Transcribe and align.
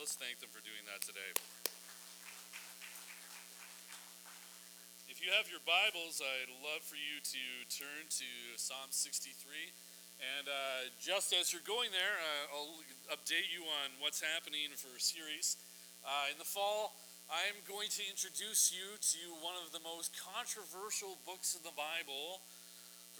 let's 0.00 0.16
thank 0.16 0.40
them 0.40 0.48
for 0.48 0.64
doing 0.64 0.80
that 0.88 1.04
today. 1.04 1.28
If 5.12 5.20
you 5.20 5.28
have 5.36 5.44
your 5.52 5.60
Bibles, 5.68 6.24
I'd 6.24 6.48
love 6.64 6.80
for 6.80 6.96
you 6.96 7.20
to 7.20 7.44
turn 7.68 8.08
to 8.08 8.30
Psalm 8.56 8.88
63. 8.88 9.36
And 10.40 10.48
uh, 10.48 10.88
just 10.96 11.36
as 11.36 11.52
you're 11.52 11.60
going 11.68 11.92
there, 11.92 12.16
uh, 12.16 12.56
I'll 12.56 12.80
update 13.12 13.52
you 13.52 13.60
on 13.84 13.92
what's 14.00 14.24
happening 14.24 14.72
for 14.72 14.88
a 14.96 15.02
series. 15.04 15.60
Uh, 16.00 16.32
in 16.32 16.40
the 16.40 16.48
fall, 16.48 16.96
I'm 17.28 17.60
going 17.68 17.92
to 17.92 18.02
introduce 18.08 18.72
you 18.72 18.96
to 18.96 19.20
one 19.44 19.60
of 19.60 19.68
the 19.68 19.84
most 19.84 20.16
controversial 20.16 21.20
books 21.28 21.52
in 21.52 21.60
the 21.60 21.76
Bible 21.76 22.40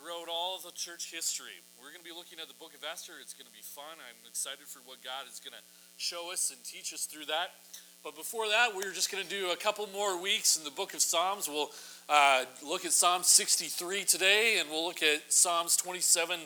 throughout 0.00 0.32
all 0.32 0.58
the 0.64 0.72
church 0.72 1.12
history. 1.12 1.60
We're 1.76 1.92
going 1.92 2.00
to 2.00 2.08
be 2.08 2.16
looking 2.16 2.38
at 2.40 2.48
the 2.48 2.54
book 2.54 2.72
of 2.74 2.80
Esther. 2.90 3.12
It's 3.20 3.34
going 3.34 3.46
to 3.46 3.52
be 3.52 3.60
fun. 3.60 4.00
I'm 4.00 4.16
excited 4.26 4.64
for 4.66 4.78
what 4.86 5.04
God 5.04 5.28
is 5.30 5.40
going 5.40 5.52
to 5.52 5.60
show 5.98 6.32
us 6.32 6.50
and 6.50 6.62
teach 6.64 6.94
us 6.94 7.04
through 7.04 7.26
that. 7.26 7.52
But 8.02 8.16
before 8.16 8.48
that, 8.48 8.74
we're 8.74 8.92
just 8.92 9.12
going 9.12 9.22
to 9.22 9.28
do 9.28 9.50
a 9.50 9.56
couple 9.56 9.86
more 9.92 10.20
weeks 10.20 10.56
in 10.56 10.64
the 10.64 10.70
book 10.70 10.94
of 10.94 11.02
Psalms. 11.02 11.48
We'll 11.48 11.68
uh, 12.08 12.44
look 12.66 12.86
at 12.86 12.92
Psalm 12.92 13.22
63 13.22 14.04
today, 14.04 14.56
and 14.58 14.70
we'll 14.70 14.86
look 14.86 15.02
at 15.02 15.30
Psalms 15.30 15.76
27 15.76 16.40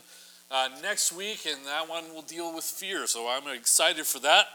uh, 0.51 0.68
next 0.82 1.12
week, 1.12 1.46
and 1.46 1.65
that 1.66 1.88
one 1.88 2.12
will 2.12 2.23
deal 2.23 2.52
with 2.52 2.65
fear. 2.65 3.07
So 3.07 3.29
I'm 3.29 3.46
excited 3.55 4.05
for 4.05 4.18
that. 4.21 4.46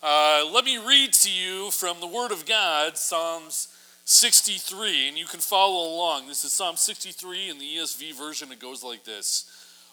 Uh, 0.00 0.48
let 0.54 0.64
me 0.64 0.78
read 0.78 1.12
to 1.12 1.30
you 1.30 1.72
from 1.72 1.98
the 1.98 2.06
Word 2.06 2.30
of 2.30 2.46
God, 2.46 2.96
Psalms 2.96 3.74
63, 4.10 5.08
and 5.08 5.18
you 5.18 5.26
can 5.26 5.38
follow 5.38 5.94
along. 5.94 6.28
This 6.28 6.42
is 6.42 6.50
Psalm 6.50 6.76
63 6.76 7.50
in 7.50 7.58
the 7.58 7.76
ESV 7.76 8.14
version. 8.14 8.50
It 8.50 8.58
goes 8.58 8.82
like 8.82 9.04
this 9.04 9.44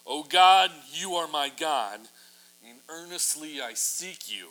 O 0.06 0.22
God, 0.22 0.70
you 0.90 1.16
are 1.16 1.28
my 1.28 1.50
God, 1.60 2.00
and 2.66 2.78
earnestly 2.88 3.60
I 3.60 3.74
seek 3.74 4.34
you. 4.34 4.46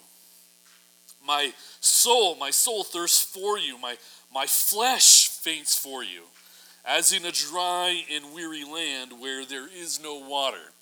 My 1.26 1.52
soul, 1.80 2.36
my 2.36 2.52
soul 2.52 2.84
thirsts 2.84 3.24
for 3.24 3.58
you, 3.58 3.80
my, 3.80 3.96
my 4.32 4.46
flesh 4.46 5.30
faints 5.30 5.76
for 5.76 6.04
you, 6.04 6.22
as 6.86 7.12
in 7.12 7.26
a 7.26 7.32
dry 7.32 8.04
and 8.14 8.36
weary 8.36 8.64
land 8.64 9.14
where 9.20 9.46
there 9.46 9.68
is 9.68 10.00
no 10.00 10.20
water. 10.30 10.74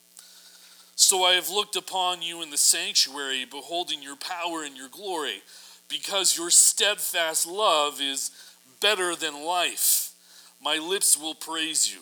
So 0.97 1.23
I 1.23 1.35
have 1.35 1.49
looked 1.49 1.77
upon 1.77 2.21
you 2.21 2.41
in 2.41 2.49
the 2.49 2.57
sanctuary, 2.57 3.45
beholding 3.45 4.03
your 4.03 4.17
power 4.17 4.65
and 4.65 4.75
your 4.75 4.89
glory, 4.89 5.41
because 5.87 6.37
your 6.37 6.49
steadfast 6.49 7.47
love 7.47 8.01
is 8.01 8.29
better 8.83 9.15
than 9.15 9.45
life. 9.45 10.11
My 10.61 10.77
lips 10.77 11.17
will 11.17 11.35
praise 11.35 11.91
you. 11.91 12.01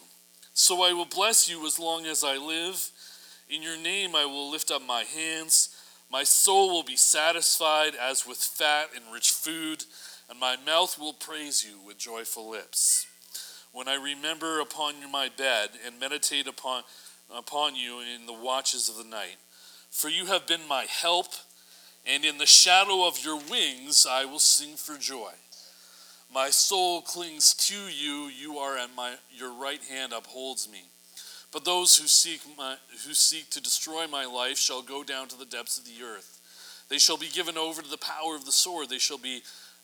So 0.53 0.81
I 0.81 0.93
will 0.93 1.05
bless 1.05 1.47
you 1.47 1.65
as 1.67 1.79
long 1.79 2.07
as 2.07 2.23
I 2.23 2.37
live. 2.37 2.89
In 3.47 3.61
your 3.61 3.77
name 3.77 4.15
I 4.15 4.25
will 4.25 4.49
lift 4.49 4.71
up 4.71 4.81
my 4.85 5.03
hands. 5.03 5.69
My 6.11 6.23
soul 6.23 6.69
will 6.69 6.83
be 6.83 6.97
satisfied 6.97 7.93
as 7.95 8.25
with 8.25 8.37
fat 8.37 8.89
and 8.95 9.13
rich 9.13 9.29
food, 9.29 9.85
and 10.27 10.39
my 10.39 10.57
mouth 10.65 10.97
will 10.99 11.13
praise 11.13 11.63
you 11.63 11.77
with 11.85 11.99
joyful 11.99 12.49
lips. 12.49 13.05
When 13.71 13.87
I 13.87 13.95
remember 13.95 14.59
upon 14.59 14.95
my 15.11 15.29
bed 15.29 15.69
and 15.85 15.99
meditate 15.99 16.47
upon 16.47 16.83
upon 17.33 17.75
you 17.75 18.01
in 18.01 18.25
the 18.25 18.33
watches 18.33 18.89
of 18.89 18.97
the 18.97 19.09
night. 19.09 19.37
For 19.89 20.09
you 20.09 20.25
have 20.25 20.47
been 20.47 20.67
my 20.67 20.83
help, 20.83 21.27
and 22.05 22.25
in 22.25 22.39
the 22.39 22.45
shadow 22.45 23.07
of 23.07 23.23
your 23.23 23.37
wings 23.37 24.05
I 24.09 24.25
will 24.25 24.39
sing 24.39 24.75
for 24.75 24.97
joy. 24.97 25.31
My 26.33 26.49
soul 26.49 27.01
clings 27.01 27.53
to 27.55 27.75
you, 27.75 28.27
you 28.27 28.57
are 28.57 28.77
at 28.77 28.95
my 28.95 29.15
your 29.35 29.53
right 29.53 29.83
hand 29.83 30.13
upholds 30.13 30.71
me. 30.71 30.83
But 31.51 31.65
those 31.65 31.97
who 31.97 32.07
seek 32.07 32.39
my, 32.57 32.77
who 33.05 33.13
seek 33.13 33.49
to 33.49 33.61
destroy 33.61 34.07
my 34.07 34.25
life 34.25 34.57
shall 34.57 34.81
go 34.81 35.03
down 35.03 35.27
to 35.27 35.37
the 35.37 35.45
depths 35.45 35.77
of 35.77 35.83
the 35.83 36.05
earth. 36.05 36.39
They 36.87 36.99
shall 36.99 37.17
be 37.17 37.27
given 37.27 37.57
over 37.57 37.81
to 37.81 37.89
the 37.89 37.97
power 37.97 38.35
of 38.35 38.45
the 38.45 38.51
sword. 38.53 38.87
They 38.89 38.97
shall 38.97 39.17
be 39.17 39.41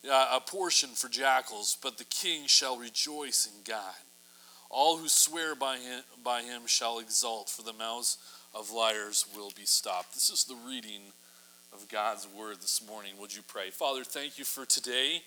uh, 0.10 0.38
a 0.38 0.40
portion 0.40 0.90
for 0.90 1.10
jackals, 1.10 1.78
but 1.82 1.98
the 1.98 2.06
king 2.06 2.48
shall 2.48 2.78
rejoice 2.78 3.46
in 3.46 3.64
God. 3.66 3.96
All 4.70 4.98
who 4.98 5.10
swear 5.10 5.54
by 5.54 5.78
him, 5.78 6.04
by 6.24 6.44
him 6.44 6.62
shall 6.66 7.00
exult, 7.00 7.50
for 7.50 7.62
the 7.62 7.74
mouths 7.74 8.18
of 8.54 8.72
liars 8.72 9.26
will 9.36 9.52
be 9.56 9.66
stopped. 9.66 10.14
This 10.14 10.30
is 10.30 10.46
the 10.46 10.58
reading 10.66 11.02
of 11.74 11.90
God's 11.90 12.28
word 12.38 12.58
this 12.62 12.82
morning. 12.88 13.14
Would 13.20 13.36
you 13.36 13.42
pray? 13.46 13.70
Father, 13.70 14.04
thank 14.04 14.38
you 14.38 14.46
for 14.46 14.66
today. 14.66 15.22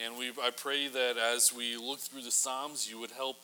And 0.00 0.16
we, 0.18 0.30
I 0.42 0.50
pray 0.56 0.88
that 0.88 1.16
as 1.16 1.52
we 1.52 1.76
look 1.76 2.00
through 2.00 2.22
the 2.22 2.30
Psalms, 2.30 2.88
you 2.90 2.98
would 2.98 3.10
help 3.10 3.36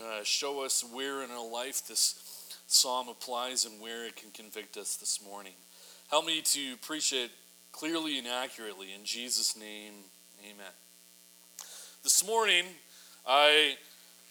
uh, 0.00 0.22
show 0.22 0.64
us 0.64 0.84
where 0.92 1.22
in 1.22 1.30
our 1.30 1.50
life 1.50 1.86
this 1.86 2.54
psalm 2.68 3.08
applies 3.08 3.64
and 3.64 3.80
where 3.80 4.06
it 4.06 4.14
can 4.14 4.30
convict 4.30 4.76
us 4.76 4.96
this 4.96 5.20
morning. 5.24 5.54
Help 6.10 6.24
me 6.24 6.40
to 6.42 6.76
preach 6.78 7.12
it 7.12 7.30
clearly 7.72 8.18
and 8.18 8.28
accurately. 8.28 8.88
In 8.94 9.04
Jesus' 9.04 9.56
name, 9.56 9.94
amen. 10.44 10.72
This 12.04 12.24
morning, 12.26 12.64
I 13.26 13.76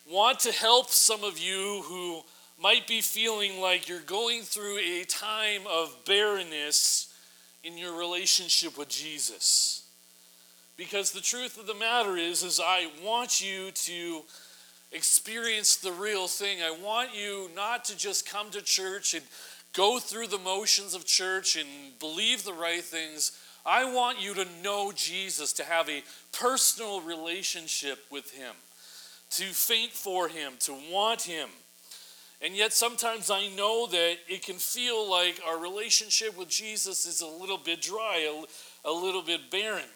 want 0.10 0.40
to 0.42 0.52
help 0.52 0.90
some 0.90 1.24
of 1.24 1.38
you 1.38 1.84
who 1.86 2.22
might 2.62 2.88
be 2.88 3.02
feeling 3.02 3.60
like 3.60 3.90
you're 3.90 4.00
going 4.00 4.44
through 4.44 4.78
a 4.80 5.04
time 5.04 5.62
of 5.70 5.96
barrenness 6.06 7.14
in 7.64 7.78
your 7.78 7.98
relationship 7.98 8.78
with 8.78 8.90
Jesus. 8.90 9.87
Because 10.78 11.12
the 11.12 11.22
truth 11.22 11.60
of 11.60 11.68
the 11.68 11.74
matter 11.74 12.16
is 12.16 12.44
is 12.44 12.62
I 12.64 12.88
want 13.04 13.42
you 13.42 13.72
to 13.72 14.22
experience 14.92 15.76
the 15.76 15.92
real 15.92 16.28
thing. 16.28 16.60
I 16.62 16.72
want 16.72 17.10
you 17.16 17.50
not 17.56 17.84
to 17.86 17.98
just 17.98 18.30
come 18.30 18.52
to 18.52 18.62
church 18.62 19.14
and 19.14 19.24
go 19.74 20.00
through 20.00 20.28
the 20.28 20.38
motions 20.38 20.94
of 20.94 21.06
church 21.06 21.58
and 21.58 21.68
believe 22.00 22.44
the 22.44 22.54
right 22.54 22.84
things. 22.84 23.38
I 23.66 23.92
want 23.92 24.22
you 24.22 24.34
to 24.36 24.46
know 24.64 24.94
Jesus, 24.96 25.52
to 25.54 25.64
have 25.64 25.90
a 25.90 26.04
personal 26.32 27.02
relationship 27.02 28.06
with 28.10 28.32
him 28.32 28.54
to 29.32 29.44
faint 29.46 29.92
for 29.92 30.28
Him, 30.28 30.54
to 30.60 30.76
want 30.92 31.24
Him. 31.24 31.50
And 32.42 32.56
yet, 32.56 32.72
sometimes 32.72 33.32
I 33.32 33.48
know 33.50 33.88
that 33.88 34.18
it 34.28 34.44
can 34.44 34.58
feel 34.58 35.10
like 35.10 35.42
our 35.46 35.60
relationship 35.60 36.38
with 36.38 36.50
Jesus 36.50 37.06
is 37.06 37.22
a 37.22 37.28
little 37.28 37.58
bit 37.58 37.82
dry, 37.82 38.30
a, 38.86 38.90
a 38.90 38.92
little 38.92 39.24
bit 39.24 39.50
barren. 39.52 39.90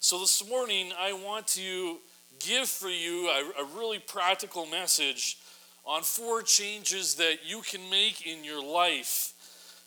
So, 0.00 0.20
this 0.20 0.48
morning, 0.48 0.92
I 0.96 1.12
want 1.12 1.48
to 1.48 1.96
give 2.38 2.68
for 2.68 2.88
you 2.88 3.28
a, 3.30 3.62
a 3.62 3.64
really 3.76 3.98
practical 3.98 4.64
message 4.64 5.38
on 5.84 6.02
four 6.02 6.40
changes 6.42 7.16
that 7.16 7.38
you 7.44 7.62
can 7.62 7.80
make 7.90 8.24
in 8.24 8.44
your 8.44 8.64
life 8.64 9.32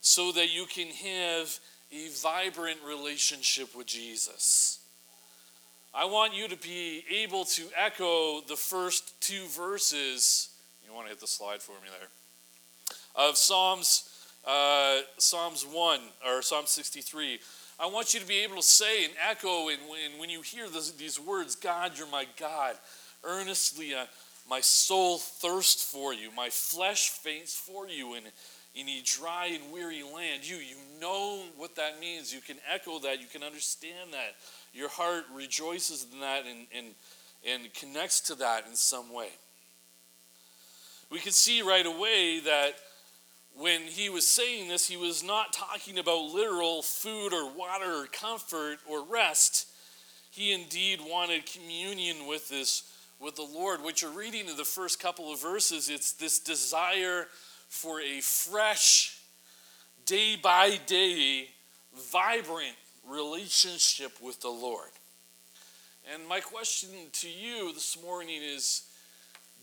so 0.01 0.33
that 0.33 0.53
you 0.53 0.65
can 0.65 0.87
have 0.87 1.57
a 1.93 2.09
vibrant 2.21 2.79
relationship 2.85 3.73
with 3.73 3.87
Jesus. 3.87 4.79
I 5.93 6.03
want 6.03 6.35
you 6.35 6.49
to 6.49 6.57
be 6.57 7.05
able 7.09 7.45
to 7.45 7.63
echo 7.77 8.41
the 8.41 8.57
first 8.57 9.13
two 9.21 9.45
verses. 9.47 10.49
You 10.85 10.93
want 10.93 11.05
to 11.05 11.11
hit 11.11 11.21
the 11.21 11.27
slide 11.27 11.61
for 11.61 11.71
me 11.81 11.87
there? 11.87 12.09
Of 13.15 13.37
Psalms, 13.37 14.09
uh, 14.45 14.99
Psalms 15.17 15.65
1 15.65 15.99
or 16.27 16.41
Psalm 16.41 16.65
63. 16.65 17.39
I 17.81 17.87
want 17.87 18.13
you 18.13 18.19
to 18.19 18.27
be 18.27 18.43
able 18.43 18.57
to 18.57 18.61
say 18.61 19.05
and 19.05 19.13
echo, 19.27 19.69
and 19.69 19.79
when, 19.89 20.19
when 20.19 20.29
you 20.29 20.43
hear 20.43 20.69
this, 20.69 20.91
these 20.91 21.19
words, 21.19 21.55
God, 21.55 21.93
you're 21.97 22.07
my 22.07 22.27
God, 22.39 22.75
earnestly, 23.23 23.95
uh, 23.95 24.05
my 24.47 24.61
soul 24.61 25.17
thirsts 25.17 25.83
for 25.91 26.13
you, 26.13 26.29
my 26.37 26.49
flesh 26.49 27.09
faints 27.09 27.55
for 27.55 27.87
you 27.87 28.13
in, 28.13 28.23
in 28.75 28.87
a 28.87 29.01
dry 29.03 29.47
and 29.47 29.73
weary 29.73 30.03
land. 30.03 30.47
You, 30.47 30.57
you 30.57 30.75
know 30.99 31.41
what 31.57 31.75
that 31.77 31.99
means. 31.99 32.31
You 32.31 32.41
can 32.41 32.57
echo 32.71 32.99
that, 32.99 33.19
you 33.19 33.25
can 33.25 33.41
understand 33.41 34.13
that 34.13 34.35
your 34.73 34.89
heart 34.89 35.23
rejoices 35.33 36.05
in 36.13 36.19
that 36.19 36.43
and, 36.45 36.67
and, 36.77 36.87
and 37.49 37.73
connects 37.73 38.21
to 38.21 38.35
that 38.35 38.67
in 38.67 38.75
some 38.75 39.11
way. 39.11 39.29
We 41.09 41.17
can 41.17 41.31
see 41.31 41.63
right 41.63 41.85
away 41.85 42.41
that 42.41 42.73
when 43.57 43.81
he 43.81 44.09
was 44.09 44.27
saying 44.27 44.69
this, 44.69 44.87
he 44.87 44.97
was 44.97 45.23
not 45.23 45.53
talking 45.53 45.99
about 45.99 46.33
literal 46.33 46.81
food 46.81 47.33
or 47.33 47.51
water 47.51 48.03
or 48.03 48.07
comfort 48.07 48.79
or 48.89 49.03
rest. 49.03 49.67
He 50.31 50.53
indeed 50.53 50.99
wanted 51.01 51.45
communion 51.45 52.27
with 52.27 52.49
this 52.49 52.83
with 53.19 53.35
the 53.35 53.43
Lord. 53.43 53.83
What 53.83 54.01
you're 54.01 54.11
reading 54.11 54.47
in 54.47 54.57
the 54.57 54.65
first 54.65 54.99
couple 54.99 55.31
of 55.31 55.41
verses, 55.41 55.89
it's 55.89 56.13
this 56.13 56.39
desire 56.39 57.27
for 57.69 58.01
a 58.01 58.19
fresh, 58.21 59.19
day 60.05 60.35
by 60.35 60.79
day, 60.87 61.49
vibrant 62.11 62.75
relationship 63.07 64.13
with 64.21 64.41
the 64.41 64.49
Lord. 64.49 64.89
And 66.13 66.27
my 66.27 66.39
question 66.39 66.89
to 67.13 67.29
you 67.29 67.73
this 67.73 68.01
morning 68.01 68.41
is 68.41 68.83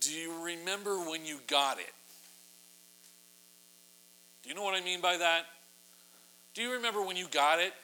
do 0.00 0.12
you 0.12 0.44
remember 0.44 0.98
when 0.98 1.26
you 1.26 1.38
got 1.48 1.78
it? 1.78 1.92
You 4.48 4.54
know 4.54 4.62
what 4.62 4.74
I 4.74 4.82
mean 4.82 5.02
by 5.02 5.18
that? 5.18 5.42
Do 6.54 6.62
you 6.62 6.72
remember 6.72 7.02
when 7.02 7.18
you 7.18 7.26
got 7.30 7.58
it? 7.58 7.74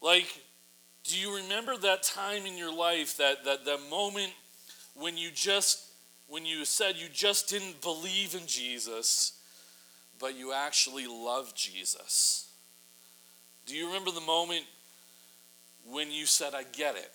Like, 0.00 0.40
do 1.04 1.18
you 1.18 1.36
remember 1.36 1.76
that 1.76 2.02
time 2.02 2.46
in 2.46 2.56
your 2.56 2.74
life, 2.74 3.18
that, 3.18 3.44
that, 3.44 3.66
that 3.66 3.78
moment 3.90 4.32
when 4.94 5.18
you 5.18 5.28
just, 5.34 5.86
when 6.28 6.46
you 6.46 6.64
said 6.64 6.96
you 6.96 7.08
just 7.12 7.50
didn't 7.50 7.82
believe 7.82 8.34
in 8.34 8.46
Jesus, 8.46 9.38
but 10.18 10.34
you 10.34 10.54
actually 10.54 11.06
loved 11.06 11.54
Jesus? 11.54 12.50
Do 13.66 13.76
you 13.76 13.88
remember 13.88 14.12
the 14.12 14.22
moment 14.22 14.64
when 15.86 16.10
you 16.10 16.24
said, 16.24 16.54
I 16.54 16.62
get 16.72 16.96
it? 16.96 17.10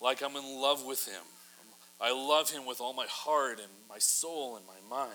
Like 0.00 0.22
I'm 0.22 0.36
in 0.36 0.58
love 0.58 0.86
with 0.86 1.06
him. 1.06 1.22
I 2.00 2.12
love 2.12 2.50
him 2.50 2.64
with 2.64 2.80
all 2.80 2.94
my 2.94 3.06
heart 3.10 3.58
and 3.58 3.68
my 3.90 3.98
soul 3.98 4.56
and 4.56 4.64
my 4.66 4.96
mind. 4.96 5.10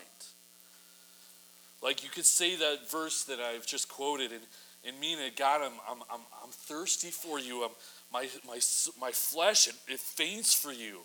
Like 1.81 2.03
you 2.03 2.09
could 2.09 2.25
say 2.25 2.55
that 2.55 2.91
verse 2.91 3.23
that 3.25 3.39
I've 3.39 3.65
just 3.65 3.87
quoted 3.87 4.31
and, 4.31 4.41
and 4.85 4.99
mean 4.99 5.19
it, 5.19 5.35
God, 5.35 5.61
I'm, 5.61 5.73
I'm, 5.89 6.03
I'm, 6.11 6.21
I'm 6.43 6.49
thirsty 6.49 7.09
for 7.09 7.39
you. 7.39 7.63
I'm, 7.63 7.71
my, 8.11 8.27
my, 8.45 8.59
my 8.99 9.11
flesh, 9.11 9.67
it, 9.67 9.75
it 9.87 9.99
faints 9.99 10.53
for 10.53 10.71
you. 10.71 10.99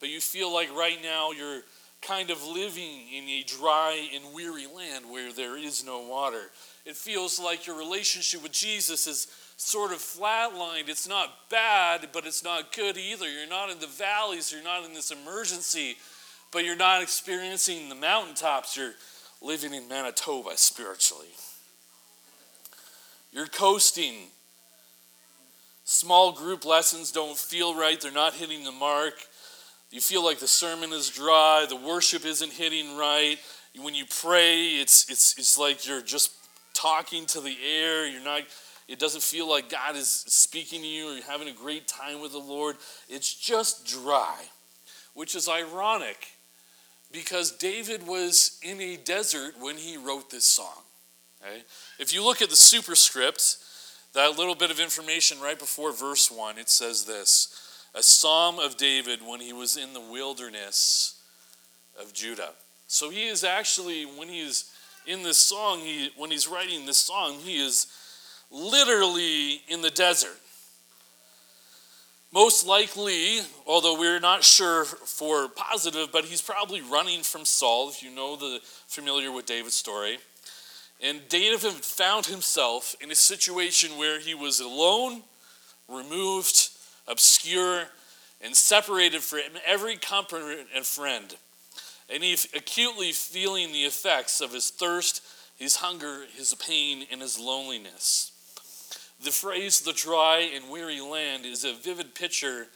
But 0.00 0.10
you 0.10 0.20
feel 0.20 0.52
like 0.52 0.72
right 0.74 0.98
now 1.02 1.32
you're 1.32 1.62
kind 2.00 2.30
of 2.30 2.44
living 2.46 3.02
in 3.12 3.24
a 3.28 3.42
dry 3.42 4.08
and 4.14 4.32
weary 4.32 4.66
land 4.66 5.04
where 5.10 5.32
there 5.32 5.58
is 5.58 5.84
no 5.84 6.06
water. 6.06 6.42
It 6.84 6.96
feels 6.96 7.40
like 7.40 7.66
your 7.66 7.76
relationship 7.76 8.42
with 8.42 8.52
Jesus 8.52 9.06
is 9.06 9.26
sort 9.56 9.92
of 9.92 9.98
flatlined. 9.98 10.88
It's 10.88 11.08
not 11.08 11.28
bad, 11.50 12.08
but 12.12 12.24
it's 12.24 12.44
not 12.44 12.74
good 12.74 12.96
either. 12.96 13.28
You're 13.28 13.48
not 13.48 13.70
in 13.70 13.80
the 13.80 13.88
valleys, 13.88 14.52
you're 14.52 14.62
not 14.62 14.84
in 14.84 14.94
this 14.94 15.10
emergency, 15.10 15.96
but 16.52 16.64
you're 16.64 16.76
not 16.76 17.02
experiencing 17.02 17.88
the 17.88 17.94
mountaintops. 17.96 18.76
You're 18.76 18.94
living 19.40 19.74
in 19.74 19.88
Manitoba 19.88 20.50
spiritually. 20.56 21.28
You're 23.32 23.46
coasting. 23.46 24.14
Small 25.84 26.32
group 26.32 26.64
lessons 26.64 27.12
don't 27.12 27.36
feel 27.36 27.74
right, 27.74 28.00
they're 28.00 28.12
not 28.12 28.34
hitting 28.34 28.64
the 28.64 28.72
mark. 28.72 29.14
You 29.90 30.00
feel 30.02 30.22
like 30.22 30.38
the 30.38 30.48
sermon 30.48 30.92
is 30.92 31.08
dry, 31.08 31.64
the 31.68 31.76
worship 31.76 32.26
isn't 32.26 32.52
hitting 32.52 32.96
right. 32.96 33.38
When 33.80 33.94
you 33.94 34.04
pray, 34.20 34.72
it's, 34.80 35.08
it's, 35.08 35.38
it's 35.38 35.56
like 35.56 35.86
you're 35.86 36.02
just 36.02 36.32
talking 36.74 37.26
to 37.26 37.40
the 37.40 37.56
air. 37.64 38.06
You're 38.06 38.24
not, 38.24 38.42
it 38.86 38.98
doesn't 38.98 39.22
feel 39.22 39.48
like 39.48 39.70
God 39.70 39.96
is 39.96 40.08
speaking 40.08 40.82
to 40.82 40.86
you 40.86 41.08
or 41.08 41.14
you're 41.14 41.24
having 41.24 41.48
a 41.48 41.52
great 41.52 41.86
time 41.86 42.20
with 42.20 42.32
the 42.32 42.38
Lord. 42.38 42.76
It's 43.08 43.32
just 43.32 43.86
dry, 43.86 44.36
which 45.14 45.34
is 45.34 45.48
ironic 45.48 46.37
because 47.12 47.52
David 47.52 48.06
was 48.06 48.58
in 48.62 48.80
a 48.80 48.96
desert 48.96 49.54
when 49.60 49.76
he 49.76 49.96
wrote 49.96 50.30
this 50.30 50.44
song. 50.44 50.82
Okay? 51.42 51.62
If 51.98 52.12
you 52.12 52.24
look 52.24 52.42
at 52.42 52.50
the 52.50 52.56
superscript, 52.56 53.56
that 54.14 54.36
little 54.36 54.54
bit 54.54 54.70
of 54.70 54.80
information 54.80 55.40
right 55.40 55.58
before 55.58 55.92
verse 55.92 56.30
1, 56.30 56.58
it 56.58 56.68
says 56.68 57.04
this 57.04 57.64
a 57.94 58.02
psalm 58.02 58.58
of 58.58 58.76
David 58.76 59.20
when 59.26 59.40
he 59.40 59.52
was 59.52 59.76
in 59.76 59.94
the 59.94 60.00
wilderness 60.00 61.20
of 62.00 62.12
Judah. 62.12 62.52
So 62.86 63.10
he 63.10 63.26
is 63.26 63.44
actually, 63.44 64.04
when 64.04 64.28
he 64.28 64.40
is 64.40 64.70
in 65.06 65.22
this 65.22 65.38
song, 65.38 65.80
he, 65.80 66.10
when 66.16 66.30
he's 66.30 66.46
writing 66.46 66.86
this 66.86 66.98
song, 66.98 67.38
he 67.38 67.64
is 67.64 67.86
literally 68.50 69.62
in 69.68 69.82
the 69.82 69.90
desert. 69.90 70.36
Most 72.32 72.66
likely, 72.66 73.40
although 73.66 73.98
we're 73.98 74.20
not 74.20 74.44
sure 74.44 74.84
for 74.84 75.48
positive, 75.48 76.08
but 76.12 76.26
he's 76.26 76.42
probably 76.42 76.82
running 76.82 77.22
from 77.22 77.46
Saul, 77.46 77.88
if 77.88 78.02
you 78.02 78.14
know 78.14 78.36
the 78.36 78.60
familiar 78.86 79.32
with 79.32 79.46
David's 79.46 79.76
story. 79.76 80.18
And 81.02 81.26
David 81.28 81.60
found 81.72 82.26
himself 82.26 82.94
in 83.00 83.10
a 83.10 83.14
situation 83.14 83.96
where 83.96 84.20
he 84.20 84.34
was 84.34 84.60
alone, 84.60 85.22
removed, 85.88 86.68
obscure, 87.06 87.84
and 88.42 88.54
separated 88.54 89.22
from 89.22 89.40
every 89.66 89.96
comfort 89.96 90.66
and 90.74 90.84
friend. 90.84 91.34
And 92.12 92.22
he's 92.22 92.46
acutely 92.54 93.12
feeling 93.12 93.72
the 93.72 93.84
effects 93.84 94.42
of 94.42 94.52
his 94.52 94.70
thirst, 94.70 95.22
his 95.56 95.76
hunger, 95.76 96.24
his 96.36 96.54
pain, 96.54 97.06
and 97.10 97.22
his 97.22 97.38
loneliness. 97.38 98.32
The 99.22 99.30
phrase 99.32 99.80
the 99.80 99.92
dry 99.92 100.50
and 100.54 100.70
weary 100.70 101.00
land 101.00 101.44
is 101.44 101.64
a 101.64 101.74
vivid 101.74 102.14
picture 102.14 102.68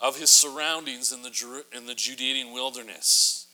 of 0.00 0.18
his 0.18 0.30
surroundings 0.30 1.12
in 1.12 1.22
the, 1.22 1.64
in 1.76 1.86
the 1.86 1.94
Judean 1.94 2.52
wilderness. 2.52 3.46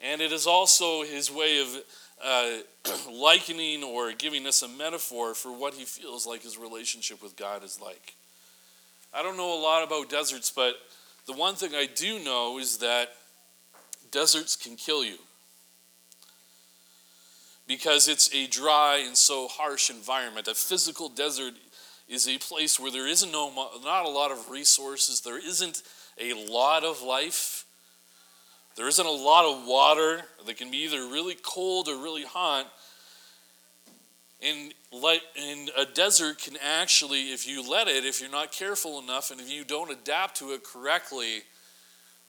And 0.00 0.20
it 0.20 0.32
is 0.32 0.46
also 0.46 1.02
his 1.02 1.30
way 1.30 1.60
of 1.60 1.82
uh, 2.24 2.90
likening 3.10 3.82
or 3.82 4.12
giving 4.12 4.46
us 4.46 4.62
a 4.62 4.68
metaphor 4.68 5.34
for 5.34 5.50
what 5.50 5.74
he 5.74 5.84
feels 5.84 6.26
like 6.26 6.42
his 6.42 6.58
relationship 6.58 7.22
with 7.22 7.36
God 7.36 7.64
is 7.64 7.80
like. 7.80 8.14
I 9.12 9.22
don't 9.22 9.36
know 9.36 9.58
a 9.58 9.62
lot 9.62 9.84
about 9.84 10.10
deserts, 10.10 10.52
but 10.54 10.74
the 11.26 11.32
one 11.32 11.54
thing 11.54 11.74
I 11.74 11.88
do 11.92 12.22
know 12.22 12.58
is 12.58 12.78
that 12.78 13.12
deserts 14.10 14.56
can 14.56 14.76
kill 14.76 15.04
you 15.04 15.18
because 17.66 18.08
it's 18.08 18.32
a 18.34 18.46
dry 18.46 19.02
and 19.06 19.16
so 19.16 19.48
harsh 19.48 19.90
environment. 19.90 20.48
A 20.48 20.54
physical 20.54 21.08
desert 21.08 21.54
is 22.08 22.28
a 22.28 22.38
place 22.38 22.78
where 22.78 22.90
there 22.90 23.06
isn't 23.06 23.32
no, 23.32 23.50
not 23.82 24.04
a 24.04 24.10
lot 24.10 24.30
of 24.30 24.50
resources, 24.50 25.20
there 25.22 25.38
isn't 25.38 25.82
a 26.20 26.34
lot 26.50 26.84
of 26.84 27.02
life, 27.02 27.64
there 28.76 28.88
isn't 28.88 29.06
a 29.06 29.10
lot 29.10 29.44
of 29.44 29.66
water 29.66 30.22
that 30.46 30.56
can 30.56 30.70
be 30.70 30.78
either 30.78 30.98
really 31.08 31.36
cold 31.42 31.88
or 31.88 31.96
really 31.96 32.24
hot. 32.24 32.70
And, 34.42 34.74
and 34.92 35.70
a 35.78 35.86
desert 35.86 36.38
can 36.38 36.56
actually, 36.62 37.32
if 37.32 37.48
you 37.48 37.68
let 37.68 37.88
it, 37.88 38.04
if 38.04 38.20
you're 38.20 38.30
not 38.30 38.52
careful 38.52 38.98
enough, 38.98 39.30
and 39.30 39.40
if 39.40 39.50
you 39.50 39.64
don't 39.64 39.90
adapt 39.90 40.36
to 40.38 40.52
it 40.52 40.64
correctly, 40.64 41.44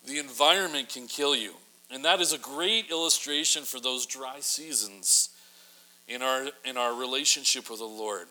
the 0.05 0.19
environment 0.19 0.87
can 0.87 1.07
kill 1.07 1.35
you. 1.35 1.55
And 1.91 2.03
that 2.05 2.19
is 2.19 2.33
a 2.33 2.37
great 2.37 2.89
illustration 2.89 3.63
for 3.63 3.79
those 3.79 4.05
dry 4.05 4.39
seasons 4.39 5.29
in 6.07 6.21
our, 6.21 6.47
in 6.63 6.77
our 6.77 6.93
relationship 6.93 7.69
with 7.69 7.79
the 7.79 7.85
Lord. 7.85 8.27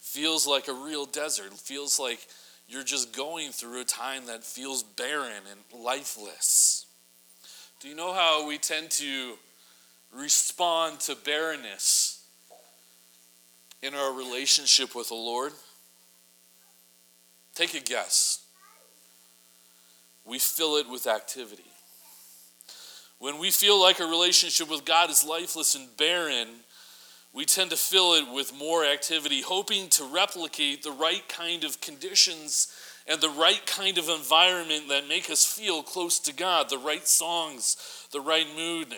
Feels 0.00 0.46
like 0.46 0.68
a 0.68 0.72
real 0.72 1.06
desert. 1.06 1.52
Feels 1.54 1.98
like 1.98 2.26
you're 2.68 2.84
just 2.84 3.14
going 3.14 3.50
through 3.50 3.80
a 3.80 3.84
time 3.84 4.26
that 4.26 4.44
feels 4.44 4.82
barren 4.82 5.42
and 5.50 5.82
lifeless. 5.82 6.86
Do 7.80 7.88
you 7.88 7.94
know 7.94 8.14
how 8.14 8.46
we 8.46 8.58
tend 8.58 8.90
to 8.92 9.34
respond 10.14 11.00
to 11.00 11.16
barrenness 11.16 12.24
in 13.82 13.94
our 13.94 14.14
relationship 14.14 14.94
with 14.94 15.08
the 15.08 15.14
Lord? 15.14 15.52
Take 17.54 17.74
a 17.74 17.80
guess. 17.80 18.44
We 20.24 20.38
fill 20.38 20.76
it 20.76 20.88
with 20.88 21.06
activity. 21.06 21.73
When 23.18 23.38
we 23.38 23.50
feel 23.50 23.80
like 23.80 24.00
a 24.00 24.04
relationship 24.04 24.68
with 24.68 24.84
God 24.84 25.10
is 25.10 25.24
lifeless 25.24 25.74
and 25.74 25.96
barren, 25.96 26.48
we 27.32 27.44
tend 27.44 27.70
to 27.70 27.76
fill 27.76 28.14
it 28.14 28.32
with 28.32 28.54
more 28.56 28.84
activity, 28.84 29.40
hoping 29.40 29.88
to 29.90 30.04
replicate 30.04 30.82
the 30.82 30.92
right 30.92 31.28
kind 31.28 31.64
of 31.64 31.80
conditions 31.80 32.68
and 33.06 33.20
the 33.20 33.28
right 33.30 33.64
kind 33.66 33.98
of 33.98 34.08
environment 34.08 34.88
that 34.88 35.08
make 35.08 35.28
us 35.28 35.44
feel 35.44 35.82
close 35.82 36.18
to 36.20 36.32
God, 36.32 36.70
the 36.70 36.78
right 36.78 37.06
songs, 37.06 38.06
the 38.12 38.20
right 38.20 38.46
mood, 38.56 38.94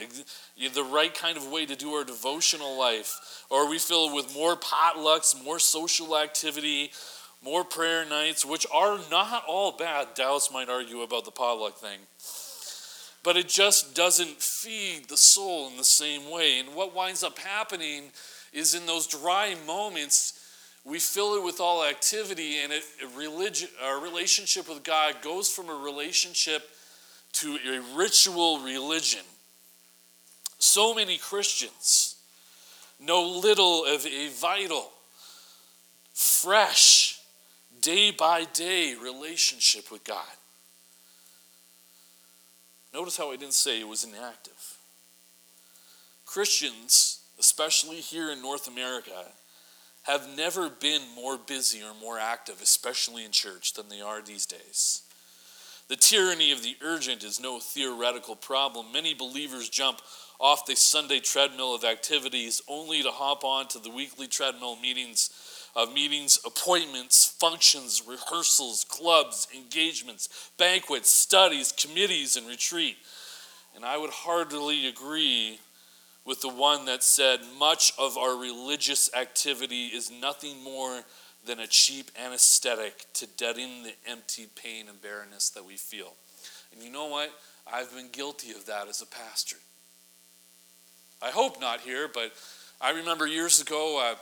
the 0.58 0.84
right 0.84 1.12
kind 1.14 1.36
of 1.36 1.48
way 1.48 1.66
to 1.66 1.74
do 1.74 1.92
our 1.92 2.04
devotional 2.04 2.78
life. 2.78 3.44
Or 3.50 3.68
we 3.68 3.78
fill 3.78 4.10
it 4.10 4.14
with 4.14 4.34
more 4.34 4.56
potlucks, 4.56 5.42
more 5.44 5.58
social 5.58 6.16
activity, 6.16 6.92
more 7.42 7.64
prayer 7.64 8.04
nights, 8.04 8.44
which 8.44 8.66
are 8.72 8.98
not 9.10 9.44
all 9.48 9.72
bad. 9.72 10.08
Dallas 10.14 10.50
might 10.52 10.68
argue 10.68 11.02
about 11.02 11.24
the 11.24 11.30
potluck 11.30 11.78
thing 11.78 12.00
but 13.26 13.36
it 13.36 13.48
just 13.48 13.96
doesn't 13.96 14.40
feed 14.40 15.08
the 15.08 15.16
soul 15.16 15.66
in 15.66 15.76
the 15.76 15.82
same 15.82 16.30
way. 16.30 16.60
And 16.60 16.76
what 16.76 16.94
winds 16.94 17.24
up 17.24 17.36
happening 17.40 18.04
is 18.52 18.72
in 18.76 18.86
those 18.86 19.08
dry 19.08 19.56
moments, 19.66 20.48
we 20.84 21.00
fill 21.00 21.34
it 21.34 21.42
with 21.42 21.58
all 21.58 21.84
activity, 21.84 22.58
and 22.62 22.72
it, 22.72 22.84
religion, 23.16 23.68
our 23.82 24.00
relationship 24.00 24.68
with 24.68 24.84
God 24.84 25.16
goes 25.22 25.48
from 25.48 25.68
a 25.68 25.74
relationship 25.74 26.70
to 27.32 27.58
a 27.68 27.96
ritual 27.96 28.60
religion. 28.60 29.24
So 30.60 30.94
many 30.94 31.18
Christians 31.18 32.14
know 33.00 33.26
little 33.26 33.86
of 33.86 34.06
a 34.06 34.28
vital, 34.28 34.92
fresh, 36.14 37.20
day 37.80 38.12
by 38.12 38.44
day 38.44 38.94
relationship 38.94 39.90
with 39.90 40.04
God. 40.04 40.36
Notice 42.96 43.18
how 43.18 43.30
I 43.30 43.36
didn't 43.36 43.52
say 43.52 43.78
it 43.78 43.86
was 43.86 44.04
inactive. 44.04 44.78
Christians, 46.24 47.20
especially 47.38 47.96
here 47.96 48.30
in 48.30 48.40
North 48.40 48.68
America, 48.68 49.26
have 50.04 50.26
never 50.34 50.70
been 50.70 51.02
more 51.14 51.36
busy 51.36 51.82
or 51.82 51.92
more 52.00 52.18
active, 52.18 52.62
especially 52.62 53.22
in 53.22 53.32
church, 53.32 53.74
than 53.74 53.90
they 53.90 54.00
are 54.00 54.22
these 54.22 54.46
days. 54.46 55.02
The 55.88 55.96
tyranny 55.96 56.52
of 56.52 56.62
the 56.62 56.74
urgent 56.82 57.22
is 57.22 57.38
no 57.38 57.60
theoretical 57.60 58.34
problem. 58.34 58.86
Many 58.94 59.12
believers 59.12 59.68
jump 59.68 60.00
off 60.40 60.64
the 60.64 60.74
Sunday 60.74 61.20
treadmill 61.20 61.74
of 61.74 61.84
activities 61.84 62.62
only 62.66 63.02
to 63.02 63.10
hop 63.10 63.44
on 63.44 63.68
to 63.68 63.78
the 63.78 63.90
weekly 63.90 64.26
treadmill 64.26 64.76
meetings 64.76 65.28
of 65.76 65.92
meetings, 65.92 66.40
appointments, 66.44 67.36
functions, 67.38 68.02
rehearsals, 68.08 68.84
clubs, 68.88 69.46
engagements, 69.54 70.50
banquets, 70.58 71.10
studies, 71.10 71.70
committees, 71.70 72.36
and 72.36 72.48
retreat. 72.48 72.96
And 73.74 73.84
I 73.84 73.98
would 73.98 74.10
heartily 74.10 74.88
agree 74.88 75.60
with 76.24 76.40
the 76.40 76.48
one 76.48 76.86
that 76.86 77.04
said, 77.04 77.40
Much 77.58 77.92
of 77.98 78.16
our 78.16 78.36
religious 78.36 79.10
activity 79.14 79.88
is 79.88 80.10
nothing 80.10 80.62
more 80.64 81.02
than 81.46 81.60
a 81.60 81.66
cheap 81.66 82.10
anesthetic 82.24 83.04
to 83.12 83.26
deaden 83.36 83.82
the 83.82 83.92
empty 84.10 84.46
pain 84.56 84.88
and 84.88 85.00
barrenness 85.00 85.50
that 85.50 85.64
we 85.64 85.76
feel. 85.76 86.14
And 86.72 86.82
you 86.82 86.90
know 86.90 87.06
what? 87.06 87.30
I've 87.70 87.94
been 87.94 88.08
guilty 88.10 88.50
of 88.52 88.64
that 88.66 88.88
as 88.88 89.02
a 89.02 89.06
pastor. 89.06 89.56
I 91.22 91.30
hope 91.30 91.60
not 91.60 91.80
here, 91.80 92.08
but 92.12 92.32
I 92.80 92.90
remember 92.90 93.26
years 93.26 93.60
ago, 93.60 94.02
uh, 94.02 94.16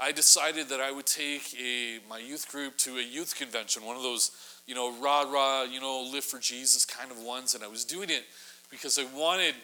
I 0.00 0.12
decided 0.12 0.68
that 0.68 0.80
I 0.80 0.92
would 0.92 1.06
take 1.06 1.54
a, 1.60 1.98
my 2.08 2.18
youth 2.18 2.48
group 2.50 2.76
to 2.78 2.98
a 2.98 3.02
youth 3.02 3.34
convention, 3.36 3.84
one 3.84 3.96
of 3.96 4.02
those, 4.02 4.30
you 4.66 4.74
know, 4.74 4.96
rah 5.00 5.22
rah, 5.22 5.64
you 5.64 5.80
know, 5.80 6.08
live 6.12 6.24
for 6.24 6.38
Jesus 6.38 6.84
kind 6.84 7.10
of 7.10 7.18
ones. 7.18 7.54
And 7.54 7.64
I 7.64 7.68
was 7.68 7.84
doing 7.84 8.08
it 8.08 8.24
because 8.70 8.98
I 8.98 9.04
wanted 9.16 9.54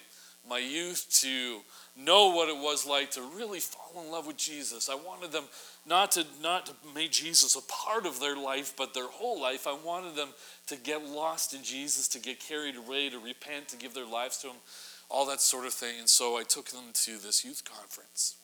my 0.49 0.59
youth 0.59 1.07
to 1.23 1.61
know 1.97 2.31
what 2.31 2.49
it 2.49 2.57
was 2.57 2.87
like 2.87 3.11
to 3.12 3.23
really 3.37 3.61
fall 3.61 4.03
in 4.03 4.11
love 4.11 4.26
with 4.26 4.37
Jesus. 4.37 4.91
I 4.91 4.95
wanted 4.95 5.33
them 5.33 5.45
not 5.87 6.11
to 6.12 6.26
not 6.43 6.67
to 6.67 6.73
make 6.95 7.12
Jesus 7.12 7.55
a 7.55 7.62
part 7.62 8.05
of 8.05 8.21
their 8.21 8.37
life, 8.37 8.75
but 8.76 8.93
their 8.93 9.09
whole 9.09 9.41
life. 9.41 9.67
I 9.67 9.79
wanted 9.85 10.17
them 10.17 10.31
to 10.67 10.76
get 10.76 11.05
lost 11.05 11.55
in 11.55 11.62
Jesus, 11.62 12.09
to 12.09 12.19
get 12.19 12.41
carried 12.41 12.76
away, 12.76 13.09
to 13.09 13.19
repent, 13.19 13.69
to 13.69 13.76
give 13.76 13.95
their 13.95 14.07
lives 14.07 14.38
to 14.38 14.49
Him, 14.49 14.57
all 15.09 15.26
that 15.26 15.41
sort 15.41 15.64
of 15.64 15.73
thing. 15.73 15.99
And 15.99 16.09
so 16.09 16.37
I 16.37 16.43
took 16.43 16.71
them 16.71 16.93
to 16.93 17.19
this 17.19 17.45
youth 17.45 17.62
conference. 17.64 18.37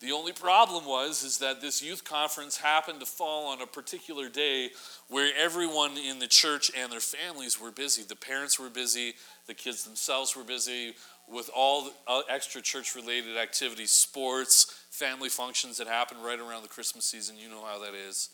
The 0.00 0.12
only 0.12 0.32
problem 0.32 0.84
was 0.84 1.22
is 1.22 1.38
that 1.38 1.62
this 1.62 1.82
youth 1.82 2.04
conference 2.04 2.58
happened 2.58 3.00
to 3.00 3.06
fall 3.06 3.46
on 3.46 3.62
a 3.62 3.66
particular 3.66 4.28
day 4.28 4.70
where 5.08 5.32
everyone 5.36 5.96
in 5.96 6.18
the 6.18 6.26
church 6.26 6.70
and 6.76 6.92
their 6.92 7.00
families 7.00 7.58
were 7.58 7.70
busy. 7.70 8.02
The 8.02 8.14
parents 8.14 8.58
were 8.58 8.68
busy, 8.68 9.14
the 9.46 9.54
kids 9.54 9.84
themselves 9.84 10.36
were 10.36 10.44
busy 10.44 10.94
with 11.28 11.50
all 11.54 11.84
the 11.84 11.92
uh, 12.06 12.20
extra 12.28 12.60
church 12.60 12.94
related 12.94 13.38
activities, 13.38 13.90
sports, 13.90 14.66
family 14.90 15.30
functions 15.30 15.78
that 15.78 15.86
happen 15.86 16.18
right 16.22 16.38
around 16.38 16.62
the 16.62 16.68
Christmas 16.68 17.06
season. 17.06 17.36
You 17.38 17.48
know 17.48 17.64
how 17.64 17.78
that 17.80 17.94
is. 17.94 18.28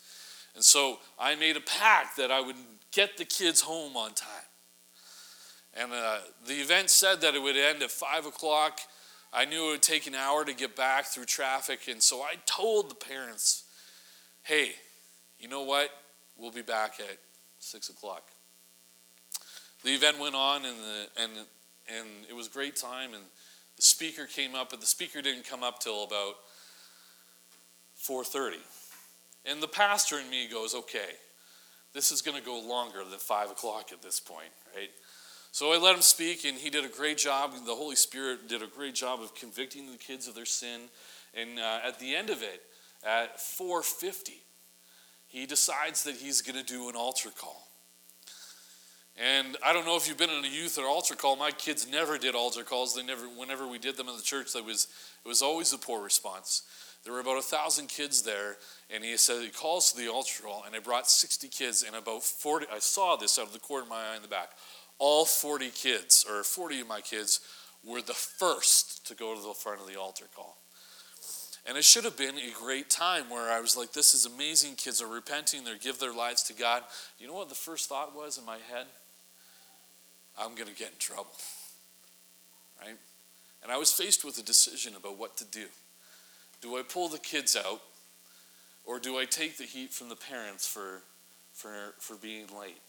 And 0.55 0.63
so 0.63 0.99
I 1.17 1.35
made 1.35 1.55
a 1.57 1.61
pact 1.61 2.17
that 2.17 2.29
I 2.29 2.41
would 2.41 2.57
get 2.91 3.17
the 3.17 3.25
kids 3.25 3.61
home 3.61 3.95
on 3.95 4.13
time. 4.13 4.29
And 5.75 5.91
uh, 5.91 6.17
the 6.45 6.55
event 6.55 6.89
said 6.89 7.21
that 7.21 7.33
it 7.33 7.41
would 7.41 7.57
end 7.57 7.81
at 7.81 7.89
5 7.89 8.27
o'clock. 8.27 8.79
I 9.33 9.45
knew 9.45 9.69
it 9.69 9.71
would 9.71 9.81
take 9.81 10.05
an 10.05 10.13
hour 10.13 10.45
to 10.45 10.53
get 10.53 10.75
back 10.75 11.05
through 11.05 11.25
traffic. 11.25 11.87
And 11.89 12.01
so 12.01 12.21
I 12.21 12.35
told 12.45 12.89
the 12.89 12.95
parents, 12.95 13.63
hey, 14.43 14.73
you 15.39 15.47
know 15.47 15.63
what? 15.63 15.89
We'll 16.37 16.51
be 16.51 16.61
back 16.61 16.99
at 16.99 17.17
6 17.59 17.89
o'clock. 17.89 18.23
The 19.83 19.89
event 19.89 20.19
went 20.19 20.35
on, 20.35 20.65
and, 20.65 20.77
the, 20.77 21.21
and, 21.21 21.31
and 21.89 22.07
it 22.29 22.35
was 22.35 22.47
a 22.47 22.51
great 22.51 22.75
time. 22.75 23.13
And 23.13 23.23
the 23.75 23.81
speaker 23.81 24.25
came 24.25 24.55
up, 24.55 24.69
but 24.69 24.81
the 24.81 24.87
speaker 24.87 25.21
didn't 25.21 25.49
come 25.49 25.63
up 25.63 25.79
till 25.79 26.03
about 26.03 26.35
4.30. 28.01 28.57
And 29.45 29.61
the 29.61 29.67
pastor 29.67 30.19
in 30.19 30.29
me 30.29 30.47
goes, 30.47 30.75
okay, 30.75 31.09
this 31.93 32.11
is 32.11 32.21
going 32.21 32.37
to 32.37 32.43
go 32.43 32.59
longer 32.59 33.03
than 33.03 33.19
5 33.19 33.51
o'clock 33.51 33.91
at 33.91 34.01
this 34.01 34.19
point, 34.19 34.51
right? 34.75 34.89
So 35.53 35.71
I 35.71 35.77
let 35.77 35.93
him 35.93 36.01
speak, 36.01 36.45
and 36.45 36.57
he 36.57 36.71
did 36.71 36.83
a 36.83 36.87
great 36.87 37.19
job. 37.19 37.53
The 37.53 37.75
Holy 37.75 37.95
Spirit 37.95 38.49
did 38.49 38.63
a 38.63 38.67
great 38.67 38.95
job 38.95 39.21
of 39.21 39.35
convicting 39.35 39.85
the 39.91 39.99
kids 39.99 40.27
of 40.27 40.33
their 40.33 40.47
sin. 40.47 40.81
And 41.35 41.59
uh, 41.59 41.77
at 41.85 41.99
the 41.99 42.15
end 42.15 42.31
of 42.31 42.41
it, 42.41 42.63
at 43.03 43.37
4:50, 43.37 44.31
he 45.27 45.45
decides 45.45 46.05
that 46.05 46.15
he's 46.15 46.41
going 46.41 46.57
to 46.57 46.65
do 46.65 46.89
an 46.89 46.95
altar 46.95 47.29
call. 47.29 47.67
And 49.15 49.55
I 49.63 49.73
don't 49.73 49.85
know 49.85 49.95
if 49.95 50.07
you've 50.07 50.17
been 50.17 50.31
in 50.31 50.43
a 50.43 50.47
youth 50.47 50.79
or 50.79 50.87
altar 50.87 51.13
call. 51.13 51.35
My 51.35 51.51
kids 51.51 51.87
never 51.87 52.17
did 52.17 52.33
altar 52.33 52.63
calls. 52.63 52.95
They 52.95 53.03
never, 53.03 53.27
whenever 53.27 53.67
we 53.67 53.77
did 53.77 53.95
them 53.95 54.09
in 54.09 54.17
the 54.17 54.23
church, 54.23 54.53
that 54.53 54.65
was 54.65 54.87
it 55.23 55.27
was 55.27 55.43
always 55.43 55.71
a 55.71 55.77
poor 55.77 56.01
response. 56.01 56.63
There 57.03 57.13
were 57.13 57.19
about 57.19 57.37
a 57.37 57.43
thousand 57.43 57.89
kids 57.89 58.23
there, 58.23 58.57
and 58.89 59.03
he 59.03 59.15
said 59.17 59.43
he 59.43 59.49
calls 59.49 59.91
to 59.91 59.97
the 59.99 60.07
altar 60.07 60.41
call, 60.41 60.63
and 60.65 60.75
I 60.75 60.79
brought 60.79 61.07
60 61.07 61.47
kids, 61.49 61.83
and 61.83 61.95
about 61.95 62.23
40. 62.23 62.65
I 62.73 62.79
saw 62.79 63.17
this 63.17 63.37
out 63.37 63.45
of 63.45 63.53
the 63.53 63.59
corner 63.59 63.83
of 63.83 63.89
my 63.89 64.13
eye 64.13 64.15
in 64.15 64.23
the 64.23 64.27
back 64.27 64.49
all 64.99 65.25
40 65.25 65.69
kids, 65.69 66.25
or 66.29 66.43
40 66.43 66.81
of 66.81 66.87
my 66.87 67.01
kids, 67.01 67.41
were 67.85 68.01
the 68.01 68.13
first 68.13 69.05
to 69.07 69.15
go 69.15 69.35
to 69.35 69.41
the 69.41 69.53
front 69.53 69.81
of 69.81 69.87
the 69.87 69.99
altar 69.99 70.25
call. 70.35 70.57
And 71.65 71.77
it 71.77 71.85
should 71.85 72.03
have 72.03 72.17
been 72.17 72.35
a 72.35 72.51
great 72.59 72.89
time 72.89 73.29
where 73.29 73.51
I 73.51 73.61
was 73.61 73.77
like, 73.77 73.93
this 73.93 74.13
is 74.13 74.25
amazing. 74.25 74.75
Kids 74.75 75.01
are 75.01 75.07
repenting, 75.07 75.63
they 75.63 75.77
give 75.77 75.99
their 75.99 76.13
lives 76.13 76.43
to 76.43 76.53
God. 76.53 76.83
You 77.19 77.27
know 77.27 77.33
what 77.33 77.49
the 77.49 77.55
first 77.55 77.87
thought 77.87 78.15
was 78.15 78.37
in 78.37 78.45
my 78.45 78.57
head? 78.69 78.87
I'm 80.37 80.55
going 80.55 80.67
to 80.67 80.75
get 80.75 80.89
in 80.91 80.97
trouble. 80.99 81.31
Right? 82.81 82.97
And 83.61 83.71
I 83.71 83.77
was 83.77 83.93
faced 83.93 84.25
with 84.25 84.37
a 84.39 84.43
decision 84.43 84.95
about 84.95 85.17
what 85.17 85.37
to 85.37 85.45
do. 85.45 85.65
Do 86.61 86.77
I 86.77 86.81
pull 86.81 87.07
the 87.07 87.17
kids 87.17 87.55
out, 87.55 87.81
or 88.85 88.99
do 88.99 89.17
I 89.17 89.25
take 89.25 89.57
the 89.57 89.63
heat 89.63 89.91
from 89.91 90.09
the 90.09 90.15
parents 90.15 90.67
for, 90.67 91.01
for, 91.53 91.93
for 91.99 92.15
being 92.15 92.47
late? 92.59 92.79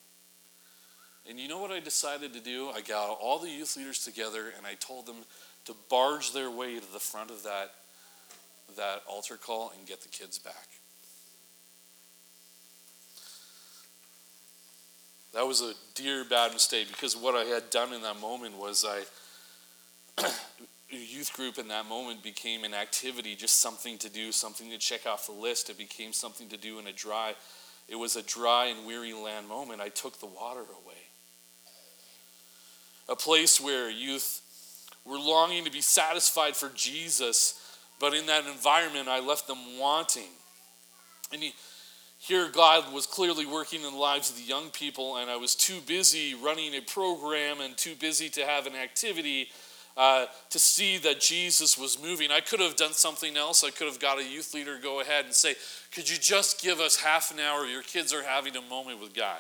And 1.29 1.41
you 1.41 1.49
know 1.49 1.59
what 1.59 1.71
I 1.71 1.81
decided 1.81 2.35
to 2.35 2.41
do? 2.41 2.69
I 2.69 2.83
got 2.83 3.19
all 3.21 3.39
the 3.39 3.49
youth 3.49 3.77
leaders 3.77 4.05
together 4.05 4.53
and 4.57 4.67
I 4.67 4.75
told 4.75 5.07
them 5.07 5.17
to 5.65 5.75
barge 5.89 6.33
their 6.33 6.51
way 6.51 6.79
to 6.79 6.93
the 6.93 6.99
front 6.99 7.31
of 7.31 7.43
that, 7.45 7.73
that 8.77 9.03
altar 9.09 9.37
call 9.37 9.73
and 9.77 9.87
get 9.87 10.03
the 10.03 10.09
kids 10.09 10.39
back. 10.39 10.69
That 15.33 15.47
was 15.47 15.63
a 15.63 15.73
dear 15.95 16.25
bad 16.25 16.53
mistake 16.53 16.89
because 16.89 17.17
what 17.17 17.35
I 17.35 17.45
had 17.45 17.71
done 17.71 17.93
in 17.93 18.03
that 18.03 18.21
moment 18.21 18.57
was 18.57 18.85
I, 18.87 19.03
youth 20.91 21.33
group 21.33 21.59
in 21.59 21.69
that 21.69 21.87
moment 21.87 22.23
became 22.23 22.65
an 22.65 22.75
activity, 22.75 23.35
just 23.35 23.61
something 23.61 23.99
to 23.99 24.11
do, 24.11 24.31
something 24.31 24.71
to 24.71 24.79
check 24.79 25.07
off 25.07 25.27
the 25.27 25.33
list. 25.33 25.71
It 25.71 25.79
became 25.79 26.13
something 26.13 26.49
to 26.51 26.57
do 26.57 26.79
in 26.79 26.87
a 26.87 26.93
dry, 26.93 27.35
it 27.89 27.97
was 27.97 28.15
a 28.15 28.23
dry 28.23 28.67
and 28.67 28.87
weary 28.87 29.15
land 29.15 29.49
moment. 29.49 29.81
I 29.81 29.89
took 29.89 30.21
the 30.21 30.27
water 30.27 30.61
away 30.61 31.04
a 33.09 33.17
place 33.17 33.61
where 33.61 33.91
youth 33.91 34.41
were 35.05 35.19
longing 35.19 35.65
to 35.65 35.71
be 35.71 35.81
satisfied 35.81 36.57
for 36.57 36.71
Jesus, 36.75 37.61
but 38.01 38.15
in 38.15 38.27
that 38.27 38.47
environment, 38.47 39.09
I 39.09 39.21
left 39.21 39.47
them 39.47 39.79
wanting. 39.79 40.31
And 41.33 41.43
he, 41.43 41.55
here, 42.19 42.49
God 42.51 42.93
was 42.93 43.07
clearly 43.07 43.45
working 43.45 43.83
in 43.83 43.93
the 43.93 43.99
lives 43.99 44.31
of 44.31 44.37
the 44.37 44.43
young 44.43 44.71
people, 44.71 45.17
and 45.17 45.31
I 45.31 45.37
was 45.37 45.55
too 45.55 45.81
busy 45.87 46.35
running 46.35 46.75
a 46.75 46.81
program 46.81 47.61
and 47.61 47.77
too 47.77 47.95
busy 47.95 48.31
to 48.31 48.47
have 48.47 48.67
an 48.67 48.75
activity 48.75 49.49
uh, 49.97 50.27
to 50.51 50.59
see 50.59 50.99
that 50.99 51.21
Jesus 51.21 51.79
was 51.79 52.03
moving. 52.03 52.31
I 52.31 52.41
could 52.41 52.61
have 52.61 52.77
done 52.77 52.95
something 52.95 53.37
else. 53.37 53.63
I 53.63 53.71
could 53.71 53.87
have 53.87 54.01
got 54.01 54.19
a 54.19 54.25
youth 54.25 54.55
leader 54.55 54.79
go 54.83 55.01
ahead 55.01 55.25
and 55.25 55.35
say, 55.35 55.55
Could 55.93 56.11
you 56.11 56.17
just 56.17 56.61
give 56.63 56.81
us 56.81 56.97
half 56.97 57.31
an 57.31 57.39
hour? 57.39 57.65
Your 57.65 57.83
kids 57.83 58.13
are 58.13 58.23
having 58.23 58.57
a 58.57 58.63
moment 58.63 59.01
with 59.01 59.15
God. 59.15 59.39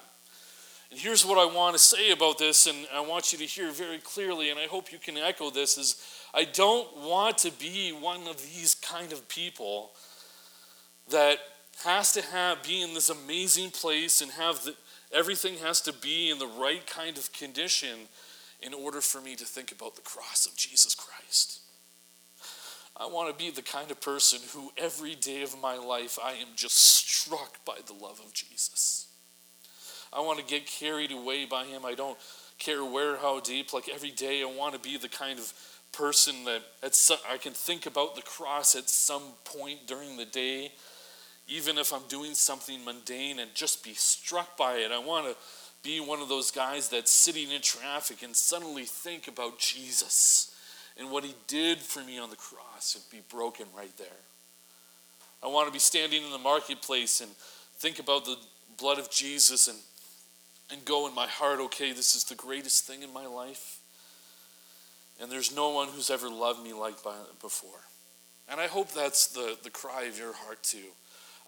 And 0.95 1.03
here's 1.03 1.27
what 1.27 1.39
I 1.39 1.53
want 1.53 1.75
to 1.75 1.79
say 1.81 2.13
about 2.13 2.39
this, 2.39 2.69
and 2.69 2.87
I 2.95 3.01
want 3.01 3.33
you 3.33 3.39
to 3.41 3.45
hear 3.45 3.73
very 3.73 3.99
clearly, 3.99 4.51
and 4.51 4.61
I 4.61 4.67
hope 4.67 4.93
you 4.93 4.99
can 5.01 5.17
echo 5.17 5.51
this, 5.51 5.77
is 5.77 6.01
I 6.33 6.45
don't 6.45 6.87
want 6.99 7.39
to 7.39 7.51
be 7.51 7.91
one 7.91 8.29
of 8.29 8.41
these 8.41 8.77
kind 8.77 9.13
of 9.13 9.29
people 9.29 9.91
that 11.11 11.39
has 11.83 12.13
to 12.13 12.23
have 12.23 12.63
be 12.63 12.81
in 12.81 12.95
this 12.95 13.11
amazing 13.11 13.73
place 13.73 14.21
and 14.21 14.31
have 14.31 14.63
the, 14.63 14.77
everything 15.13 15.57
has 15.57 15.81
to 15.81 15.93
be 15.93 16.31
in 16.31 16.39
the 16.39 16.47
right 16.47 16.87
kind 16.87 17.19
of 17.19 17.33
condition 17.33 17.99
in 18.63 18.73
order 18.73 19.01
for 19.01 19.21
me 19.21 19.35
to 19.35 19.45
think 19.45 19.73
about 19.73 19.97
the 19.97 20.03
cross 20.03 20.47
of 20.47 20.55
Jesus 20.55 20.95
Christ. 20.95 21.59
I 22.97 23.07
want 23.07 23.37
to 23.37 23.45
be 23.45 23.51
the 23.51 23.63
kind 23.63 23.91
of 23.91 24.01
person 24.01 24.39
who 24.53 24.71
every 24.79 25.17
day 25.17 25.43
of 25.43 25.61
my 25.61 25.77
life 25.77 26.21
I 26.23 26.35
am 26.35 26.55
just 26.55 26.77
struck 26.77 27.65
by 27.65 27.79
the 27.85 27.95
love 27.95 28.21
of 28.25 28.33
Jesus. 28.33 29.04
I 30.15 30.21
want 30.21 30.39
to 30.39 30.45
get 30.45 30.67
carried 30.67 31.13
away 31.13 31.45
by 31.45 31.65
Him. 31.65 31.85
I 31.85 31.95
don't 31.95 32.19
care 32.59 32.85
where, 32.85 33.17
how 33.17 33.41
deep. 33.41 33.73
Like 33.73 33.89
every 33.93 34.11
day, 34.11 34.43
I 34.43 34.47
want 34.47 34.75
to 34.75 34.81
be 34.81 34.97
the 34.97 35.09
kind 35.09 35.39
of 35.39 35.53
person 35.93 36.45
that 36.45 36.63
at 36.83 36.95
some, 36.95 37.19
I 37.31 37.37
can 37.37 37.53
think 37.53 37.87
about 37.87 38.17
the 38.17 38.23
cross 38.23 38.75
at 38.75 38.89
some 38.89 39.23
point 39.45 39.87
during 39.87 40.17
the 40.17 40.25
day, 40.25 40.73
even 41.49 41.79
if 41.79 41.93
I'm 41.93 42.07
doing 42.09 42.35
something 42.35 42.85
mundane, 42.85 43.39
and 43.39 43.55
just 43.55 43.85
be 43.85 43.95
struck 43.95 44.57
by 44.57 44.75
it. 44.75 44.93
I 44.93 44.99
want 44.99 45.27
to 45.27 45.37
be 45.83 46.01
one 46.01 46.21
of 46.21 46.29
those 46.29 46.51
guys 46.51 46.89
that's 46.89 47.11
sitting 47.11 47.51
in 47.51 47.61
traffic 47.61 48.23
and 48.23 48.35
suddenly 48.35 48.85
think 48.85 49.29
about 49.29 49.59
Jesus 49.59 50.55
and 50.99 51.11
what 51.11 51.25
He 51.25 51.35
did 51.47 51.79
for 51.79 52.03
me 52.03 52.19
on 52.19 52.31
the 52.31 52.37
cross 52.37 52.95
and 52.95 53.05
be 53.11 53.23
broken 53.29 53.67
right 53.77 53.97
there. 53.99 54.07
I 55.43 55.49
want 55.49 55.67
to 55.69 55.73
be 55.73 55.79
standing 55.79 56.25
in 56.25 56.31
the 56.31 56.39
marketplace 56.39 57.21
and 57.21 57.31
think 57.77 57.99
about 57.99 58.25
the 58.25 58.37
blood 58.79 58.99
of 58.99 59.11
Jesus 59.11 59.69
and 59.69 59.77
and 60.71 60.85
go 60.85 61.07
in 61.07 61.15
my 61.15 61.27
heart, 61.27 61.61
okay, 61.61 61.93
this 61.93 62.15
is 62.15 62.25
the 62.25 62.35
greatest 62.35 62.85
thing 62.87 63.03
in 63.03 63.13
my 63.13 63.27
life. 63.27 63.81
And 65.21 65.31
there's 65.31 65.55
no 65.55 65.71
one 65.71 65.89
who's 65.89 66.11
ever 66.11 66.29
loved 66.29 66.63
me 66.63 66.73
like 66.73 66.97
before. 67.41 67.81
And 68.49 68.61
I 68.61 68.67
hope 68.67 68.93
that's 68.93 69.29
the, 69.29 69.57
the 69.63 69.71
cry 69.71 70.05
of 70.05 70.19
your 70.19 70.35
heart 70.35 70.63
too. 70.63 70.93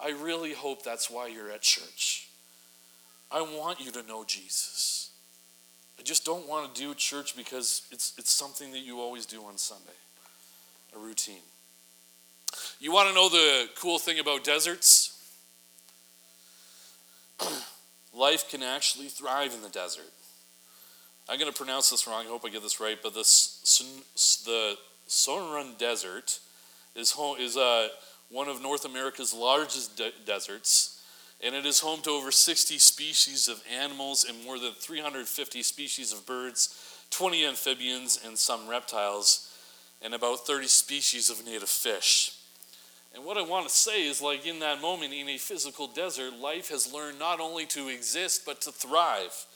I 0.03 0.11
really 0.11 0.53
hope 0.53 0.83
that's 0.83 1.11
why 1.11 1.27
you're 1.29 1.51
at 1.51 1.63
church. 1.63 2.29
I 3.31 3.41
want 3.41 3.81
you 3.81 3.91
to 3.93 4.03
know 4.07 4.25
Jesus. 4.25 5.11
I 5.99 6.03
just 6.03 6.25
don't 6.25 6.49
want 6.49 6.75
to 6.75 6.81
do 6.81 6.95
church 6.95 7.37
because 7.37 7.83
it's, 7.91 8.13
it's 8.19 8.31
something 8.31 8.71
that 8.73 8.81
you 8.81 9.01
always 9.01 9.27
do 9.27 9.43
on 9.45 9.57
Sunday, 9.57 9.97
a 10.95 10.99
routine. 10.99 11.43
You 12.79 12.93
want 12.93 13.09
to 13.09 13.15
know 13.15 13.29
the 13.29 13.69
cool 13.79 13.99
thing 13.99 14.19
about 14.19 14.45
deserts? 14.45 15.13
Life 18.17 18.49
can 18.49 18.63
actually 18.63 19.09
thrive 19.09 19.53
in 19.53 19.61
the 19.61 19.69
desert. 19.69 20.05
I'm 21.29 21.39
going 21.39 21.53
to 21.53 21.57
pronounce 21.57 21.91
this 21.91 22.07
wrong. 22.07 22.25
I 22.25 22.29
hope 22.29 22.45
I 22.47 22.49
get 22.49 22.63
this 22.63 22.81
right. 22.81 22.97
But 23.03 23.13
the, 23.13 23.21
the 24.45 24.77
Sonoran 25.07 25.77
Desert 25.77 26.39
is, 26.95 27.11
home, 27.11 27.37
is 27.39 27.59
uh, 27.59 27.89
one 28.31 28.49
of 28.49 28.63
North 28.63 28.87
America's 28.87 29.35
largest 29.35 29.99
de- 29.99 30.13
deserts, 30.25 31.03
and 31.45 31.55
it 31.55 31.67
is 31.67 31.81
home 31.81 32.01
to 32.03 32.11
over 32.11 32.31
60 32.31 32.79
species 32.79 33.49
of 33.49 33.63
animals 33.71 34.25
and 34.25 34.43
more 34.45 34.59
than 34.59 34.73
350 34.73 35.63
species 35.63 36.13
of 36.13 36.25
birds, 36.25 37.05
20 37.11 37.45
amphibians, 37.45 38.21
and 38.25 38.39
some 38.39 38.67
reptiles, 38.67 39.53
and 40.01 40.15
about 40.15 40.47
30 40.47 40.69
species 40.69 41.29
of 41.29 41.45
native 41.45 41.69
fish. 41.69 42.36
And 43.17 43.25
what 43.25 43.39
I 43.39 43.43
want 43.43 43.67
to 43.67 43.75
say 43.75 44.07
is, 44.07 44.21
like 44.21 44.47
in 44.47 44.59
that 44.59 44.83
moment 44.83 45.15
in 45.15 45.27
a 45.31 45.39
physical 45.39 45.87
desert, 45.87 46.39
life 46.39 46.69
has 46.69 46.93
learned 46.93 47.19
not 47.19 47.41
only 47.41 47.65
to 47.67 47.89
exist, 47.89 48.43
but 48.45 48.61
to 48.61 48.71
thrive. 48.71 49.47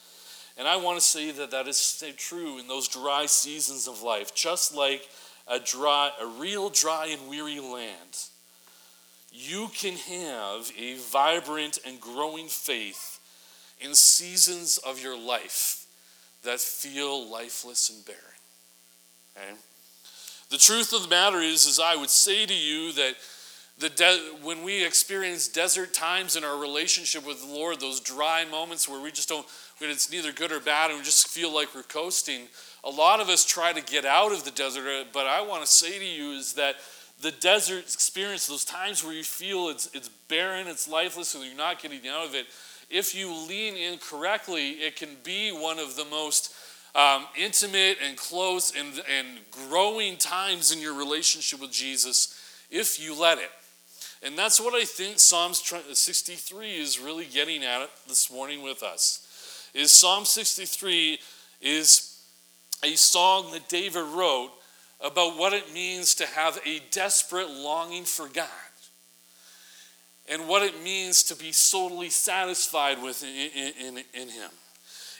And 0.56 0.66
I 0.66 0.76
want 0.76 0.98
to 0.98 1.04
say 1.04 1.30
that 1.30 1.50
that 1.50 1.68
is 1.68 2.02
true 2.16 2.58
in 2.58 2.68
those 2.68 2.88
dry 2.88 3.26
seasons 3.26 3.86
of 3.86 4.00
life, 4.00 4.34
just 4.34 4.74
like 4.74 5.06
a 5.46 5.60
dry, 5.60 6.10
a 6.18 6.26
real 6.26 6.70
dry 6.70 7.08
and 7.08 7.28
weary 7.28 7.60
land. 7.60 8.28
You 9.30 9.68
can 9.74 9.96
have 9.96 10.72
a 10.78 10.96
vibrant 10.96 11.78
and 11.86 12.00
growing 12.00 12.48
faith 12.48 13.20
in 13.78 13.94
seasons 13.94 14.78
of 14.78 15.02
your 15.02 15.18
life 15.18 15.86
that 16.44 16.60
feel 16.60 17.30
lifeless 17.30 17.90
and 17.90 18.06
barren. 18.06 18.20
Okay? 19.36 19.54
The 20.48 20.58
truth 20.58 20.94
of 20.94 21.02
the 21.02 21.08
matter 21.08 21.40
is, 21.40 21.66
is 21.66 21.78
I 21.78 21.94
would 21.94 22.10
say 22.10 22.46
to 22.46 22.54
you 22.54 22.92
that 22.94 23.14
the 23.80 23.88
de- 23.88 24.20
when 24.42 24.62
we 24.62 24.84
experience 24.84 25.48
desert 25.48 25.94
times 25.94 26.36
in 26.36 26.44
our 26.44 26.58
relationship 26.60 27.26
with 27.26 27.40
the 27.40 27.52
Lord, 27.52 27.80
those 27.80 27.98
dry 27.98 28.44
moments 28.44 28.86
where 28.86 29.00
we 29.00 29.10
just 29.10 29.28
don't, 29.28 29.46
when 29.78 29.88
it's 29.88 30.12
neither 30.12 30.32
good 30.32 30.52
or 30.52 30.60
bad 30.60 30.90
and 30.90 30.98
we 30.98 31.04
just 31.04 31.28
feel 31.28 31.52
like 31.52 31.74
we're 31.74 31.82
coasting, 31.82 32.42
a 32.84 32.90
lot 32.90 33.20
of 33.20 33.30
us 33.30 33.44
try 33.44 33.72
to 33.72 33.80
get 33.80 34.04
out 34.04 34.32
of 34.32 34.44
the 34.44 34.50
desert. 34.50 34.86
Uh, 34.86 35.04
but 35.12 35.26
I 35.26 35.40
want 35.40 35.62
to 35.62 35.66
say 35.66 35.98
to 35.98 36.04
you 36.04 36.32
is 36.32 36.52
that 36.54 36.76
the 37.22 37.30
desert 37.30 37.84
experience, 37.84 38.46
those 38.46 38.66
times 38.66 39.02
where 39.02 39.14
you 39.14 39.24
feel 39.24 39.70
it's, 39.70 39.88
it's 39.94 40.10
barren, 40.28 40.66
it's 40.66 40.86
lifeless, 40.86 41.34
and 41.34 41.44
you're 41.44 41.56
not 41.56 41.80
getting 41.80 42.06
out 42.06 42.26
of 42.26 42.34
it, 42.34 42.46
if 42.90 43.14
you 43.14 43.32
lean 43.48 43.76
in 43.76 43.98
correctly, 43.98 44.72
it 44.72 44.96
can 44.96 45.10
be 45.22 45.50
one 45.50 45.78
of 45.78 45.96
the 45.96 46.04
most 46.04 46.54
um, 46.94 47.24
intimate 47.38 47.98
and 48.04 48.16
close 48.16 48.74
and, 48.76 49.02
and 49.16 49.26
growing 49.50 50.16
times 50.18 50.70
in 50.70 50.80
your 50.80 50.94
relationship 50.94 51.60
with 51.60 51.70
Jesus 51.70 52.36
if 52.70 53.00
you 53.00 53.18
let 53.18 53.38
it. 53.38 53.50
And 54.22 54.36
that's 54.36 54.60
what 54.60 54.74
I 54.74 54.84
think 54.84 55.18
Psalms 55.18 55.62
uh, 55.72 55.94
63 55.94 56.76
is 56.76 57.00
really 57.00 57.24
getting 57.26 57.64
at 57.64 57.88
this 58.06 58.30
morning 58.30 58.62
with 58.62 58.82
us. 58.82 59.70
Is 59.72 59.92
Psalm 59.92 60.24
63 60.24 61.18
is 61.60 62.22
a 62.82 62.94
song 62.96 63.52
that 63.52 63.68
David 63.68 64.04
wrote 64.04 64.50
about 65.00 65.38
what 65.38 65.52
it 65.52 65.72
means 65.72 66.14
to 66.16 66.26
have 66.26 66.58
a 66.66 66.80
desperate 66.90 67.48
longing 67.48 68.04
for 68.04 68.28
God 68.28 68.48
and 70.28 70.46
what 70.46 70.62
it 70.62 70.82
means 70.82 71.22
to 71.24 71.36
be 71.36 71.52
totally 71.70 72.10
satisfied 72.10 73.02
with 73.02 73.22
in, 73.22 73.72
in, 73.80 74.04
in 74.14 74.28
Him. 74.28 74.50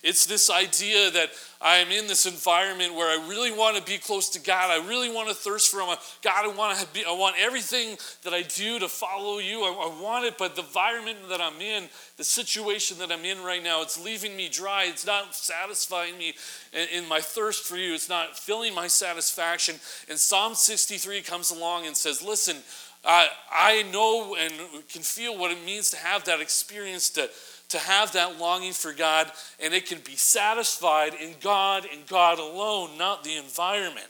It's 0.02 0.24
this 0.24 0.48
idea 0.48 1.10
that 1.10 1.30
I'm 1.60 1.90
in 1.90 2.06
this 2.06 2.24
environment 2.24 2.94
where 2.94 3.08
I 3.08 3.28
really 3.28 3.52
want 3.52 3.76
to 3.76 3.82
be 3.82 3.98
close 3.98 4.30
to 4.30 4.40
God. 4.40 4.70
I 4.70 4.88
really 4.88 5.12
want 5.12 5.28
to 5.28 5.34
thirst 5.34 5.70
for 5.70 5.80
Him. 5.80 5.94
God, 6.22 6.44
I 6.44 6.48
want 6.48 6.78
to 6.78 6.86
be, 6.86 7.04
I 7.04 7.12
want 7.12 7.36
everything 7.38 7.98
that 8.22 8.32
I 8.32 8.42
do 8.42 8.78
to 8.78 8.88
follow 8.88 9.38
you. 9.38 9.62
I, 9.62 9.68
I 9.68 10.02
want 10.02 10.24
it, 10.24 10.38
but 10.38 10.56
the 10.56 10.62
environment 10.62 11.18
that 11.28 11.42
I'm 11.42 11.60
in, 11.60 11.90
the 12.16 12.24
situation 12.24 12.96
that 12.98 13.12
I'm 13.12 13.26
in 13.26 13.42
right 13.42 13.62
now, 13.62 13.82
it's 13.82 14.02
leaving 14.02 14.36
me 14.36 14.48
dry. 14.48 14.84
It's 14.86 15.04
not 15.04 15.34
satisfying 15.34 16.16
me 16.16 16.34
in, 16.72 17.02
in 17.02 17.08
my 17.08 17.20
thirst 17.20 17.64
for 17.64 17.76
you. 17.76 17.92
It's 17.92 18.08
not 18.08 18.38
filling 18.38 18.74
my 18.74 18.86
satisfaction. 18.86 19.76
And 20.08 20.18
Psalm 20.18 20.54
63 20.54 21.20
comes 21.20 21.50
along 21.50 21.86
and 21.86 21.94
says, 21.94 22.22
Listen, 22.22 22.56
uh, 23.04 23.26
I 23.50 23.82
know 23.92 24.36
and 24.38 24.52
can 24.88 25.02
feel 25.02 25.36
what 25.36 25.50
it 25.50 25.64
means 25.64 25.90
to 25.90 25.96
have 25.96 26.24
that 26.24 26.40
experience 26.40 27.10
to 27.10 27.30
to 27.70 27.78
have 27.78 28.12
that 28.12 28.38
longing 28.38 28.72
for 28.72 28.92
God, 28.92 29.30
and 29.62 29.72
it 29.72 29.86
can 29.86 29.98
be 30.04 30.16
satisfied 30.16 31.14
in 31.14 31.34
God 31.40 31.86
and 31.90 32.06
God 32.06 32.38
alone, 32.38 32.98
not 32.98 33.24
the 33.24 33.36
environment. 33.36 34.06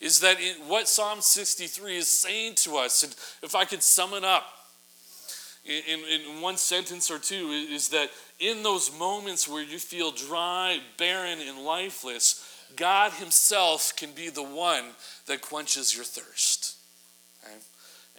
Is 0.00 0.20
that 0.20 0.36
what 0.66 0.88
Psalm 0.88 1.20
63 1.20 1.96
is 1.96 2.08
saying 2.08 2.54
to 2.56 2.76
us, 2.76 3.02
and 3.02 3.14
if 3.42 3.54
I 3.54 3.64
could 3.64 3.82
sum 3.82 4.14
it 4.14 4.24
up 4.24 4.44
in, 5.64 5.82
in, 5.88 6.20
in 6.34 6.40
one 6.40 6.56
sentence 6.56 7.10
or 7.10 7.18
two, 7.18 7.50
is 7.50 7.88
that 7.88 8.10
in 8.40 8.62
those 8.62 8.96
moments 8.96 9.48
where 9.48 9.62
you 9.62 9.78
feel 9.78 10.10
dry, 10.10 10.78
barren, 10.98 11.38
and 11.40 11.64
lifeless, 11.64 12.64
God 12.76 13.12
Himself 13.12 13.94
can 13.96 14.10
be 14.12 14.28
the 14.28 14.42
one 14.42 14.84
that 15.26 15.40
quenches 15.40 15.94
your 15.94 16.04
thirst. 16.04 16.76
Okay? 17.44 17.56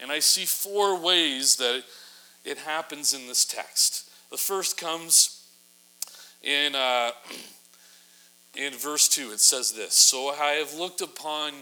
And 0.01 0.11
I 0.11 0.19
see 0.19 0.45
four 0.45 0.99
ways 0.99 1.57
that 1.57 1.83
it 2.45 2.57
happens 2.57 3.13
in 3.13 3.27
this 3.27 3.45
text. 3.45 4.09
The 4.33 4.39
first 4.39 4.77
comes 4.77 5.45
in, 6.41 6.73
uh, 6.73 7.11
in 8.55 8.73
verse 8.73 9.07
2. 9.07 9.31
It 9.31 9.39
says 9.39 9.73
this 9.73 9.93
So 9.93 10.29
I 10.29 10.53
have 10.53 10.73
looked 10.73 11.01
upon 11.01 11.53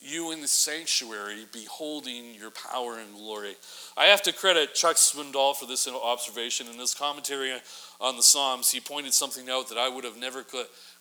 you 0.00 0.32
in 0.32 0.40
the 0.40 0.48
sanctuary, 0.48 1.44
beholding 1.52 2.34
your 2.34 2.50
power 2.50 2.98
and 2.98 3.14
glory. 3.14 3.56
I 3.94 4.06
have 4.06 4.22
to 4.22 4.32
credit 4.32 4.72
Chuck 4.72 4.96
Swindoll 4.96 5.54
for 5.54 5.66
this 5.66 5.86
observation. 5.86 6.66
In 6.66 6.78
his 6.78 6.94
commentary 6.94 7.52
on 8.00 8.16
the 8.16 8.22
Psalms, 8.22 8.70
he 8.70 8.80
pointed 8.80 9.12
something 9.12 9.50
out 9.50 9.68
that 9.68 9.76
I 9.76 9.90
would 9.90 10.04
have 10.04 10.16
never 10.16 10.46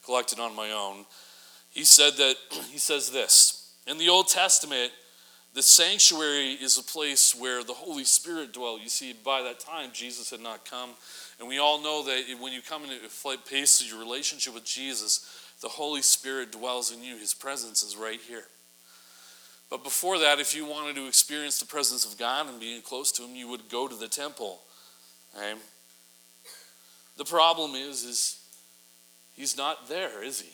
collected 0.04 0.42
on 0.42 0.54
my 0.54 0.72
own. 0.72 1.06
He 1.70 1.86
said 1.86 2.18
that, 2.18 2.36
he 2.70 2.80
says 2.80 3.12
this 3.12 3.74
In 3.88 3.98
the 3.98 4.10
Old 4.10 4.28
Testament, 4.28 4.92
the 5.54 5.62
sanctuary 5.62 6.54
is 6.54 6.78
a 6.78 6.84
place 6.84 7.36
where 7.36 7.64
the 7.64 7.74
Holy 7.74 8.04
Spirit 8.04 8.54
dwells. 8.54 8.82
You 8.82 8.90
see, 8.90 9.14
by 9.14 9.44
that 9.44 9.60
time, 9.60 9.92
Jesus 9.94 10.32
had 10.32 10.40
not 10.40 10.66
come. 10.70 10.92
And 11.40 11.48
we 11.48 11.60
all 11.60 11.82
know 11.82 12.04
that 12.06 12.24
when 12.40 12.54
you 12.54 12.62
come 12.62 12.84
into 12.84 12.96
a 13.06 13.38
place 13.38 13.80
of 13.82 13.88
your 13.88 14.00
relationship 14.00 14.54
with 14.54 14.66
Jesus, 14.66 15.30
the 15.62 15.70
Holy 15.70 16.02
Spirit 16.02 16.52
dwells 16.52 16.92
in 16.92 17.04
you. 17.04 17.18
His 17.18 17.34
presence 17.36 17.84
is 17.84 17.96
right 17.96 18.20
here. 18.20 18.46
But 19.70 19.84
before 19.84 20.20
that, 20.20 20.40
if 20.40 20.56
you 20.56 20.66
wanted 20.66 20.96
to 20.96 21.08
experience 21.08 21.60
the 21.60 21.66
presence 21.66 22.06
of 22.12 22.18
God 22.18 22.50
and 22.50 22.60
being 22.60 22.82
close 22.82 23.12
to 23.14 23.24
Him, 23.24 23.36
you 23.36 23.48
would 23.48 23.70
go 23.70 23.88
to 23.88 23.96
the 23.96 24.08
temple. 24.08 24.60
The 27.18 27.26
problem 27.26 27.76
is, 27.76 28.04
is 28.04 28.40
He's 29.36 29.56
not 29.56 29.88
there, 29.88 30.24
is 30.24 30.42
He? 30.42 30.50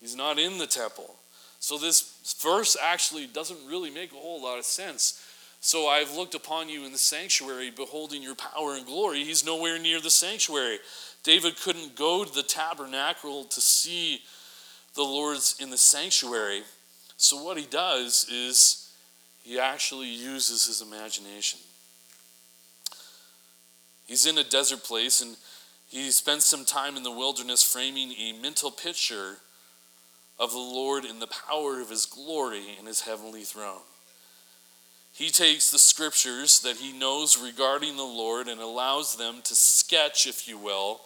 He's 0.00 0.16
not 0.16 0.38
in 0.38 0.56
the 0.56 0.66
temple. 0.66 1.16
So 1.60 1.76
this 1.76 2.36
verse 2.42 2.76
actually 2.82 3.26
doesn't 3.26 3.68
really 3.68 3.90
make 3.90 4.12
a 4.12 4.16
whole 4.16 4.42
lot 4.42 4.58
of 4.58 4.64
sense. 4.64 5.22
So 5.60 5.88
I've 5.88 6.16
looked 6.16 6.34
upon 6.34 6.70
you 6.70 6.86
in 6.86 6.92
the 6.92 6.98
sanctuary, 6.98 7.70
beholding 7.70 8.22
your 8.22 8.34
power 8.34 8.74
and 8.74 8.86
glory. 8.86 9.24
He's 9.24 9.44
nowhere 9.44 9.78
near 9.78 10.00
the 10.00 10.10
sanctuary. 10.10 10.78
David 11.22 11.60
couldn't 11.60 11.96
go 11.96 12.24
to 12.24 12.34
the 12.34 12.42
tabernacle 12.42 13.44
to 13.44 13.60
see 13.60 14.22
the 14.94 15.02
Lord's 15.02 15.56
in 15.60 15.68
the 15.68 15.76
sanctuary. 15.76 16.62
So 17.18 17.42
what 17.42 17.58
he 17.58 17.66
does 17.66 18.26
is 18.32 18.90
he 19.42 19.60
actually 19.60 20.08
uses 20.08 20.64
his 20.64 20.80
imagination. 20.80 21.60
He's 24.06 24.24
in 24.24 24.38
a 24.38 24.44
desert 24.44 24.82
place 24.82 25.20
and 25.20 25.36
he 25.88 26.10
spends 26.10 26.46
some 26.46 26.64
time 26.64 26.96
in 26.96 27.02
the 27.02 27.10
wilderness 27.10 27.62
framing 27.62 28.12
a 28.12 28.32
mental 28.40 28.70
picture 28.70 29.36
of 30.40 30.52
the 30.52 30.58
Lord 30.58 31.04
in 31.04 31.18
the 31.18 31.28
power 31.28 31.80
of 31.80 31.90
his 31.90 32.06
glory 32.06 32.64
in 32.80 32.86
his 32.86 33.02
heavenly 33.02 33.42
throne. 33.42 33.82
He 35.12 35.28
takes 35.28 35.70
the 35.70 35.78
scriptures 35.78 36.60
that 36.60 36.78
he 36.78 36.96
knows 36.96 37.38
regarding 37.38 37.96
the 37.96 38.02
Lord 38.02 38.48
and 38.48 38.58
allows 38.58 39.16
them 39.16 39.42
to 39.44 39.54
sketch, 39.54 40.26
if 40.26 40.48
you 40.48 40.56
will, 40.56 41.02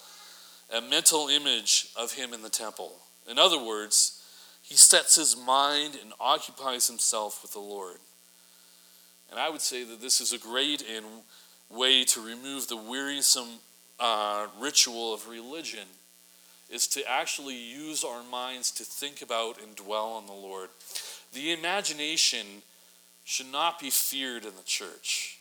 a 0.72 0.80
mental 0.80 1.28
image 1.28 1.88
of 1.96 2.12
him 2.12 2.32
in 2.32 2.42
the 2.42 2.48
temple. 2.48 2.92
In 3.28 3.38
other 3.38 3.58
words, 3.58 4.22
he 4.62 4.76
sets 4.76 5.16
his 5.16 5.36
mind 5.36 5.98
and 6.00 6.12
occupies 6.20 6.86
himself 6.86 7.42
with 7.42 7.52
the 7.52 7.58
Lord. 7.58 7.96
And 9.30 9.40
I 9.40 9.50
would 9.50 9.62
say 9.62 9.82
that 9.82 10.00
this 10.00 10.20
is 10.20 10.32
a 10.32 10.38
great 10.38 10.84
and 10.88 11.04
way 11.68 12.04
to 12.04 12.24
remove 12.24 12.68
the 12.68 12.76
wearisome 12.76 13.58
uh, 13.98 14.46
ritual 14.60 15.12
of 15.12 15.28
religion 15.28 15.88
is 16.74 16.88
to 16.88 17.08
actually 17.08 17.56
use 17.56 18.02
our 18.02 18.24
minds 18.24 18.72
to 18.72 18.84
think 18.84 19.22
about 19.22 19.62
and 19.62 19.76
dwell 19.76 20.08
on 20.08 20.26
the 20.26 20.32
Lord. 20.32 20.68
The 21.32 21.52
imagination 21.52 22.46
should 23.24 23.50
not 23.52 23.78
be 23.78 23.90
feared 23.90 24.44
in 24.44 24.56
the 24.56 24.64
church. 24.64 25.38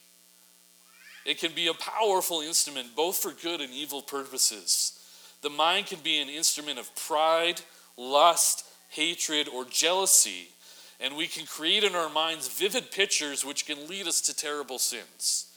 It 1.26 1.40
can 1.40 1.54
be 1.54 1.68
a 1.68 1.74
powerful 1.74 2.42
instrument 2.42 2.96
both 2.96 3.18
for 3.18 3.32
good 3.32 3.62
and 3.62 3.74
evil 3.74 4.02
purposes. 4.02 5.00
the 5.42 5.50
mind 5.50 5.88
can 5.88 6.00
be 6.00 6.22
an 6.22 6.30
instrument 6.30 6.80
of 6.80 6.96
pride, 6.96 7.60
lust, 7.98 8.66
hatred, 8.90 9.50
or 9.50 9.66
jealousy. 9.66 10.50
And 11.02 11.18
we 11.18 11.28
can 11.28 11.46
create 11.46 11.84
in 11.84 11.96
our 11.96 12.10
minds 12.10 12.48
vivid 12.48 12.92
pictures 12.92 13.44
which 13.44 13.66
can 13.66 13.88
lead 13.88 14.08
us 14.08 14.22
to 14.22 14.36
terrible 14.36 14.80
sins. 14.80 15.48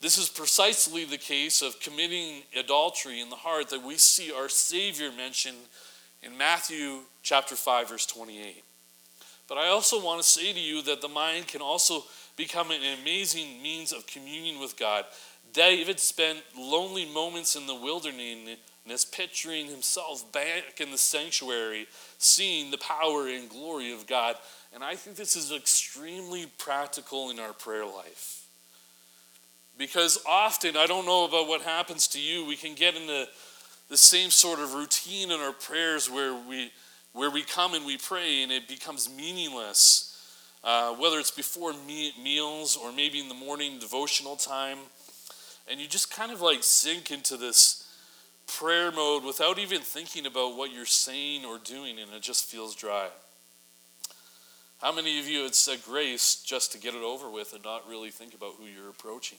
This 0.00 0.18
is 0.18 0.28
precisely 0.28 1.04
the 1.04 1.18
case 1.18 1.62
of 1.62 1.80
committing 1.80 2.42
adultery 2.58 3.20
in 3.20 3.30
the 3.30 3.36
heart 3.36 3.70
that 3.70 3.82
we 3.82 3.96
see 3.96 4.30
our 4.30 4.48
Savior 4.48 5.10
mention 5.10 5.54
in 6.22 6.36
Matthew 6.36 7.00
chapter 7.22 7.56
5 7.56 7.88
verse 7.88 8.06
28. 8.06 8.62
But 9.48 9.58
I 9.58 9.68
also 9.68 10.02
want 10.02 10.20
to 10.20 10.28
say 10.28 10.52
to 10.52 10.60
you 10.60 10.82
that 10.82 11.00
the 11.00 11.08
mind 11.08 11.48
can 11.48 11.62
also 11.62 12.04
become 12.36 12.70
an 12.70 12.80
amazing 13.00 13.62
means 13.62 13.92
of 13.92 14.06
communion 14.06 14.60
with 14.60 14.76
God. 14.78 15.04
David 15.52 15.98
spent 15.98 16.40
lonely 16.58 17.06
moments 17.06 17.56
in 17.56 17.66
the 17.66 17.74
wilderness 17.74 19.04
picturing 19.04 19.66
himself 19.66 20.30
back 20.32 20.80
in 20.80 20.90
the 20.90 20.98
sanctuary, 20.98 21.86
seeing 22.18 22.70
the 22.70 22.78
power 22.78 23.28
and 23.28 23.48
glory 23.48 23.92
of 23.92 24.06
God. 24.06 24.34
And 24.74 24.84
I 24.84 24.96
think 24.96 25.16
this 25.16 25.36
is 25.36 25.52
extremely 25.52 26.46
practical 26.58 27.30
in 27.30 27.38
our 27.38 27.54
prayer 27.54 27.86
life. 27.86 28.45
Because 29.78 30.18
often, 30.26 30.76
I 30.76 30.86
don't 30.86 31.06
know 31.06 31.26
about 31.26 31.48
what 31.48 31.62
happens 31.62 32.06
to 32.08 32.20
you, 32.20 32.46
we 32.46 32.56
can 32.56 32.74
get 32.74 32.94
into 32.94 33.26
the 33.88 33.96
same 33.96 34.30
sort 34.30 34.58
of 34.58 34.74
routine 34.74 35.30
in 35.30 35.40
our 35.40 35.52
prayers 35.52 36.10
where 36.10 36.34
we, 36.48 36.70
where 37.12 37.30
we 37.30 37.42
come 37.42 37.74
and 37.74 37.84
we 37.84 37.98
pray 37.98 38.42
and 38.42 38.50
it 38.50 38.68
becomes 38.68 39.10
meaningless. 39.14 40.06
Uh, 40.64 40.92
whether 40.94 41.20
it's 41.20 41.30
before 41.30 41.72
me- 41.86 42.12
meals 42.20 42.76
or 42.76 42.90
maybe 42.90 43.20
in 43.20 43.28
the 43.28 43.34
morning 43.34 43.78
devotional 43.78 44.34
time. 44.34 44.78
And 45.70 45.80
you 45.80 45.86
just 45.86 46.10
kind 46.10 46.32
of 46.32 46.40
like 46.40 46.64
sink 46.64 47.12
into 47.12 47.36
this 47.36 47.88
prayer 48.48 48.90
mode 48.90 49.22
without 49.22 49.60
even 49.60 49.80
thinking 49.80 50.26
about 50.26 50.56
what 50.56 50.72
you're 50.72 50.84
saying 50.84 51.44
or 51.44 51.58
doing, 51.58 52.00
and 52.00 52.12
it 52.12 52.22
just 52.22 52.46
feels 52.46 52.74
dry. 52.74 53.08
How 54.80 54.92
many 54.92 55.20
of 55.20 55.28
you 55.28 55.44
had 55.44 55.54
said 55.54 55.84
grace 55.84 56.42
just 56.44 56.72
to 56.72 56.78
get 56.78 56.94
it 56.94 57.02
over 57.02 57.30
with 57.30 57.52
and 57.54 57.62
not 57.62 57.88
really 57.88 58.10
think 58.10 58.34
about 58.34 58.54
who 58.58 58.66
you're 58.66 58.90
approaching? 58.90 59.38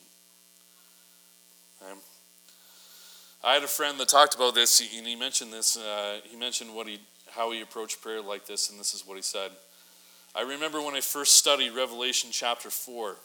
I 3.44 3.54
had 3.54 3.64
a 3.64 3.68
friend 3.68 4.00
that 4.00 4.10
talked 4.10 4.36
about 4.36 4.56
this, 4.56 4.80
and 4.80 5.08
he 5.08 5.16
mentioned 5.16 5.54
this. 5.54 5.78
Uh, 5.78 6.20
he 6.24 6.36
mentioned 6.36 6.74
what 6.74 6.88
he, 6.88 7.00
how 7.30 7.52
he 7.52 7.62
approached 7.62 8.02
prayer 8.02 8.22
like 8.22 8.46
this, 8.46 8.70
and 8.70 8.80
this 8.80 8.94
is 8.94 9.06
what 9.06 9.16
he 9.16 9.22
said. 9.22 9.52
I 10.36 10.42
remember 10.42 10.82
when 10.82 10.96
I 10.96 11.02
first 11.02 11.36
studied 11.36 11.72
Revelation 11.72 12.30
chapter 12.32 12.70
4. 12.70 13.16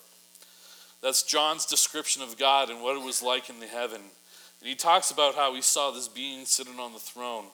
That's 1.03 1.22
John's 1.22 1.66
description 1.66 2.22
of 2.22 2.38
God 2.38 2.70
and 2.70 2.81
what 2.81 2.96
it 2.96 3.05
was 3.05 3.22
like 3.22 3.51
in 3.51 3.59
the 3.59 3.66
heaven. 3.66 4.01
And 4.01 4.68
he 4.68 4.77
talks 4.77 5.11
about 5.11 5.35
how 5.35 5.55
he 5.55 5.61
saw 5.61 5.90
this 5.90 6.09
being 6.09 6.44
sitting 6.44 6.79
on 6.79 6.92
the 6.92 7.01
throne. 7.01 7.46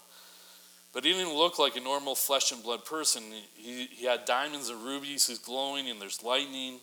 But 0.93 1.05
he 1.05 1.13
didn't 1.13 1.35
look 1.35 1.59
like 1.59 1.77
a 1.77 1.81
normal 1.81 2.15
flesh 2.15 2.53
and 2.53 2.63
blood 2.63 2.85
person. 2.85 3.23
He, 3.55 3.87
he 3.87 4.07
had 4.07 4.27
diamonds 4.27 4.69
and 4.69 4.85
rubies, 4.85 5.27
he's 5.27 5.39
glowing, 5.39 5.89
and 5.89 6.01
there's 6.01 6.23
lightning, 6.23 6.81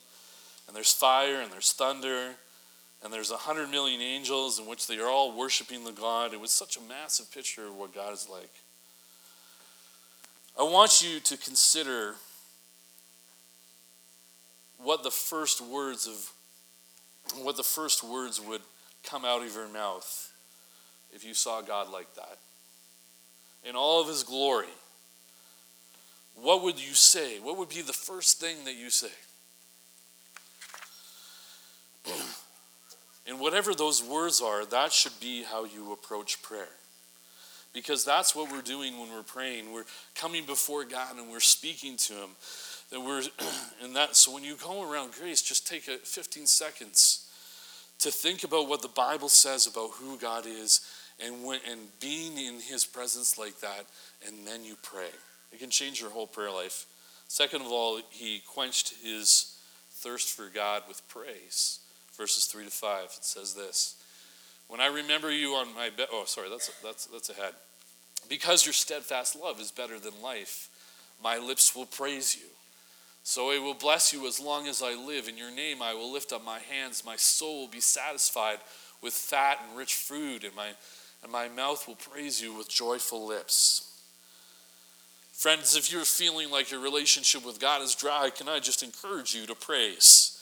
and 0.68 0.76
there's 0.76 0.94
fire, 0.94 1.42
and 1.42 1.52
there's 1.52 1.72
thunder, 1.72 2.32
and 3.06 3.14
there's 3.14 3.30
a 3.30 3.38
hundred 3.38 3.70
million 3.70 4.02
angels 4.02 4.58
in 4.58 4.66
which 4.66 4.88
they 4.88 4.98
are 4.98 5.08
all 5.08 5.38
worshiping 5.38 5.84
the 5.84 5.92
God. 5.92 6.34
It 6.34 6.42
was 6.42 6.50
such 6.50 6.76
a 6.76 6.82
massive 6.90 7.32
picture 7.32 7.68
of 7.68 7.76
what 7.76 7.94
God 7.94 8.12
is 8.12 8.28
like. 8.28 8.50
I 10.60 10.64
want 10.64 11.04
you 11.04 11.20
to 11.20 11.38
consider 11.38 12.16
what 14.84 15.04
the 15.04 15.12
first 15.12 15.62
words 15.62 16.08
of 16.08 16.32
what 17.44 17.58
the 17.58 17.64
first 17.64 18.04
words 18.04 18.42
would 18.42 18.62
come 19.04 19.24
out 19.24 19.44
of 19.44 19.54
your 19.54 19.68
mouth 19.68 20.34
if 21.14 21.24
you 21.24 21.36
saw 21.36 21.62
God 21.62 21.92
like 21.92 22.12
that. 22.16 22.40
In 23.64 23.76
all 23.76 24.02
of 24.02 24.08
his 24.08 24.24
glory. 24.24 24.68
What 26.42 26.64
would 26.64 26.80
you 26.80 26.96
say? 26.96 27.40
What 27.40 27.58
would 27.60 27.70
be 27.70 27.82
the 27.82 27.94
first 27.94 28.40
thing 28.40 28.66
that 28.66 28.76
you 28.76 28.90
say? 28.90 29.14
And 33.28 33.40
whatever 33.40 33.74
those 33.74 34.04
words 34.04 34.42
are, 34.42 34.66
that 34.66 34.92
should 34.92 35.20
be 35.20 35.44
how 35.44 35.66
you 35.66 35.92
approach 35.92 36.42
prayer. 36.42 36.68
Because 37.74 38.06
that's 38.06 38.36
what 38.36 38.52
we're 38.52 38.62
doing 38.62 38.98
when 38.98 39.12
we're 39.12 39.24
praying. 39.24 39.74
We're 39.74 39.84
coming 40.16 40.46
before 40.46 40.86
God 40.86 41.18
and 41.18 41.30
we're 41.30 41.40
speaking 41.42 41.98
to 41.98 42.14
Him 42.14 42.30
that 42.92 43.02
we're 43.02 43.22
and 43.84 43.96
that 43.96 44.16
so 44.16 44.34
when 44.34 44.44
you 44.44 44.56
go 44.56 44.90
around 44.90 45.12
grace 45.14 45.42
just 45.42 45.68
take 45.68 45.88
a 45.88 45.98
15 45.98 46.46
seconds 46.46 47.30
to 48.00 48.12
think 48.12 48.44
about 48.44 48.68
what 48.68 48.82
the 48.82 48.88
bible 48.90 49.30
says 49.30 49.68
about 49.68 49.92
who 49.94 50.18
god 50.18 50.46
is 50.46 50.82
and 51.24 51.44
when 51.44 51.60
and 51.70 51.80
being 52.00 52.38
in 52.38 52.60
his 52.60 52.86
presence 52.86 53.38
like 53.38 53.60
that 53.60 53.86
and 54.28 54.46
then 54.46 54.64
you 54.64 54.76
pray 54.84 55.10
it 55.52 55.60
can 55.60 55.70
change 55.70 56.02
your 56.02 56.10
whole 56.10 56.28
prayer 56.28 56.52
life 56.52 56.86
second 57.28 57.62
of 57.62 57.68
all 57.68 58.00
he 58.10 58.42
quenched 58.48 58.94
his 59.04 59.58
thirst 59.92 60.36
for 60.36 60.50
god 60.54 60.84
with 60.88 61.08
praise 61.08 61.80
verses 62.18 62.46
3 62.46 62.66
to 62.66 62.72
5 62.72 63.04
it 63.04 63.10
says 63.22 63.54
this 63.54 63.96
when 64.68 64.80
i 64.80 64.88
remember 64.88 65.32
you 65.32 65.54
on 65.54 65.74
my 65.76 65.90
bed 65.90 66.08
oh 66.12 66.24
sorry 66.26 66.50
that's 66.50 66.72
that's 66.84 67.06
that's 67.08 67.30
ahead 67.30 67.54
because 68.30 68.66
your 68.66 68.74
steadfast 68.74 69.36
love 69.36 69.60
is 69.60 69.72
better 69.72 70.00
than 70.00 70.14
life 70.22 70.70
my 71.24 71.38
lips 71.38 71.76
will 71.76 71.86
praise 71.86 72.36
you 72.36 72.50
so 73.28 73.50
I 73.50 73.58
will 73.58 73.74
bless 73.74 74.14
you 74.14 74.28
as 74.28 74.40
long 74.40 74.68
as 74.68 74.84
I 74.84 74.94
live. 74.94 75.28
In 75.28 75.36
your 75.36 75.50
name 75.50 75.82
I 75.82 75.96
will 75.96 76.14
lift 76.14 76.32
up 76.32 76.46
my 76.46 76.60
hands. 76.60 77.04
My 77.04 77.16
soul 77.16 77.62
will 77.62 77.68
be 77.68 77.82
satisfied 77.82 78.60
with 79.02 79.16
fat 79.16 79.58
and 79.68 79.76
rich 79.76 79.96
food, 79.96 80.44
and 80.44 80.56
my, 80.56 80.68
and 81.24 81.32
my 81.32 81.48
mouth 81.48 81.88
will 81.88 81.96
praise 81.96 82.40
you 82.40 82.56
with 82.56 82.70
joyful 82.70 83.26
lips. 83.26 83.92
Friends, 85.34 85.76
if 85.76 85.92
you're 85.92 86.06
feeling 86.06 86.52
like 86.52 86.70
your 86.70 86.80
relationship 86.80 87.44
with 87.44 87.60
God 87.60 87.82
is 87.82 87.96
dry, 87.96 88.30
can 88.30 88.48
I 88.48 88.60
just 88.60 88.84
encourage 88.84 89.34
you 89.34 89.48
to 89.48 89.56
praise? 89.56 90.35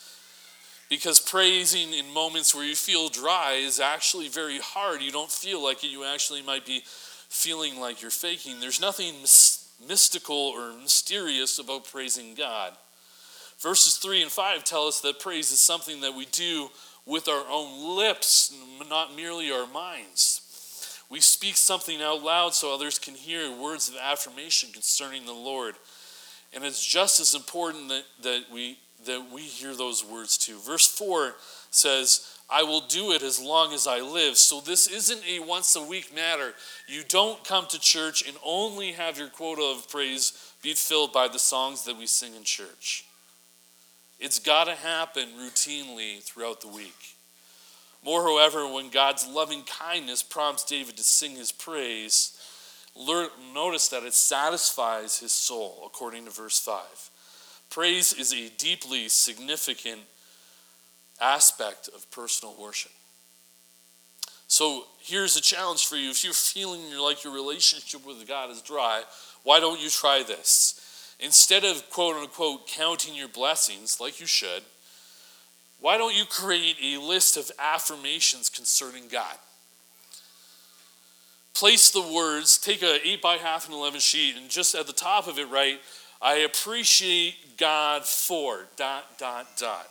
Because 0.90 1.20
praising 1.20 1.94
in 1.94 2.14
moments 2.14 2.54
where 2.54 2.66
you 2.66 2.76
feel 2.76 3.10
dry 3.10 3.54
is 3.54 3.80
actually 3.80 4.28
very 4.28 4.60
hard. 4.60 5.02
You 5.02 5.12
don't 5.12 5.32
feel 5.32 5.64
like 5.64 5.84
it. 5.84 5.88
You 5.88 6.04
actually 6.04 6.42
might 6.42 6.66
be 6.66 6.84
feeling 6.86 7.80
like 7.80 8.02
you're 8.02 8.12
faking. 8.12 8.60
There's 8.60 8.82
nothing 8.82 9.16
mystical 9.88 10.36
or 10.36 10.74
mysterious 10.74 11.58
about 11.58 11.86
praising 11.86 12.36
God. 12.36 12.74
Verses 13.60 13.98
3 13.98 14.24
and 14.24 14.32
5 14.32 14.64
tell 14.64 14.88
us 14.88 15.02
that 15.02 15.20
praise 15.20 15.52
is 15.52 15.60
something 15.60 16.02
that 16.02 16.14
we 16.14 16.26
do 16.26 16.70
with 17.06 17.28
our 17.28 17.44
own 17.50 17.98
lips, 17.98 18.54
not 18.90 19.16
merely 19.16 19.52
our 19.52 19.68
minds. 19.68 20.42
We 21.10 21.20
speak 21.20 21.58
something 21.58 22.02
out 22.02 22.24
loud 22.24 22.54
so 22.54 22.74
others 22.74 22.98
can 22.98 23.14
hear 23.16 23.56
words 23.56 23.90
of 23.90 23.96
affirmation 24.02 24.72
concerning 24.72 25.26
the 25.26 25.34
Lord. 25.34 25.76
And 26.54 26.64
it's 26.64 26.84
just 26.84 27.20
as 27.20 27.36
important 27.36 27.90
that, 27.90 28.04
that, 28.22 28.44
we, 28.52 28.80
that 29.06 29.28
we 29.34 29.42
hear 29.42 29.76
those 29.76 30.06
words 30.06 30.38
too. 30.38 30.58
Verse 30.60 30.88
4 30.88 31.36
says, 31.72 32.38
I 32.50 32.64
will 32.64 32.82
do 32.82 33.12
it 33.14 33.24
as 33.24 33.40
long 33.42 33.74
as 33.74 33.88
I 33.88 34.02
live. 34.02 34.38
So 34.38 34.62
this 34.62 34.88
isn't 34.88 35.24
a 35.28 35.40
once 35.40 35.76
a 35.76 35.84
week 35.84 36.14
matter. 36.14 36.54
You 36.88 37.04
don't 37.08 37.44
come 37.44 37.66
to 37.70 37.80
church 37.80 38.28
and 38.28 38.38
only 38.46 38.92
have 38.92 39.18
your 39.18 39.30
quota 39.30 39.64
of 39.64 39.90
praise 39.90 40.54
be 40.62 40.74
filled 40.74 41.12
by 41.14 41.28
the 41.28 41.40
songs 41.40 41.84
that 41.86 41.98
we 41.98 42.06
sing 42.06 42.36
in 42.36 42.44
church. 42.44 43.06
It's 44.20 44.40
got 44.40 44.66
to 44.66 44.76
happen 44.76 45.30
routinely 45.40 46.22
throughout 46.24 46.62
the 46.62 46.68
week. 46.68 47.16
Moreover, 48.06 48.72
when 48.72 48.90
God's 48.90 49.26
loving 49.28 49.64
kindness 49.64 50.22
prompts 50.24 50.66
David 50.66 50.98
to 50.98 51.04
sing 51.04 51.36
his 51.36 51.52
praise, 51.52 52.38
notice 53.54 53.88
that 53.90 54.04
it 54.04 54.14
satisfies 54.14 55.20
his 55.20 55.32
soul, 55.32 55.84
according 55.86 56.26
to 56.26 56.32
verse 56.32 56.60
5. 56.60 56.82
Praise 57.74 58.14
is 58.14 58.32
a 58.32 58.50
deeply 58.60 59.10
significant 59.10 60.02
aspect 61.20 61.90
of 61.96 62.10
personal 62.12 62.54
worship. 62.62 62.92
So 64.48 64.84
here's 65.00 65.36
a 65.36 65.42
challenge 65.42 65.88
for 65.88 65.96
you. 65.96 66.12
If 66.12 66.24
you're 66.24 66.34
feeling 66.34 66.96
like 67.02 67.24
your 67.24 67.34
relationship 67.34 68.06
with 68.06 68.28
God 68.28 68.52
is 68.52 68.62
dry, 68.62 69.02
why 69.42 69.60
don't 69.60 69.82
you 69.82 69.90
try 69.90 70.22
this? 70.22 71.16
Instead 71.20 71.64
of 71.64 71.90
quote 71.90 72.16
unquote 72.16 72.68
counting 72.68 73.16
your 73.16 73.28
blessings 73.28 74.00
like 74.00 74.20
you 74.20 74.28
should, 74.28 74.62
why 75.80 75.98
don't 75.98 76.16
you 76.16 76.26
create 76.26 76.76
a 76.80 77.02
list 77.02 77.38
of 77.38 77.50
affirmations 77.58 78.50
concerning 78.50 79.08
God? 79.08 79.36
Place 81.56 81.90
the 81.90 82.02
words, 82.02 82.60
take 82.60 82.84
a 82.84 83.00
8 83.04 83.20
by 83.20 83.38
half 83.38 83.66
and 83.66 83.74
11 83.74 84.00
sheet, 84.00 84.36
and 84.38 84.48
just 84.48 84.76
at 84.76 84.86
the 84.86 84.94
top 84.94 85.28
of 85.28 85.40
it 85.40 85.50
write, 85.50 85.80
I 86.22 86.36
appreciate 86.36 87.58
God 87.58 88.06
for 88.06 88.66
dot, 88.78 89.18
dot, 89.18 89.48
dot 89.58 89.90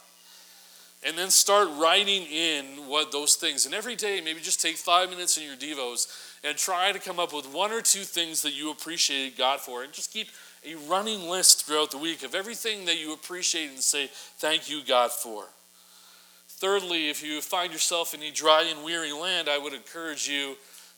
and 1.04 1.18
then 1.18 1.30
start 1.30 1.68
writing 1.78 2.22
in 2.22 2.64
what 2.86 3.10
those 3.10 3.34
things. 3.34 3.66
And 3.66 3.74
every 3.74 3.96
day, 3.96 4.20
maybe 4.20 4.40
just 4.40 4.60
take 4.60 4.76
five 4.76 5.10
minutes 5.10 5.36
in 5.36 5.44
your 5.44 5.56
Devos 5.56 6.06
and 6.44 6.56
try 6.56 6.92
to 6.92 6.98
come 6.98 7.18
up 7.18 7.32
with 7.32 7.52
one 7.52 7.72
or 7.72 7.80
two 7.80 8.02
things 8.02 8.42
that 8.42 8.54
you 8.54 8.70
appreciate 8.70 9.36
God 9.36 9.60
for. 9.60 9.82
And 9.82 9.92
just 9.92 10.12
keep 10.12 10.28
a 10.64 10.76
running 10.88 11.28
list 11.28 11.66
throughout 11.66 11.90
the 11.90 11.98
week 11.98 12.22
of 12.22 12.34
everything 12.34 12.84
that 12.84 13.00
you 13.00 13.12
appreciate 13.12 13.70
and 13.70 13.80
say, 13.80 14.08
Thank 14.12 14.70
you, 14.70 14.82
God, 14.86 15.10
for. 15.10 15.46
Thirdly, 16.48 17.10
if 17.10 17.24
you 17.24 17.40
find 17.40 17.72
yourself 17.72 18.14
in 18.14 18.22
a 18.22 18.30
dry 18.30 18.62
and 18.72 18.84
weary 18.84 19.12
land, 19.12 19.48
I 19.48 19.58
would 19.58 19.72
encourage 19.72 20.28
you 20.28 20.56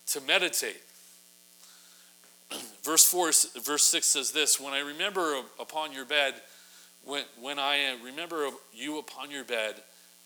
to 0.09 0.21
meditate. 0.21 0.83
Verse 2.85 3.05
4, 3.05 3.33
verse 3.63 3.85
6 3.85 4.07
says 4.07 4.31
this 4.31 4.61
When 4.61 4.75
I 4.75 4.81
remember 4.81 5.41
upon 5.59 5.93
your 5.93 6.05
bed, 6.05 6.35
when, 7.05 7.25
when 7.41 7.59
I 7.59 7.93
uh, 7.93 8.05
remember 8.05 8.49
you 8.73 8.99
upon 8.99 9.31
your 9.31 9.45
bed, 9.45 9.75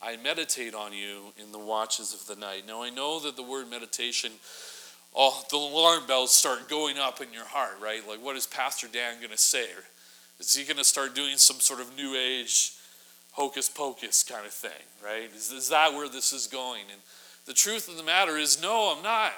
I 0.00 0.16
meditate 0.16 0.74
on 0.74 0.92
you 0.92 1.32
in 1.42 1.50
the 1.50 1.58
watches 1.58 2.14
of 2.14 2.26
the 2.26 2.40
night. 2.40 2.64
Now, 2.66 2.82
I 2.82 2.90
know 2.90 3.18
that 3.20 3.36
the 3.36 3.42
word 3.42 3.68
meditation, 3.68 4.32
all 5.12 5.44
the 5.50 5.56
alarm 5.56 6.06
bells 6.06 6.34
start 6.34 6.68
going 6.68 6.98
up 6.98 7.20
in 7.20 7.32
your 7.32 7.46
heart, 7.46 7.78
right? 7.82 8.06
Like, 8.06 8.24
what 8.24 8.36
is 8.36 8.46
Pastor 8.46 8.86
Dan 8.92 9.16
going 9.18 9.32
to 9.32 9.38
say? 9.38 9.66
Is 10.38 10.54
he 10.54 10.64
going 10.64 10.76
to 10.76 10.84
start 10.84 11.16
doing 11.16 11.36
some 11.36 11.58
sort 11.58 11.80
of 11.80 11.96
new 11.96 12.14
age 12.14 12.74
hocus 13.32 13.68
pocus 13.68 14.22
kind 14.22 14.46
of 14.46 14.52
thing, 14.52 14.70
right? 15.04 15.30
Is, 15.34 15.50
is 15.50 15.68
that 15.70 15.92
where 15.92 16.08
this 16.08 16.32
is 16.32 16.46
going? 16.46 16.82
And 16.92 17.00
the 17.46 17.52
truth 17.52 17.88
of 17.88 17.96
the 17.96 18.04
matter 18.04 18.36
is, 18.36 18.62
no, 18.62 18.94
I'm 18.96 19.02
not. 19.02 19.32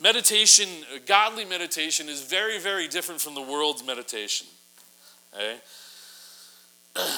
Meditation, 0.00 0.68
uh, 0.94 0.98
godly 1.06 1.44
meditation, 1.44 2.08
is 2.08 2.22
very, 2.22 2.58
very 2.58 2.88
different 2.88 3.20
from 3.20 3.34
the 3.34 3.42
world's 3.42 3.84
meditation. 3.84 4.46
Okay? 5.34 5.56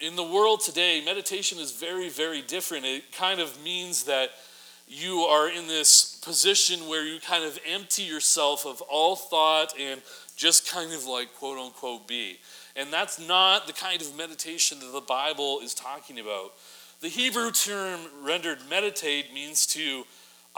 In 0.00 0.14
the 0.16 0.24
world 0.24 0.60
today, 0.60 1.02
meditation 1.04 1.58
is 1.58 1.72
very, 1.72 2.08
very 2.08 2.40
different. 2.42 2.84
It 2.84 3.12
kind 3.12 3.40
of 3.40 3.60
means 3.62 4.04
that 4.04 4.30
you 4.86 5.20
are 5.22 5.50
in 5.50 5.66
this 5.66 6.18
position 6.24 6.88
where 6.88 7.04
you 7.04 7.20
kind 7.20 7.44
of 7.44 7.58
empty 7.66 8.02
yourself 8.02 8.64
of 8.64 8.80
all 8.82 9.16
thought 9.16 9.74
and 9.78 10.00
just 10.36 10.70
kind 10.70 10.92
of 10.92 11.04
like 11.04 11.34
quote 11.34 11.58
unquote 11.58 12.08
be. 12.08 12.38
And 12.74 12.92
that's 12.92 13.18
not 13.18 13.66
the 13.66 13.72
kind 13.72 14.00
of 14.00 14.16
meditation 14.16 14.78
that 14.80 14.92
the 14.92 15.00
Bible 15.00 15.60
is 15.62 15.74
talking 15.74 16.20
about. 16.20 16.52
The 17.00 17.08
Hebrew 17.08 17.50
term 17.50 18.00
rendered 18.22 18.58
meditate 18.70 19.32
means 19.34 19.66
to 19.68 20.04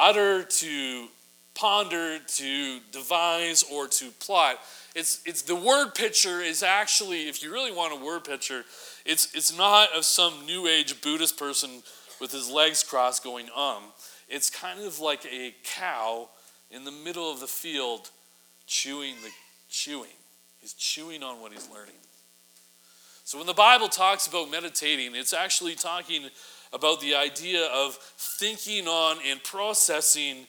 utter, 0.00 0.42
to 0.42 1.08
ponder, 1.54 2.18
to 2.18 2.80
devise, 2.90 3.62
or 3.70 3.86
to 3.86 4.10
plot. 4.12 4.58
It's, 4.94 5.20
it's 5.26 5.42
the 5.42 5.54
word 5.54 5.94
picture 5.94 6.40
is 6.40 6.62
actually, 6.62 7.28
if 7.28 7.42
you 7.42 7.52
really 7.52 7.72
want 7.72 7.92
a 7.92 8.04
word 8.04 8.24
picture, 8.24 8.64
it's, 9.04 9.34
it's 9.34 9.56
not 9.56 9.90
of 9.94 10.04
some 10.04 10.46
new 10.46 10.66
age 10.66 11.00
Buddhist 11.02 11.38
person 11.38 11.82
with 12.20 12.32
his 12.32 12.50
legs 12.50 12.82
crossed 12.82 13.22
going 13.22 13.48
um. 13.54 13.82
It's 14.28 14.50
kind 14.50 14.80
of 14.80 15.00
like 15.00 15.24
a 15.26 15.54
cow 15.64 16.28
in 16.70 16.84
the 16.84 16.92
middle 16.92 17.30
of 17.30 17.40
the 17.40 17.46
field 17.46 18.10
chewing 18.66 19.14
the 19.22 19.30
chewing. 19.68 20.10
He's 20.60 20.72
chewing 20.74 21.22
on 21.22 21.40
what 21.40 21.52
he's 21.52 21.68
learning. 21.70 21.94
So 23.24 23.38
when 23.38 23.46
the 23.46 23.54
Bible 23.54 23.88
talks 23.88 24.26
about 24.26 24.50
meditating, 24.50 25.14
it's 25.14 25.32
actually 25.32 25.74
talking 25.74 26.24
about 26.72 27.00
the 27.00 27.14
idea 27.14 27.66
of 27.66 27.96
thinking 28.16 28.86
on 28.86 29.18
and 29.26 29.42
processing 29.42 30.46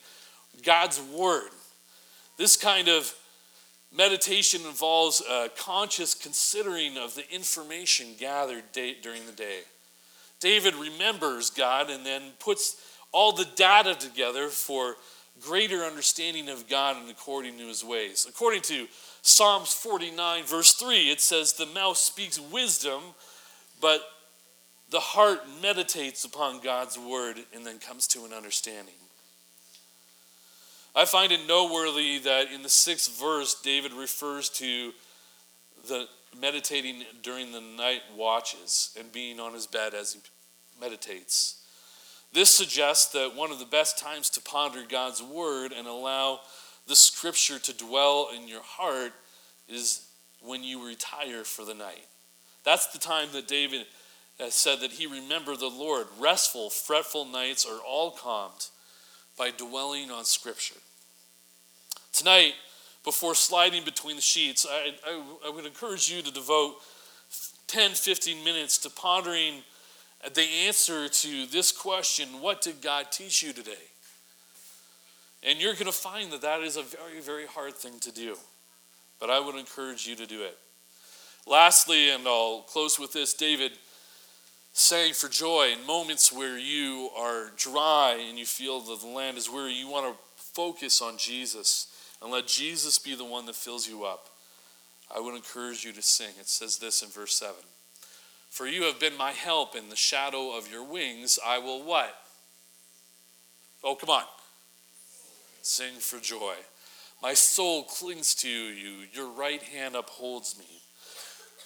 God's 0.64 1.02
Word. 1.02 1.50
This 2.38 2.56
kind 2.56 2.88
of 2.88 3.14
meditation 3.96 4.62
involves 4.66 5.22
a 5.30 5.50
conscious 5.58 6.14
considering 6.14 6.98
of 6.98 7.16
the 7.16 7.30
information 7.34 8.08
gathered 8.18 8.72
day, 8.72 8.96
during 9.02 9.26
the 9.26 9.32
day. 9.32 9.60
David 10.40 10.76
remembers 10.76 11.50
God 11.50 11.90
and 11.90 12.06
then 12.06 12.22
puts 12.40 12.78
all 13.12 13.32
the 13.32 13.48
data 13.56 13.96
together 13.96 14.48
for 14.48 14.96
greater 15.42 15.84
understanding 15.84 16.50
of 16.50 16.68
God 16.70 16.98
and 16.98 17.10
according 17.10 17.58
to 17.58 17.68
his 17.68 17.84
ways. 17.84 18.26
According 18.28 18.62
to 18.64 18.88
Psalms 19.22 19.74
49, 19.74 20.44
verse 20.46 20.74
3, 20.74 21.10
it 21.10 21.22
says, 21.22 21.54
The 21.54 21.66
mouth 21.68 21.98
speaks 21.98 22.40
wisdom, 22.40 23.02
but 23.80 24.02
the 24.92 25.00
heart 25.00 25.40
meditates 25.62 26.26
upon 26.26 26.60
God's 26.60 27.00
word 27.00 27.38
and 27.56 27.66
then 27.66 27.80
comes 27.80 28.08
to 28.08 28.26
an 28.26 28.34
understanding. 28.34 28.94
I 30.94 31.06
find 31.06 31.32
it 31.32 31.48
noteworthy 31.48 32.20
that 32.20 32.52
in 32.52 32.62
the 32.62 32.70
sixth 32.70 33.18
verse, 33.18 33.56
David 33.62 33.94
refers 33.94 34.50
to 34.50 34.92
the 35.88 36.08
meditating 36.40 37.04
during 37.24 37.54
the 37.54 37.62
night 37.62 38.02
watches 38.16 38.96
and 39.00 39.12
being 39.12 39.40
on 39.40 39.54
his 39.54 39.66
bed 39.66 39.94
as 39.94 40.14
he 40.14 40.20
meditates. 40.80 41.64
This 42.34 42.54
suggests 42.54 43.14
that 43.14 43.36
one 43.36 43.52
of 43.52 43.60
the 43.60 43.66
best 43.66 43.98
times 43.98 44.30
to 44.32 44.42
ponder 44.42 44.84
God's 44.88 45.24
word 45.24 45.72
and 45.72 45.88
allow 45.88 46.42
the 46.88 46.96
scripture 46.96 47.60
to 47.60 47.78
dwell 47.78 48.30
in 48.36 48.48
your 48.48 48.62
heart 48.64 49.14
is 49.70 50.06
when 50.42 50.64
you 50.64 50.86
retire 50.86 51.46
for 51.46 51.64
the 51.64 51.74
night. 51.74 52.08
That's 52.66 52.88
the 52.88 53.00
time 53.00 53.30
that 53.34 53.48
David 53.48 53.86
Uh, 54.40 54.50
said 54.50 54.80
that 54.80 54.94
he 54.94 55.06
remembered 55.06 55.60
the 55.60 55.68
Lord. 55.68 56.08
Restful, 56.20 56.70
fretful 56.70 57.26
nights 57.26 57.66
are 57.66 57.80
all 57.88 58.12
calmed 58.12 58.68
by 59.38 59.52
dwelling 59.52 60.10
on 60.10 60.26
Scripture. 60.26 60.80
Tonight, 62.12 62.54
before 63.04 63.36
sliding 63.36 63.84
between 63.84 64.16
the 64.16 64.22
sheets, 64.22 64.66
I, 64.70 64.94
I, 65.06 65.22
I 65.48 65.50
would 65.50 65.66
encourage 65.66 66.10
you 66.10 66.22
to 66.22 66.32
devote 66.32 66.76
10, 67.68 67.92
15 67.92 68.44
minutes 68.44 68.78
to 68.80 68.90
pondering 68.90 69.64
the 70.34 70.44
answer 70.68 71.08
to 71.08 71.46
this 71.48 71.72
question 71.72 72.28
What 72.42 72.62
did 72.62 72.82
God 72.82 73.08
teach 73.12 73.42
you 73.42 73.54
today? 73.54 73.72
And 75.44 75.60
you're 75.60 75.74
going 75.74 75.86
to 75.86 75.92
find 75.92 76.32
that 76.32 76.42
that 76.42 76.62
is 76.62 76.78
a 76.78 76.84
very, 76.84 77.20
very 77.22 77.48
hard 77.48 77.74
thing 77.74 78.00
to 78.02 78.12
do. 78.12 78.38
But 79.20 79.30
I 79.30 79.40
would 79.40 79.56
encourage 79.56 80.06
you 80.06 80.16
to 80.16 80.28
do 80.28 80.44
it. 80.44 80.58
Lastly, 81.48 82.12
and 82.12 82.28
I'll 82.28 82.62
close 82.68 83.00
with 83.00 83.14
this 83.14 83.34
David 83.34 83.72
saying 84.74 85.14
for 85.14 85.28
joy 85.28 85.74
in 85.78 85.86
moments 85.86 86.32
where 86.32 86.58
you 86.58 87.10
are 87.18 87.52
dry 87.58 88.24
and 88.28 88.38
you 88.38 88.46
feel 88.46 88.80
that 88.80 89.02
the 89.02 89.08
land 89.08 89.38
is 89.38 89.50
weary, 89.50 89.74
you 89.74 89.88
want 89.88 90.14
to 90.14 90.24
focus 90.36 91.02
on 91.02 91.18
Jesus 91.18 91.88
and 92.22 92.32
let 92.32 92.48
Jesus 92.48 93.00
be 93.00 93.16
the 93.16 93.26
one 93.26 93.46
that 93.46 93.56
fills 93.56 93.88
you 93.88 94.04
up. 94.04 94.28
I 95.14 95.20
would 95.20 95.36
encourage 95.36 95.84
you 95.84 95.92
to 95.92 96.02
sing. 96.02 96.32
It 96.40 96.48
says 96.48 96.78
this 96.78 97.02
in 97.02 97.10
verse 97.10 97.36
7 97.36 97.56
For 98.50 98.68
you 98.68 98.84
have 98.84 99.00
been 99.00 99.18
my 99.18 99.32
help 99.32 99.76
in 99.76 99.90
the 99.90 99.96
shadow 99.96 100.58
of 100.58 100.72
your 100.72 100.84
wings. 100.84 101.38
I 101.46 101.58
will 101.58 101.84
what? 101.84 102.16
Oh, 103.84 103.96
come 103.96 104.10
on. 104.10 104.24
Sing 105.62 105.96
for 106.00 106.20
joy. 106.20 106.54
My 107.22 107.34
soul 107.34 107.84
clings 107.84 108.34
to 108.36 108.50
you. 108.50 109.06
Your 109.12 109.30
right 109.30 109.62
hand 109.62 109.96
upholds 109.96 110.58
me. 110.58 110.81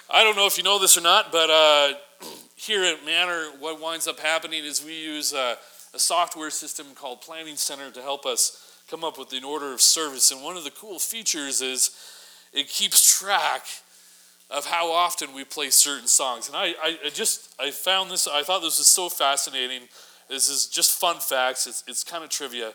I 0.10 0.24
don't 0.24 0.36
know 0.36 0.46
if 0.46 0.58
you 0.58 0.64
know 0.64 0.78
this 0.78 0.98
or 0.98 1.02
not, 1.02 1.32
but 1.32 1.50
uh, 1.50 1.94
here 2.56 2.84
at 2.84 3.04
Manor, 3.04 3.48
what 3.60 3.82
winds 3.82 4.08
up 4.08 4.20
happening 4.20 4.64
is 4.64 4.86
we 4.86 4.94
use 4.94 5.34
a, 5.34 5.58
a 5.96 6.00
software 6.00 6.52
system 6.52 6.86
called 6.94 7.22
Planning 7.22 7.56
Center 7.56 7.90
to 7.90 8.02
help 8.04 8.26
us 8.26 8.84
come 8.88 9.04
up 9.04 9.18
with 9.18 9.34
an 9.34 9.44
order 9.44 9.74
of 9.74 9.82
service. 9.82 10.30
And 10.30 10.44
one 10.44 10.58
of 10.58 10.64
the 10.64 10.70
cool 10.70 11.00
features 11.00 11.62
is 11.62 11.90
it 12.54 12.68
keeps 12.68 13.18
track 13.18 13.66
of 14.52 14.68
how 14.68 14.92
often 14.92 15.34
we 15.34 15.44
play 15.44 15.72
certain 15.72 16.08
songs. 16.08 16.50
And 16.50 16.56
I, 16.56 16.76
I, 16.84 17.10
just 17.12 17.56
I 17.60 17.72
found 17.72 18.12
this, 18.12 18.28
I 18.28 18.44
thought 18.44 18.62
this 18.62 18.78
was 18.78 18.88
so 18.88 19.10
fascinating. 19.10 19.88
This 20.30 20.50
is 20.50 20.68
just 20.68 21.00
fun 21.00 21.16
facts. 21.20 21.66
It's, 21.66 21.84
it's 21.88 22.04
kind 22.04 22.24
of 22.24 22.30
trivia 22.30 22.74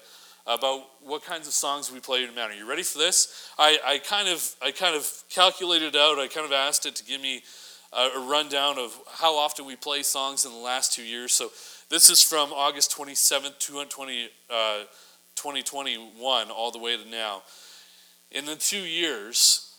about 0.50 0.82
what 1.00 1.24
kinds 1.24 1.46
of 1.46 1.54
songs 1.54 1.92
we 1.92 2.00
play 2.00 2.24
in 2.24 2.34
Manor. 2.34 2.54
You 2.54 2.68
ready 2.68 2.82
for 2.82 2.98
this? 2.98 3.48
I, 3.56 3.78
I 3.86 3.98
kind 3.98 4.28
of 4.28 4.56
I 4.60 4.72
kind 4.72 4.96
of 4.96 5.08
calculated 5.30 5.94
out. 5.94 6.18
I 6.18 6.26
kind 6.26 6.44
of 6.44 6.52
asked 6.52 6.86
it 6.86 6.96
to 6.96 7.04
give 7.04 7.20
me 7.20 7.42
a, 7.92 8.08
a 8.16 8.28
rundown 8.28 8.78
of 8.78 8.98
how 9.12 9.36
often 9.36 9.64
we 9.64 9.76
play 9.76 10.02
songs 10.02 10.44
in 10.44 10.50
the 10.50 10.58
last 10.58 10.92
two 10.92 11.04
years. 11.04 11.32
So 11.32 11.50
this 11.88 12.10
is 12.10 12.22
from 12.22 12.52
August 12.52 12.96
27th, 12.96 13.58
2020, 13.60 14.28
uh, 14.50 14.78
2021, 15.36 16.50
all 16.50 16.72
the 16.72 16.78
way 16.78 16.96
to 16.96 17.08
now. 17.08 17.42
In 18.32 18.44
the 18.44 18.56
two 18.56 18.78
years 18.80 19.76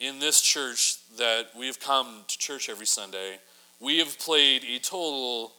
in 0.00 0.18
this 0.18 0.40
church 0.40 0.98
that 1.18 1.46
we 1.56 1.66
have 1.66 1.78
come 1.78 2.24
to 2.26 2.38
church 2.38 2.68
every 2.68 2.86
Sunday, 2.86 3.38
we 3.80 3.98
have 3.98 4.18
played 4.18 4.64
a 4.64 4.78
total 4.80 5.52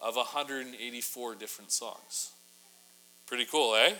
of 0.00 0.14
184 0.14 1.34
different 1.34 1.72
songs. 1.72 2.30
Pretty 3.26 3.44
cool, 3.44 3.74
eh? 3.74 3.94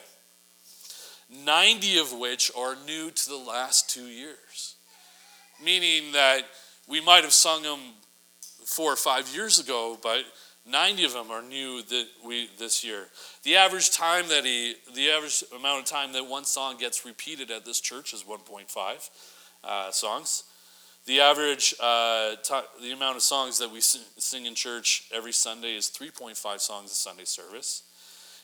90 1.45 1.99
of 1.99 2.12
which 2.12 2.53
are 2.57 2.77
new 2.87 3.11
to 3.11 3.29
the 3.29 3.37
last 3.37 3.91
two 3.91 4.07
years. 4.07 4.77
Meaning 5.62 6.12
that 6.12 6.43
we 6.89 7.01
might 7.01 7.25
have 7.25 7.33
sung 7.33 7.62
them 7.62 7.81
four 8.65 8.93
or 8.93 8.97
five 8.97 9.29
years 9.35 9.59
ago, 9.59 9.99
but 10.01 10.25
90 10.65 11.05
of 11.05 11.12
them 11.15 11.31
are 11.31 11.43
new 11.43 11.83
that 11.83 12.07
we 12.25 12.51
this 12.59 12.85
year. 12.85 13.07
The 13.43 13.57
average 13.57 13.91
time 13.91 14.29
that 14.29 14.45
he, 14.45 14.75
the 14.95 15.11
average 15.11 15.43
amount 15.57 15.81
of 15.81 15.87
time 15.87 16.12
that 16.12 16.27
one 16.27 16.45
song 16.45 16.77
gets 16.77 17.05
repeated 17.05 17.51
at 17.51 17.65
this 17.65 17.81
church 17.81 18.12
is 18.12 18.23
1.5 18.23 19.11
uh, 19.65 19.91
songs. 19.91 20.45
The 21.07 21.21
average, 21.21 21.75
uh, 21.81 22.35
t- 22.43 22.55
the 22.83 22.93
amount 22.93 23.17
of 23.17 23.23
songs 23.23 23.59
that 23.59 23.71
we 23.71 23.81
sing 23.81 24.47
in 24.47 24.55
church 24.57 25.09
every 25.12 25.33
Sunday 25.33 25.77
is 25.77 25.89
3.5 25.89 26.61
songs 26.61 26.91
a 26.91 26.95
Sunday 26.95 27.25
service. 27.25 27.85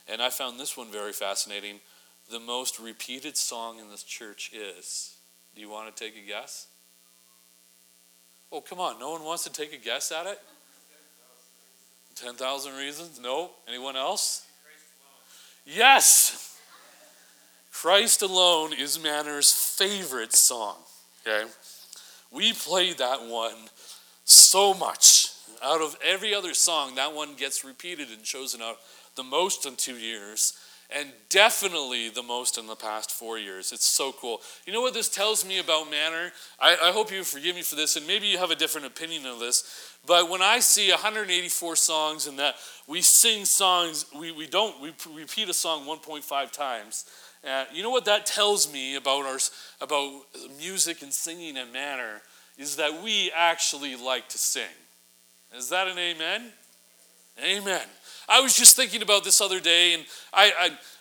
And 0.09 0.23
I 0.23 0.31
found 0.31 0.59
this 0.59 0.77
one 0.77 0.91
very 0.91 1.13
fascinating. 1.13 1.81
The 2.31 2.41
most 2.41 2.79
repeated 2.79 3.37
song 3.37 3.79
in 3.79 3.91
this 3.91 4.03
church 4.03 4.51
is 4.53 5.17
Do 5.55 5.61
you 5.61 5.71
want 5.71 5.95
to 5.95 6.05
take 6.05 6.17
a 6.17 6.27
guess? 6.27 6.69
Oh, 8.51 8.61
come 8.61 8.81
on. 8.81 8.99
No 8.99 9.11
one 9.11 9.25
wants 9.25 9.45
to 9.45 9.53
take 9.53 9.73
a 9.73 9.79
guess 9.79 10.13
at 10.13 10.27
it? 10.27 10.39
10,000 12.17 12.77
reasons? 12.77 13.19
No. 13.21 13.51
Anyone 13.67 13.97
else? 13.97 14.47
Yes. 15.65 16.59
Christ 17.73 18.23
alone 18.23 18.73
is 18.79 19.03
Manor's 19.03 19.53
favorite 19.53 20.35
song. 20.35 20.77
Okay? 21.27 21.49
We 22.31 22.53
play 22.53 22.93
that 22.93 23.27
one 23.27 23.55
so 24.25 24.75
much. 24.75 25.29
Out 25.63 25.81
of 25.81 25.97
every 26.05 26.35
other 26.35 26.55
song, 26.55 26.97
that 26.97 27.15
one 27.15 27.35
gets 27.35 27.65
repeated 27.65 28.09
and 28.11 28.23
chosen 28.23 28.61
out 28.61 28.77
the 29.17 29.23
most 29.23 29.67
in 29.67 29.77
two 29.77 29.97
years, 29.97 30.55
and 30.95 31.09
definitely 31.29 32.11
the 32.11 32.23
most 32.23 32.59
in 32.59 32.67
the 32.67 32.77
past 32.77 33.11
four 33.11 33.39
years. 33.39 33.73
It's 33.73 33.87
so 33.87 34.13
cool. 34.13 34.41
You 34.67 34.73
know 34.73 34.83
what 34.83 34.95
this 34.95 35.09
tells 35.09 35.47
me 35.47 35.59
about 35.59 35.91
Manor? 35.91 36.33
I, 36.61 36.77
I 36.83 36.93
hope 36.93 37.11
you 37.11 37.25
forgive 37.25 37.57
me 37.57 37.63
for 37.63 37.77
this, 37.77 37.97
and 37.97 38.07
maybe 38.07 38.27
you 38.27 38.39
have 38.39 38.51
a 38.51 38.57
different 38.57 38.87
opinion 38.87 39.25
of 39.27 39.39
this. 39.39 39.97
But 40.07 40.29
when 40.29 40.43
I 40.43 40.59
see 40.59 40.91
184 40.91 41.77
songs 41.77 42.27
and 42.27 42.39
that 42.39 42.57
we 42.87 43.01
sing 43.01 43.45
songs, 43.45 44.07
we, 44.19 44.33
we 44.33 44.47
don't, 44.47 44.81
we 44.81 44.93
repeat 45.15 45.49
a 45.49 45.55
song 45.55 45.87
1.5 45.87 46.51
times. 46.51 47.05
Uh, 47.49 47.65
you 47.73 47.83
know 47.83 47.91
what 47.91 48.05
that 48.05 48.25
tells 48.25 48.73
me 48.73 48.95
about 48.95 49.25
our 49.25 49.39
about 49.81 50.23
music 50.61 51.03
and 51.03 51.13
singing 51.13 51.57
and 51.57 51.73
Manor 51.73 52.23
is 52.57 52.77
that 52.77 53.03
we 53.03 53.33
actually 53.35 53.97
like 53.97 54.29
to 54.29 54.39
sing. 54.39 54.63
Is 55.57 55.69
that 55.71 55.89
an 55.89 55.99
amen? 55.99 56.53
Amen. 57.43 57.87
I 58.29 58.41
was 58.41 58.57
just 58.57 58.77
thinking 58.77 59.03
about 59.03 59.25
this 59.25 59.41
other 59.41 59.61
day, 59.61 59.95
and 59.95 60.05
I, 60.33 60.53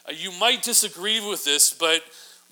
I 0.08 0.12
you 0.12 0.32
might 0.40 0.64
disagree 0.64 1.20
with 1.20 1.46
this, 1.46 1.74
but 1.74 2.04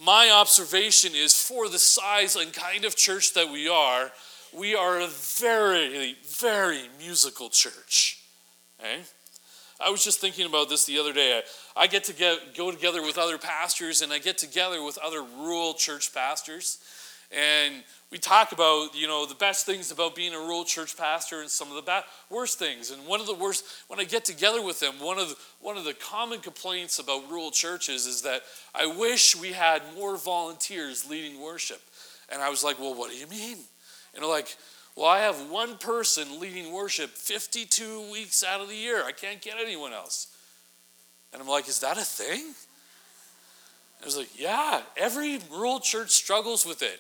my 0.01 0.29
observation 0.29 1.12
is 1.13 1.34
for 1.34 1.67
the 1.67 1.79
size 1.79 2.36
and 2.36 2.53
kind 2.53 2.86
of 2.86 2.95
church 2.95 3.34
that 3.34 3.51
we 3.51 3.67
are, 3.67 4.12
we 4.53 4.75
are 4.75 4.99
a 4.99 5.08
very, 5.08 6.15
very 6.23 6.84
musical 6.97 7.49
church. 7.49 8.23
Okay? 8.79 9.01
I 9.82 9.89
was 9.89 10.03
just 10.03 10.19
thinking 10.19 10.45
about 10.45 10.69
this 10.69 10.86
the 10.86 10.99
other 10.99 11.13
day. 11.13 11.41
I, 11.75 11.84
I 11.84 11.88
get 11.88 12.03
to 12.05 12.13
get, 12.13 12.55
go 12.55 12.71
together 12.71 13.01
with 13.01 13.17
other 13.17 13.38
pastors, 13.38 14.01
and 14.01 14.12
I 14.12 14.19
get 14.19 14.38
together 14.38 14.84
with 14.84 14.97
other 14.97 15.21
rural 15.21 15.73
church 15.73 16.13
pastors. 16.13 16.79
And 17.32 17.84
we 18.12 18.18
talk 18.18 18.54
about, 18.54 18.96
you 18.96 19.08
know, 19.08 19.28
the 19.28 19.36
best 19.36 19.65
things 19.65 19.92
about 19.92 20.15
being 20.15 20.34
a 20.34 20.38
rural 20.38 20.63
church 20.63 20.98
pastor 20.98 21.42
and 21.42 21.50
some 21.50 21.70
of 21.70 21.76
the 21.76 21.84
bad, 21.84 22.04
worst 22.30 22.58
things. 22.58 22.89
And 22.89 23.06
one 23.06 23.22
of 23.22 23.28
the 23.28 23.36
worst, 23.36 23.65
when 23.88 24.00
I 24.00 24.04
get 24.04 24.26
together 24.26 24.63
with 24.63 24.80
them, 24.80 24.96
one 25.00 25.20
of, 25.20 25.30
the, 25.30 25.36
one 25.62 25.78
of 25.78 25.84
the 25.84 25.94
common 25.94 26.39
complaints 26.39 26.98
about 26.98 27.30
rural 27.30 27.52
churches 27.52 28.08
is 28.08 28.24
that 28.24 28.42
I 28.74 28.88
wish 28.88 29.36
we 29.36 29.52
had 29.52 29.84
more 29.96 30.18
volunteers 30.18 31.08
leading 31.08 31.39
worship. 31.39 31.82
And 32.32 32.42
I 32.42 32.50
was 32.50 32.63
like, 32.63 32.80
well, 32.80 32.96
what 32.96 33.12
do 33.12 33.18
you 33.18 33.28
mean? 33.28 33.58
And 34.15 34.24
they're 34.24 34.30
like, 34.30 34.56
well, 34.96 35.08
I 35.08 35.20
have 35.20 35.50
one 35.50 35.78
person 35.78 36.39
leading 36.39 36.74
worship 36.74 37.12
52 37.12 38.12
weeks 38.12 38.44
out 38.44 38.60
of 38.60 38.70
the 38.70 38.76
year. 38.76 39.04
I 39.06 39.12
can't 39.12 39.39
get 39.39 39.56
anyone 39.62 39.94
else. 39.94 40.28
And 41.32 41.42
I'm 41.42 41.48
like, 41.48 41.70
is 41.70 41.80
that 41.82 41.98
a 41.98 42.04
thing? 42.04 42.54
I 44.02 44.06
was 44.06 44.18
like, 44.18 44.30
yeah, 44.38 44.82
every 44.98 45.39
rural 45.52 45.80
church 45.80 46.10
struggles 46.10 46.65
with 46.65 46.82
it. 46.82 47.00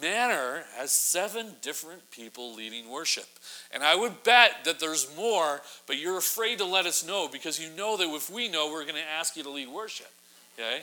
Manor 0.00 0.64
has 0.76 0.92
seven 0.92 1.54
different 1.62 2.10
people 2.10 2.54
leading 2.54 2.90
worship. 2.90 3.26
And 3.72 3.82
I 3.82 3.94
would 3.94 4.22
bet 4.22 4.64
that 4.64 4.80
there's 4.80 5.14
more, 5.16 5.60
but 5.86 5.98
you're 5.98 6.18
afraid 6.18 6.58
to 6.58 6.64
let 6.64 6.86
us 6.86 7.06
know 7.06 7.28
because 7.28 7.58
you 7.58 7.70
know 7.76 7.96
that 7.96 8.08
if 8.08 8.30
we 8.30 8.48
know, 8.48 8.70
we're 8.70 8.82
going 8.82 8.94
to 8.94 9.10
ask 9.18 9.36
you 9.36 9.42
to 9.42 9.50
lead 9.50 9.68
worship. 9.68 10.10
Okay? 10.58 10.82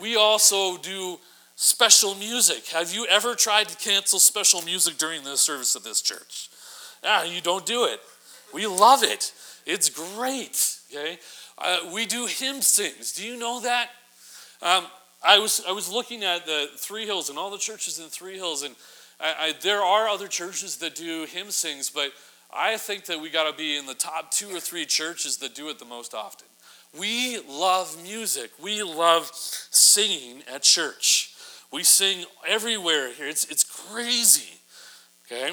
We 0.00 0.16
also 0.16 0.76
do 0.78 1.18
special 1.56 2.14
music. 2.14 2.66
Have 2.68 2.92
you 2.92 3.06
ever 3.10 3.34
tried 3.34 3.68
to 3.68 3.76
cancel 3.76 4.18
special 4.18 4.62
music 4.62 4.96
during 4.96 5.24
the 5.24 5.36
service 5.36 5.74
of 5.74 5.82
this 5.82 6.00
church? 6.00 6.48
Ah, 7.04 7.24
you 7.24 7.40
don't 7.40 7.66
do 7.66 7.84
it. 7.84 8.00
We 8.54 8.66
love 8.66 9.02
it. 9.02 9.32
It's 9.66 9.90
great. 9.90 10.78
Okay? 10.90 11.18
Uh, 11.58 11.90
we 11.92 12.06
do 12.06 12.26
hymn 12.26 12.62
sings. 12.62 13.12
Do 13.12 13.26
you 13.26 13.36
know 13.36 13.60
that? 13.60 13.90
Um, 14.62 14.86
I 15.22 15.38
was 15.38 15.62
I 15.66 15.72
was 15.72 15.90
looking 15.90 16.22
at 16.22 16.46
the 16.46 16.68
Three 16.76 17.04
Hills 17.04 17.28
and 17.28 17.38
all 17.38 17.50
the 17.50 17.58
churches 17.58 17.98
in 17.98 18.06
Three 18.06 18.36
Hills, 18.36 18.62
and 18.62 18.76
I, 19.20 19.34
I, 19.38 19.54
there 19.62 19.82
are 19.82 20.08
other 20.08 20.28
churches 20.28 20.76
that 20.76 20.94
do 20.94 21.26
hymn 21.28 21.50
sings, 21.50 21.90
but 21.90 22.12
I 22.54 22.76
think 22.76 23.06
that 23.06 23.20
we 23.20 23.30
got 23.30 23.50
to 23.50 23.56
be 23.56 23.76
in 23.76 23.86
the 23.86 23.94
top 23.94 24.30
two 24.30 24.48
or 24.48 24.60
three 24.60 24.86
churches 24.86 25.38
that 25.38 25.54
do 25.54 25.68
it 25.68 25.78
the 25.78 25.84
most 25.84 26.14
often. 26.14 26.46
We 26.98 27.40
love 27.48 28.00
music. 28.02 28.50
We 28.62 28.82
love 28.82 29.30
singing 29.34 30.42
at 30.52 30.62
church. 30.62 31.34
We 31.72 31.82
sing 31.82 32.24
everywhere 32.46 33.12
here. 33.12 33.28
It's 33.28 33.44
it's 33.44 33.64
crazy. 33.64 34.60
Okay. 35.26 35.52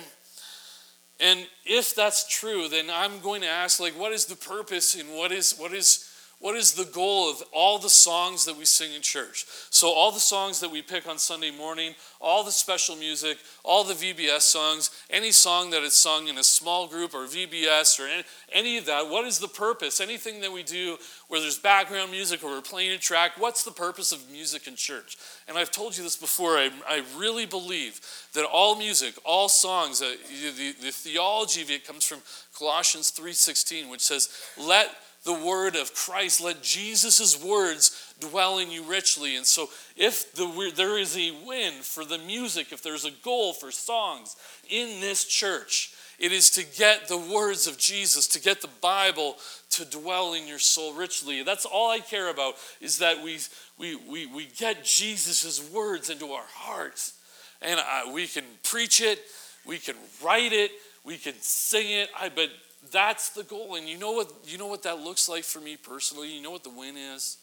And 1.19 1.47
if 1.65 1.95
that's 1.95 2.28
true, 2.28 2.67
then 2.67 2.89
I'm 2.91 3.19
going 3.19 3.41
to 3.41 3.47
ask, 3.47 3.80
like, 3.80 3.97
what 3.97 4.12
is 4.12 4.25
the 4.25 4.36
purpose 4.36 4.95
and 4.95 5.10
what 5.13 5.32
is 5.32 5.56
what 5.58 5.73
is 5.73 6.10
what 6.39 6.56
is 6.56 6.74
the 6.74 6.86
goal 6.86 7.30
of 7.30 7.41
all 7.54 7.80
the 7.80 7.89
songs 7.89 8.45
that 8.45 8.58
we 8.58 8.65
sing 8.65 8.93
in 8.93 9.02
church? 9.02 9.45
So, 9.69 9.89
all 9.89 10.12
the 10.12 10.19
songs 10.19 10.60
that 10.60 10.69
we 10.69 10.82
pick 10.82 11.08
on 11.08 11.17
Sunday 11.17 11.50
morning, 11.50 11.95
all 12.19 12.43
the 12.43 12.52
special 12.52 12.95
music, 12.95 13.38
all 13.63 13.84
the 13.84 13.93
VBS 13.93 14.41
songs, 14.41 14.91
any 15.10 15.32
song 15.32 15.69
that 15.69 15.82
is 15.82 15.95
sung 15.95 16.28
in 16.28 16.38
a 16.38 16.43
small 16.43 16.88
group 16.88 17.13
or 17.13 17.26
VBS 17.26 18.00
or 18.00 18.08
any, 18.08 18.24
any 18.52 18.78
of 18.78 18.86
that, 18.86 19.10
what 19.10 19.26
is 19.26 19.39
the 19.39 19.48
purpose? 19.48 20.02
Anything 20.02 20.41
that 20.41 20.52
we 20.52 20.62
do 20.62 20.98
where 21.30 21.39
there's 21.39 21.58
background 21.58 22.12
music 22.12 22.43
or 22.43 22.52
we're 22.52 22.62
playing 22.62 22.91
a 22.91 22.98
track, 22.98 23.32
what's 23.38 23.63
the 23.63 23.71
purpose 23.71 24.12
of 24.12 24.30
music 24.30 24.67
in 24.67 24.76
church? 24.76 25.17
And 25.48 25.58
I've 25.58 25.71
told 25.71 25.95
you 25.95 26.04
this 26.04 26.17
before, 26.17 26.58
I, 26.58 26.69
I 26.88 27.04
really 27.17 27.45
believe 27.45 28.02
that 28.34 28.45
all 28.45 28.76
music, 28.76 29.15
all 29.24 29.48
songs, 29.48 30.02
uh, 30.02 30.15
the, 30.30 30.74
the 30.82 30.91
theology 30.91 31.62
of 31.62 31.71
it 31.71 31.88
comes 31.88 32.06
from 32.06 32.19
Colossians 32.58 33.12
3.16, 33.12 33.89
which 33.89 34.02
says, 34.02 34.30
let 34.60 34.89
the 35.25 35.33
word 35.33 35.75
of 35.75 35.93
Christ. 35.93 36.39
Let 36.39 36.61
Jesus' 36.61 37.43
words 37.43 38.13
dwell 38.19 38.59
in 38.59 38.71
you 38.71 38.83
richly. 38.83 39.35
And 39.35 39.45
so, 39.45 39.69
if 39.97 40.33
the, 40.33 40.71
there 40.75 40.97
is 40.97 41.17
a 41.17 41.31
win 41.45 41.81
for 41.81 42.05
the 42.05 42.19
music, 42.19 42.71
if 42.71 42.81
there's 42.81 43.05
a 43.05 43.11
goal 43.23 43.53
for 43.53 43.71
songs 43.71 44.35
in 44.69 45.01
this 45.01 45.25
church, 45.25 45.93
it 46.17 46.31
is 46.31 46.49
to 46.51 46.63
get 46.63 47.07
the 47.07 47.17
words 47.17 47.67
of 47.67 47.77
Jesus, 47.77 48.27
to 48.27 48.41
get 48.41 48.61
the 48.61 48.69
Bible 48.81 49.35
to 49.71 49.85
dwell 49.85 50.33
in 50.33 50.47
your 50.47 50.59
soul 50.59 50.93
richly. 50.93 51.43
That's 51.43 51.65
all 51.65 51.91
I 51.91 51.99
care 51.99 52.29
about 52.29 52.55
is 52.79 52.99
that 52.99 53.21
we, 53.21 53.39
we, 53.77 53.95
we, 53.95 54.25
we 54.25 54.45
get 54.45 54.85
Jesus' 54.85 55.69
words 55.71 56.09
into 56.09 56.31
our 56.31 56.45
hearts. 56.47 57.13
And 57.61 57.79
I, 57.79 58.09
we 58.11 58.27
can 58.27 58.45
preach 58.63 59.01
it, 59.01 59.19
we 59.65 59.77
can 59.77 59.95
write 60.23 60.53
it, 60.53 60.71
we 61.03 61.17
can 61.17 61.33
sing 61.39 61.89
it. 61.89 62.09
I, 62.17 62.29
but 62.29 62.49
that's 62.91 63.30
the 63.30 63.43
goal. 63.43 63.76
And 63.76 63.88
you 63.88 63.98
know 63.98 64.12
what 64.12 64.32
you 64.45 64.58
know 64.58 64.67
what 64.67 64.84
that 64.84 65.00
looks 65.00 65.30
like 65.30 65.43
for 65.43 65.60
me 65.60 65.78
personally? 65.78 66.36
You 66.36 66.41
know 66.41 66.52
what 66.52 66.63
the 66.63 66.69
win 66.69 66.98
is? 66.98 67.38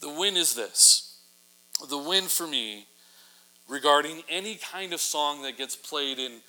The 0.00 0.08
win 0.08 0.36
is 0.36 0.54
this. 0.54 1.18
The 1.88 1.98
win 1.98 2.24
for 2.24 2.46
me 2.46 2.86
regarding 3.68 4.22
any 4.28 4.56
kind 4.56 4.92
of 4.92 5.00
song 5.00 5.42
that 5.42 5.56
gets 5.56 5.76
played 5.76 6.18
in 6.18 6.40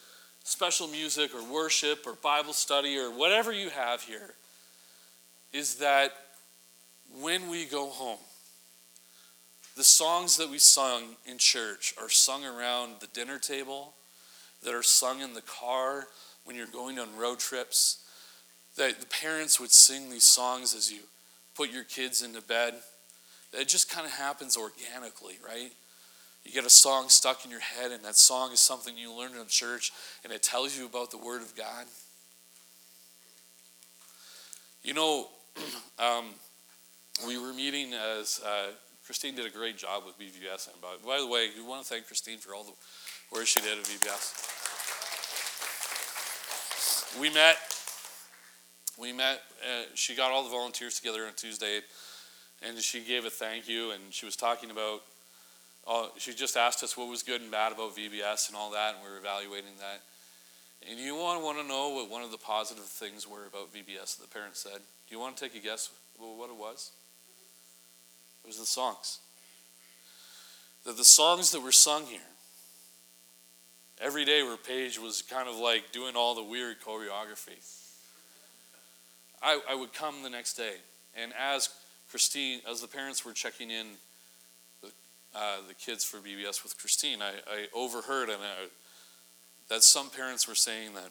special 0.43 0.88
music 0.88 1.34
or 1.34 1.43
worship 1.52 2.06
or 2.06 2.13
Bible 2.13 2.54
study 2.54 2.97
or 2.97 3.10
whatever 3.10 3.52
you 3.52 3.69
have 3.69 4.02
here 4.02 4.34
is 5.54 5.76
that 5.76 6.12
when 7.21 7.49
we 7.49 7.65
go 7.65 7.89
home, 7.89 8.19
the 9.78 9.84
songs 9.84 10.38
that 10.38 10.49
we 10.49 10.58
sung 10.58 11.15
in 11.26 11.38
church 11.38 11.93
are 12.02 12.10
sung 12.10 12.45
around 12.45 12.95
the 12.99 13.08
dinner 13.08 13.39
table, 13.39 13.93
that 14.63 14.73
are 14.73 14.84
sung 14.84 15.21
in 15.21 15.34
the 15.34 15.41
car 15.41 16.08
when 16.45 16.56
you're 16.56 16.67
going 16.67 16.99
on 16.99 17.15
road 17.17 17.39
trips, 17.39 18.02
that 18.77 18.99
the 18.99 19.05
parents 19.05 19.59
would 19.59 19.71
sing 19.71 20.09
these 20.09 20.23
songs 20.23 20.73
as 20.73 20.91
you 20.91 20.99
put 21.55 21.71
your 21.71 21.83
kids 21.83 22.21
into 22.21 22.41
bed. 22.41 22.73
It 23.53 23.67
just 23.67 23.89
kind 23.89 24.05
of 24.05 24.13
happens 24.13 24.57
organically, 24.57 25.38
right? 25.45 25.71
You 26.43 26.51
get 26.51 26.65
a 26.65 26.69
song 26.69 27.09
stuck 27.09 27.45
in 27.45 27.51
your 27.51 27.59
head, 27.62 27.91
and 27.91 28.03
that 28.03 28.15
song 28.17 28.51
is 28.51 28.59
something 28.59 28.97
you 28.97 29.13
learned 29.13 29.36
in 29.36 29.47
church, 29.47 29.91
and 30.23 30.33
it 30.33 30.43
tells 30.43 30.77
you 30.77 30.86
about 30.86 31.12
the 31.12 31.17
Word 31.17 31.41
of 31.41 31.55
God. 31.55 31.86
You 34.83 34.93
know, 34.93 35.27
um, 35.99 36.25
we 37.25 37.38
were 37.38 37.53
meeting 37.53 37.93
as 37.93 38.41
uh, 38.45 38.71
Christine 39.06 39.35
did 39.35 39.45
a 39.45 39.50
great 39.50 39.77
job 39.77 40.04
with 40.06 40.17
VBS. 40.19 40.67
And 40.71 40.81
by, 40.81 41.19
the 41.19 41.27
way, 41.27 41.50
we 41.56 41.63
want 41.63 41.83
to 41.83 41.87
thank 41.87 42.08
Christine 42.08 42.39
for 42.39 42.56
all 42.56 42.63
the 42.63 42.73
work 43.33 43.45
she 43.45 43.62
did 43.62 43.77
at 43.77 43.85
VBS. 43.85 44.50
We 47.21 47.29
met 47.29 47.58
we 48.98 49.12
met, 49.12 49.41
uh, 49.63 49.83
she 49.96 50.15
got 50.15 50.31
all 50.31 50.44
the 50.44 50.50
volunteers 50.50 51.00
together 51.00 51.25
on 51.25 51.33
Tuesday, 51.35 51.81
and 52.62 52.77
she 52.79 53.02
gave 53.02 53.25
a 53.25 53.29
thank 53.29 53.67
you, 53.67 53.91
and 53.91 54.02
she 54.12 54.25
was 54.25 54.35
talking 54.35 54.71
about, 54.71 55.02
uh, 55.87 56.08
she 56.17 56.33
just 56.33 56.56
asked 56.56 56.83
us 56.83 56.96
what 56.96 57.10
was 57.10 57.23
good 57.23 57.41
and 57.41 57.52
bad 57.52 57.71
about 57.71 57.96
VBS 57.96 58.48
and 58.50 58.58
all 58.58 58.71
that, 58.71 58.96
and 58.96 59.04
we 59.04 59.10
were 59.10 59.17
evaluating 59.17 59.71
that. 59.79 60.02
And 60.89 61.00
you 61.00 61.15
want 61.15 61.39
to 61.39 61.46
want 61.46 61.60
to 61.60 61.67
know 61.67 61.89
what 61.89 62.10
one 62.10 62.23
of 62.23 62.31
the 62.31 62.37
positive 62.37 62.83
things 62.83 63.27
were 63.27 63.46
about 63.48 63.73
VBS 63.73 64.19
the 64.19 64.27
parents 64.27 64.60
said? 64.60 64.79
Do 64.79 65.15
you 65.15 65.19
want 65.19 65.37
to 65.37 65.44
take 65.44 65.56
a 65.56 65.63
guess 65.63 65.89
what 66.17 66.50
it 66.50 66.56
was? 66.56 66.91
It 68.44 68.48
was 68.48 68.60
the 68.60 68.65
songs. 68.65 69.19
That 70.85 70.98
the 70.98 71.06
songs 71.06 71.52
that 71.52 71.62
were 71.62 71.71
sung 71.71 72.06
here, 72.06 72.19
every 74.02 74.25
day 74.25 74.44
where 74.44 74.58
Paige 74.58 75.00
was 75.00 75.21
kind 75.21 75.48
of 75.48 75.56
like 75.56 75.94
doing 75.94 76.15
all 76.17 76.35
the 76.35 76.44
weird 76.44 76.81
choreography 76.81 77.83
I, 79.44 79.60
I 79.69 79.75
would 79.75 79.94
come 79.94 80.23
the 80.23 80.29
next 80.29 80.54
day 80.54 80.75
And 81.15 81.33
as 81.39 81.69
Christine, 82.10 82.62
as 82.69 82.81
the 82.81 82.87
parents 82.87 83.25
were 83.25 83.33
checking 83.33 83.69
in 83.69 83.87
the, 84.81 84.89
uh, 85.35 85.58
the 85.67 85.73
kids 85.73 86.06
for 86.06 86.17
VBS 86.17 86.63
with 86.63 86.77
Christine, 86.79 87.21
I, 87.21 87.31
I 87.48 87.67
overheard 87.73 88.29
and 88.29 88.41
I, 88.41 88.67
that 89.69 89.83
some 89.83 90.10
parents 90.10 90.48
were 90.48 90.56
saying 90.56 90.94
that 90.94 91.10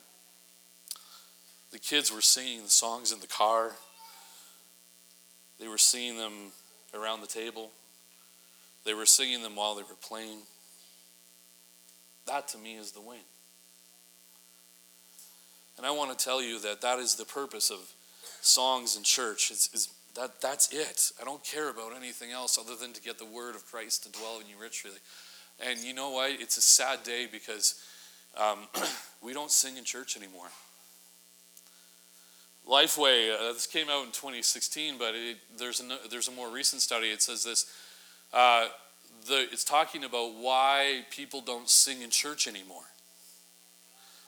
the 1.72 1.78
kids 1.78 2.12
were 2.12 2.20
singing 2.20 2.62
the 2.62 2.70
songs 2.70 3.12
in 3.12 3.20
the 3.20 3.26
car. 3.26 3.72
They 5.58 5.68
were 5.68 5.78
singing 5.78 6.18
them 6.18 6.52
around 6.94 7.20
the 7.20 7.26
table. 7.26 7.70
They 8.84 8.94
were 8.94 9.06
singing 9.06 9.42
them 9.42 9.56
while 9.56 9.74
they 9.74 9.82
were 9.82 9.96
playing. 10.02 10.40
That 12.26 12.48
to 12.48 12.58
me 12.58 12.76
is 12.76 12.92
the 12.92 13.00
win. 13.00 13.18
And 15.78 15.86
I 15.86 15.90
want 15.90 16.16
to 16.16 16.24
tell 16.24 16.42
you 16.42 16.60
that 16.60 16.82
that 16.82 16.98
is 16.98 17.14
the 17.14 17.24
purpose 17.24 17.70
of 17.70 17.78
songs 18.42 18.96
in 18.96 19.02
church. 19.02 19.50
Is, 19.50 19.88
that 20.14 20.42
that's 20.42 20.70
it. 20.72 21.10
I 21.20 21.24
don't 21.24 21.42
care 21.42 21.70
about 21.70 21.96
anything 21.96 22.32
else 22.32 22.58
other 22.58 22.76
than 22.76 22.92
to 22.92 23.00
get 23.00 23.18
the 23.18 23.24
word 23.24 23.54
of 23.54 23.64
Christ 23.64 24.02
to 24.02 24.12
dwell 24.12 24.40
in 24.40 24.46
you 24.46 24.56
richly. 24.60 24.90
And 25.66 25.78
you 25.80 25.94
know 25.94 26.10
what? 26.10 26.32
It's 26.32 26.58
a 26.58 26.62
sad 26.62 27.02
day 27.02 27.26
because 27.30 27.82
um, 28.36 28.58
we 29.22 29.32
don't 29.32 29.50
sing 29.50 29.78
in 29.78 29.84
church 29.84 30.16
anymore. 30.16 30.48
Lifeway, 32.68 33.34
uh, 33.34 33.54
this 33.54 33.66
came 33.66 33.88
out 33.88 34.04
in 34.04 34.12
2016, 34.12 34.98
but 34.98 35.14
it, 35.14 35.38
there's, 35.58 35.80
a, 35.80 36.08
there's 36.10 36.28
a 36.28 36.32
more 36.32 36.50
recent 36.50 36.82
study. 36.82 37.08
It 37.08 37.22
says 37.22 37.42
this 37.42 37.72
uh, 38.32 38.66
the, 39.26 39.46
it's 39.52 39.64
talking 39.64 40.04
about 40.04 40.34
why 40.36 41.04
people 41.10 41.40
don't 41.40 41.68
sing 41.68 42.02
in 42.02 42.10
church 42.10 42.46
anymore. 42.46 42.84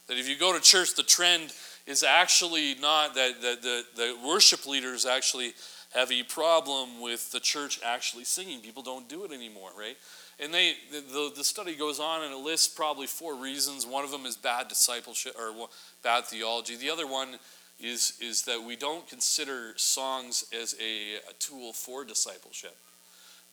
That 0.08 0.18
if 0.18 0.28
you 0.28 0.36
go 0.36 0.52
to 0.52 0.60
church, 0.60 0.94
the 0.94 1.02
trend 1.02 1.52
is 1.86 2.02
actually 2.02 2.74
not 2.80 3.14
that, 3.14 3.42
that 3.42 3.62
the, 3.62 3.84
the 3.94 4.16
worship 4.26 4.66
leaders 4.66 5.04
actually 5.04 5.52
have 5.94 6.10
a 6.10 6.22
problem 6.24 7.00
with 7.00 7.30
the 7.30 7.40
church 7.40 7.78
actually 7.84 8.24
singing. 8.24 8.60
People 8.60 8.82
don't 8.82 9.08
do 9.08 9.24
it 9.24 9.32
anymore, 9.32 9.70
right? 9.78 9.96
And 10.40 10.52
they 10.52 10.74
the, 10.90 11.30
the 11.36 11.44
study 11.44 11.76
goes 11.76 12.00
on 12.00 12.24
and 12.24 12.32
it 12.32 12.38
lists 12.38 12.66
probably 12.68 13.06
four 13.06 13.36
reasons. 13.36 13.86
One 13.86 14.04
of 14.04 14.10
them 14.10 14.26
is 14.26 14.36
bad 14.36 14.68
discipleship 14.68 15.36
or 15.38 15.68
bad 16.02 16.24
theology. 16.24 16.76
The 16.76 16.90
other 16.90 17.06
one 17.06 17.38
is, 17.80 18.18
is 18.20 18.42
that 18.42 18.62
we 18.62 18.76
don't 18.76 19.08
consider 19.08 19.74
songs 19.76 20.46
as 20.58 20.74
a, 20.80 21.16
a 21.30 21.32
tool 21.38 21.72
for 21.72 22.04
discipleship. 22.04 22.76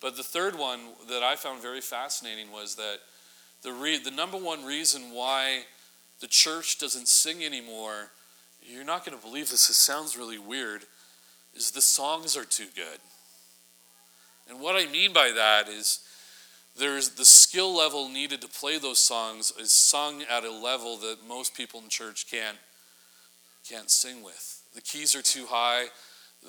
But 0.00 0.16
the 0.16 0.24
third 0.24 0.58
one 0.58 0.80
that 1.08 1.22
I 1.22 1.36
found 1.36 1.62
very 1.62 1.80
fascinating 1.80 2.50
was 2.50 2.74
that 2.74 2.98
the, 3.62 3.72
re, 3.72 3.98
the 3.98 4.10
number 4.10 4.36
one 4.36 4.64
reason 4.64 5.12
why 5.12 5.62
the 6.20 6.26
church 6.26 6.78
doesn't 6.78 7.06
sing 7.06 7.44
anymore, 7.44 8.10
you're 8.66 8.84
not 8.84 9.04
going 9.04 9.16
to 9.16 9.24
believe 9.24 9.50
this, 9.50 9.68
it 9.68 9.74
sounds 9.74 10.16
really 10.16 10.38
weird, 10.38 10.84
is 11.54 11.70
the 11.70 11.82
songs 11.82 12.36
are 12.36 12.44
too 12.44 12.66
good. 12.74 12.98
And 14.48 14.60
what 14.60 14.76
I 14.76 14.90
mean 14.90 15.12
by 15.12 15.32
that 15.34 15.68
is 15.68 16.00
there's 16.76 17.10
the 17.10 17.24
skill 17.24 17.76
level 17.76 18.08
needed 18.08 18.40
to 18.42 18.48
play 18.48 18.78
those 18.78 18.98
songs 18.98 19.52
is 19.58 19.72
sung 19.72 20.22
at 20.30 20.44
a 20.44 20.50
level 20.50 20.96
that 20.98 21.18
most 21.26 21.54
people 21.54 21.80
in 21.80 21.88
church 21.88 22.30
can't 22.30 22.56
can't 23.68 23.90
sing 23.90 24.22
with. 24.22 24.62
The 24.74 24.80
keys 24.80 25.14
are 25.14 25.22
too 25.22 25.46
high. 25.46 25.86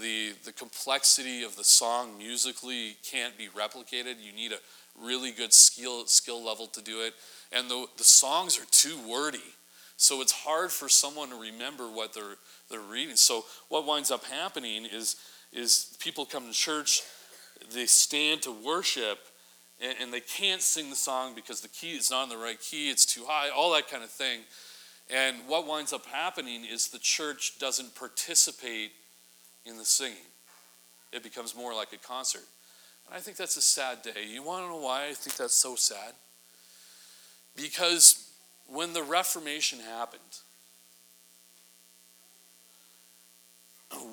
The, 0.01 0.31
the 0.43 0.51
complexity 0.51 1.43
of 1.43 1.55
the 1.55 1.63
song 1.63 2.17
musically 2.17 2.97
can't 3.03 3.37
be 3.37 3.47
replicated. 3.49 4.15
You 4.19 4.33
need 4.33 4.51
a 4.51 4.57
really 4.99 5.31
good 5.31 5.53
skill, 5.53 6.07
skill 6.07 6.43
level 6.43 6.65
to 6.67 6.81
do 6.81 7.01
it. 7.01 7.13
And 7.51 7.69
the, 7.69 7.85
the 7.97 8.03
songs 8.03 8.59
are 8.59 8.65
too 8.71 8.97
wordy. 9.07 9.43
So 9.97 10.21
it's 10.21 10.31
hard 10.31 10.71
for 10.71 10.89
someone 10.89 11.29
to 11.29 11.35
remember 11.35 11.85
what 11.85 12.13
they're, 12.13 12.35
they're 12.69 12.79
reading. 12.79 13.15
So 13.15 13.45
what 13.69 13.85
winds 13.85 14.11
up 14.11 14.25
happening 14.25 14.85
is, 14.85 15.15
is 15.51 15.95
people 15.99 16.25
come 16.25 16.47
to 16.47 16.53
church, 16.53 17.01
they 17.73 17.85
stand 17.85 18.41
to 18.43 18.51
worship, 18.51 19.19
and, 19.81 19.95
and 20.01 20.13
they 20.13 20.19
can't 20.19 20.61
sing 20.61 20.89
the 20.89 20.95
song 20.95 21.35
because 21.35 21.61
the 21.61 21.67
key 21.67 21.91
is 21.91 22.09
not 22.11 22.23
in 22.23 22.29
the 22.29 22.37
right 22.37 22.59
key, 22.59 22.89
it's 22.89 23.05
too 23.05 23.23
high, 23.27 23.49
all 23.49 23.73
that 23.73 23.87
kind 23.87 24.03
of 24.03 24.09
thing. 24.09 24.41
And 25.09 25.37
what 25.47 25.67
winds 25.67 25.93
up 25.93 26.05
happening 26.05 26.65
is 26.65 26.87
the 26.87 26.99
church 26.99 27.59
doesn't 27.59 27.95
participate 27.95 28.91
in 29.65 29.77
the 29.77 29.85
singing, 29.85 30.17
it 31.13 31.23
becomes 31.23 31.55
more 31.55 31.73
like 31.73 31.93
a 31.93 31.97
concert. 31.97 32.43
And 33.07 33.15
I 33.15 33.19
think 33.19 33.37
that's 33.37 33.57
a 33.57 33.61
sad 33.61 34.01
day. 34.01 34.27
You 34.29 34.43
want 34.43 34.65
to 34.65 34.69
know 34.69 34.77
why 34.77 35.07
I 35.07 35.13
think 35.13 35.35
that's 35.37 35.53
so 35.53 35.75
sad? 35.75 36.13
Because 37.55 38.22
when 38.67 38.93
the 38.93 39.03
Reformation 39.03 39.79
happened, 39.79 40.21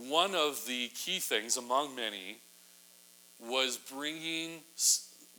one 0.09 0.35
of 0.35 0.67
the 0.67 0.89
key 0.89 1.19
things, 1.19 1.57
among 1.57 1.95
many, 1.95 2.39
was 3.41 3.79
bringing 3.79 4.61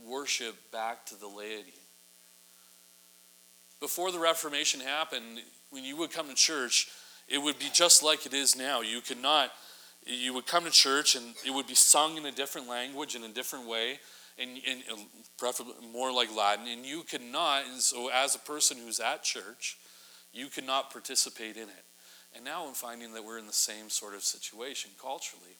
worship 0.04 0.56
back 0.72 1.06
to 1.06 1.20
the 1.20 1.28
laity 1.28 1.74
before 3.82 4.12
the 4.12 4.20
Reformation 4.20 4.80
happened, 4.80 5.42
when 5.72 5.84
you 5.84 5.98
would 5.98 6.12
come 6.12 6.30
to 6.30 6.36
church, 6.36 6.88
it 7.28 7.40
would 7.40 7.58
be 7.60 7.70
just 7.74 8.04
like 8.04 8.26
it 8.26 8.34
is 8.34 8.56
now. 8.56 8.82
You 8.82 9.02
could 9.02 9.22
not, 9.22 9.52
you 10.06 10.34
would 10.34 10.46
come 10.46 10.64
to 10.64 10.70
church 10.70 11.16
and 11.16 11.34
it 11.46 11.52
would 11.52 11.68
be 11.68 11.76
sung 11.76 12.16
in 12.16 12.26
a 12.28 12.32
different 12.32 12.70
language 12.70 13.16
in 13.16 13.24
a 13.24 13.30
different 13.30 13.68
way, 13.68 14.00
and, 14.42 14.58
and 14.68 15.08
preferably 15.38 15.74
more 15.92 16.12
like 16.12 16.36
Latin. 16.36 16.68
And 16.68 16.86
you 16.86 17.04
cannot, 17.04 17.66
and 17.72 17.80
so 17.80 18.10
as 18.10 18.36
a 18.36 18.40
person 18.40 18.78
who's 18.78 19.00
at 19.00 19.24
church, 19.24 19.78
you 20.34 20.48
cannot 20.48 20.92
participate 20.92 21.58
in 21.58 21.64
it. 21.64 21.86
And 22.36 22.46
now 22.46 22.66
I'm 22.66 22.74
finding 22.74 23.14
that 23.14 23.24
we're 23.24 23.38
in 23.38 23.48
the 23.48 23.54
same 23.54 23.90
sort 23.90 24.16
of 24.16 24.24
situation 24.24 24.92
culturally. 25.02 25.58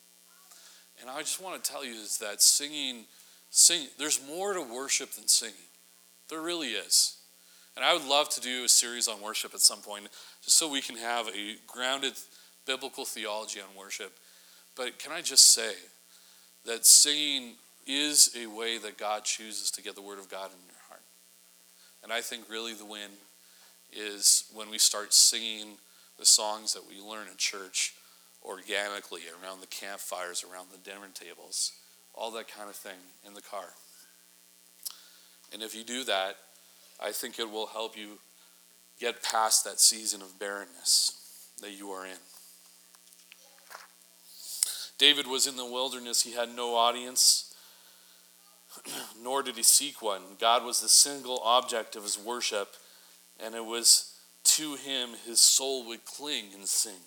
And 1.00 1.10
I 1.10 1.20
just 1.20 1.42
want 1.42 1.62
to 1.62 1.70
tell 1.70 1.84
you 1.84 1.92
is 1.92 2.18
that 2.18 2.42
singing, 2.42 3.04
sing, 3.50 3.86
there's 3.98 4.20
more 4.26 4.54
to 4.54 4.62
worship 4.62 5.12
than 5.12 5.28
singing. 5.28 5.54
There 6.28 6.40
really 6.40 6.68
is. 6.68 7.16
And 7.76 7.84
I 7.84 7.94
would 7.94 8.04
love 8.04 8.28
to 8.30 8.40
do 8.40 8.64
a 8.64 8.68
series 8.68 9.08
on 9.08 9.20
worship 9.20 9.54
at 9.54 9.60
some 9.60 9.80
point, 9.80 10.08
just 10.42 10.58
so 10.58 10.70
we 10.70 10.82
can 10.82 10.96
have 10.96 11.28
a 11.28 11.56
grounded 11.66 12.14
biblical 12.66 13.04
theology 13.04 13.60
on 13.60 13.76
worship. 13.78 14.12
But 14.76 14.98
can 14.98 15.12
I 15.12 15.22
just 15.22 15.52
say 15.52 15.72
that 16.64 16.86
singing 16.86 17.54
is 17.86 18.34
a 18.36 18.46
way 18.46 18.78
that 18.78 18.98
God 18.98 19.24
chooses 19.24 19.70
to 19.72 19.82
get 19.82 19.94
the 19.94 20.02
Word 20.02 20.18
of 20.18 20.28
God 20.28 20.50
in 20.50 20.66
your 20.66 20.80
heart? 20.88 21.02
And 22.02 22.12
I 22.12 22.20
think 22.20 22.48
really 22.48 22.74
the 22.74 22.84
win 22.84 23.10
is 23.92 24.44
when 24.54 24.70
we 24.70 24.78
start 24.78 25.12
singing 25.12 25.76
the 26.18 26.26
songs 26.26 26.72
that 26.74 26.88
we 26.88 27.00
learn 27.00 27.28
in 27.28 27.36
church 27.36 27.94
organically 28.44 29.22
around 29.42 29.60
the 29.60 29.66
campfires, 29.66 30.44
around 30.44 30.68
the 30.72 30.78
dinner 30.78 31.06
tables, 31.14 31.72
all 32.14 32.30
that 32.32 32.48
kind 32.48 32.68
of 32.68 32.76
thing 32.76 32.98
in 33.26 33.34
the 33.34 33.42
car. 33.42 33.68
And 35.52 35.62
if 35.62 35.74
you 35.74 35.84
do 35.84 36.04
that, 36.04 36.36
I 37.00 37.12
think 37.12 37.38
it 37.38 37.50
will 37.50 37.66
help 37.66 37.96
you 37.96 38.18
get 38.98 39.22
past 39.22 39.64
that 39.64 39.80
season 39.80 40.22
of 40.22 40.38
barrenness 40.38 41.48
that 41.60 41.72
you 41.72 41.90
are 41.90 42.06
in. 42.06 42.18
David 44.98 45.26
was 45.26 45.46
in 45.46 45.56
the 45.56 45.66
wilderness, 45.66 46.22
he 46.22 46.32
had 46.32 46.54
no 46.54 46.74
audience, 46.74 47.51
nor 49.22 49.42
did 49.42 49.56
he 49.56 49.62
seek 49.62 50.02
one. 50.02 50.22
God 50.40 50.64
was 50.64 50.80
the 50.80 50.88
single 50.88 51.40
object 51.44 51.96
of 51.96 52.02
his 52.02 52.18
worship, 52.18 52.74
and 53.42 53.54
it 53.54 53.64
was 53.64 54.14
to 54.44 54.74
him 54.74 55.10
his 55.26 55.40
soul 55.40 55.86
would 55.86 56.04
cling 56.04 56.46
and 56.54 56.66
sing. 56.66 57.00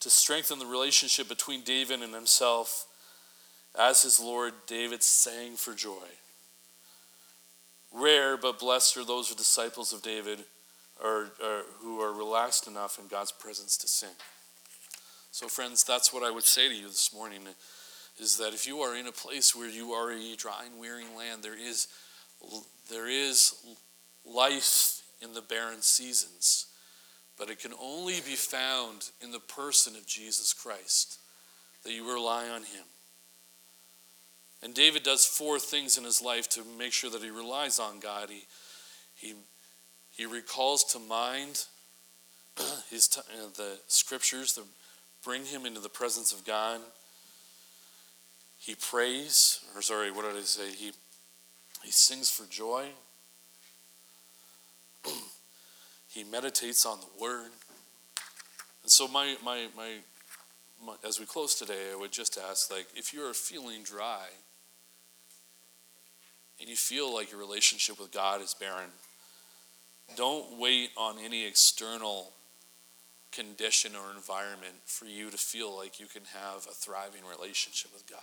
To 0.00 0.10
strengthen 0.10 0.58
the 0.58 0.66
relationship 0.66 1.28
between 1.28 1.62
David 1.62 2.02
and 2.02 2.14
himself, 2.14 2.86
as 3.78 4.02
his 4.02 4.20
Lord, 4.20 4.52
David 4.66 5.02
sang 5.02 5.56
for 5.56 5.74
joy. 5.74 6.08
Rare, 7.92 8.36
but 8.36 8.58
blessed 8.58 8.96
are 8.96 9.04
those 9.04 9.28
who 9.28 9.34
disciples 9.34 9.92
of 9.92 10.02
David 10.02 10.40
or, 11.02 11.30
or, 11.42 11.62
who 11.80 12.00
are 12.00 12.12
relaxed 12.12 12.66
enough 12.66 12.98
in 12.98 13.06
God's 13.06 13.32
presence 13.32 13.76
to 13.78 13.88
sing. 13.88 14.14
So, 15.30 15.48
friends, 15.48 15.84
that's 15.84 16.12
what 16.12 16.22
I 16.22 16.30
would 16.30 16.44
say 16.44 16.68
to 16.68 16.74
you 16.74 16.88
this 16.88 17.12
morning 17.14 17.44
is 18.18 18.36
that 18.38 18.52
if 18.52 18.66
you 18.66 18.80
are 18.80 18.96
in 18.96 19.06
a 19.06 19.12
place 19.12 19.54
where 19.54 19.68
you 19.68 19.92
are 19.92 20.12
a 20.12 20.36
dry 20.36 20.64
and 20.66 20.78
wearying 20.78 21.16
land, 21.16 21.42
there 21.42 21.58
is, 21.58 21.88
there 22.90 23.08
is 23.08 23.54
life 24.24 25.02
in 25.20 25.34
the 25.34 25.42
barren 25.42 25.82
seasons, 25.82 26.66
but 27.38 27.48
it 27.48 27.58
can 27.58 27.72
only 27.80 28.14
be 28.14 28.34
found 28.34 29.10
in 29.20 29.32
the 29.32 29.40
person 29.40 29.96
of 29.96 30.06
Jesus 30.06 30.52
Christ, 30.52 31.18
that 31.84 31.92
you 31.92 32.06
rely 32.12 32.48
on 32.48 32.62
Him. 32.62 32.84
And 34.62 34.74
David 34.74 35.02
does 35.02 35.24
four 35.24 35.58
things 35.58 35.98
in 35.98 36.04
his 36.04 36.22
life 36.22 36.48
to 36.50 36.62
make 36.78 36.92
sure 36.92 37.10
that 37.10 37.22
he 37.22 37.30
relies 37.30 37.80
on 37.80 37.98
God. 37.98 38.30
He, 38.30 38.44
he, 39.16 39.34
he 40.16 40.24
recalls 40.24 40.84
to 40.92 41.00
mind 41.00 41.64
his 42.90 43.08
uh, 43.18 43.48
the 43.56 43.78
scriptures 43.88 44.52
that 44.54 44.64
bring 45.24 45.44
him 45.44 45.66
into 45.66 45.80
the 45.80 45.88
presence 45.88 46.32
of 46.32 46.46
God. 46.46 46.80
He 48.62 48.76
prays, 48.76 49.58
or 49.74 49.82
sorry, 49.82 50.12
what 50.12 50.24
did 50.24 50.36
I 50.36 50.44
say? 50.44 50.70
He, 50.70 50.92
he 51.82 51.90
sings 51.90 52.30
for 52.30 52.48
joy. 52.48 52.90
he 56.08 56.22
meditates 56.22 56.86
on 56.86 57.00
the 57.00 57.20
word. 57.20 57.50
And 58.84 58.90
so 58.92 59.08
my, 59.08 59.34
my, 59.44 59.66
my, 59.76 59.96
as 61.04 61.18
we 61.18 61.26
close 61.26 61.56
today, 61.56 61.90
I 61.92 61.96
would 61.96 62.12
just 62.12 62.38
ask 62.38 62.70
like, 62.70 62.86
if 62.94 63.12
you 63.12 63.28
are 63.28 63.34
feeling 63.34 63.82
dry 63.82 64.26
and 66.60 66.68
you 66.68 66.76
feel 66.76 67.12
like 67.12 67.32
your 67.32 67.40
relationship 67.40 67.98
with 67.98 68.12
God 68.12 68.40
is 68.40 68.54
barren, 68.54 68.90
don't 70.16 70.56
wait 70.60 70.90
on 70.96 71.16
any 71.18 71.44
external 71.44 72.30
condition 73.32 73.96
or 73.96 74.14
environment 74.14 74.74
for 74.84 75.06
you 75.06 75.30
to 75.30 75.36
feel 75.36 75.76
like 75.76 75.98
you 75.98 76.06
can 76.06 76.22
have 76.32 76.64
a 76.70 76.74
thriving 76.74 77.22
relationship 77.28 77.92
with 77.92 78.08
God. 78.08 78.20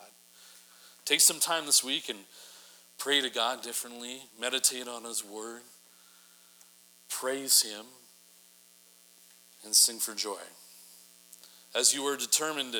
Take 1.06 1.22
some 1.22 1.40
time 1.40 1.66
this 1.66 1.84
week 1.84 2.10
and 2.10 2.20
pray 2.98 3.22
to 3.22 3.30
God 3.30 3.62
differently, 3.64 4.22
meditate 4.40 4.88
on 4.88 5.04
His 5.04 5.24
Word, 5.24 5.62
praise 7.10 7.62
Him, 7.62 7.86
and 9.66 9.76
sing 9.76 10.00
for 10.00 10.14
joy. 10.14 10.38
As 11.76 11.94
you 11.94 12.04
are 12.04 12.18
determined, 12.18 12.76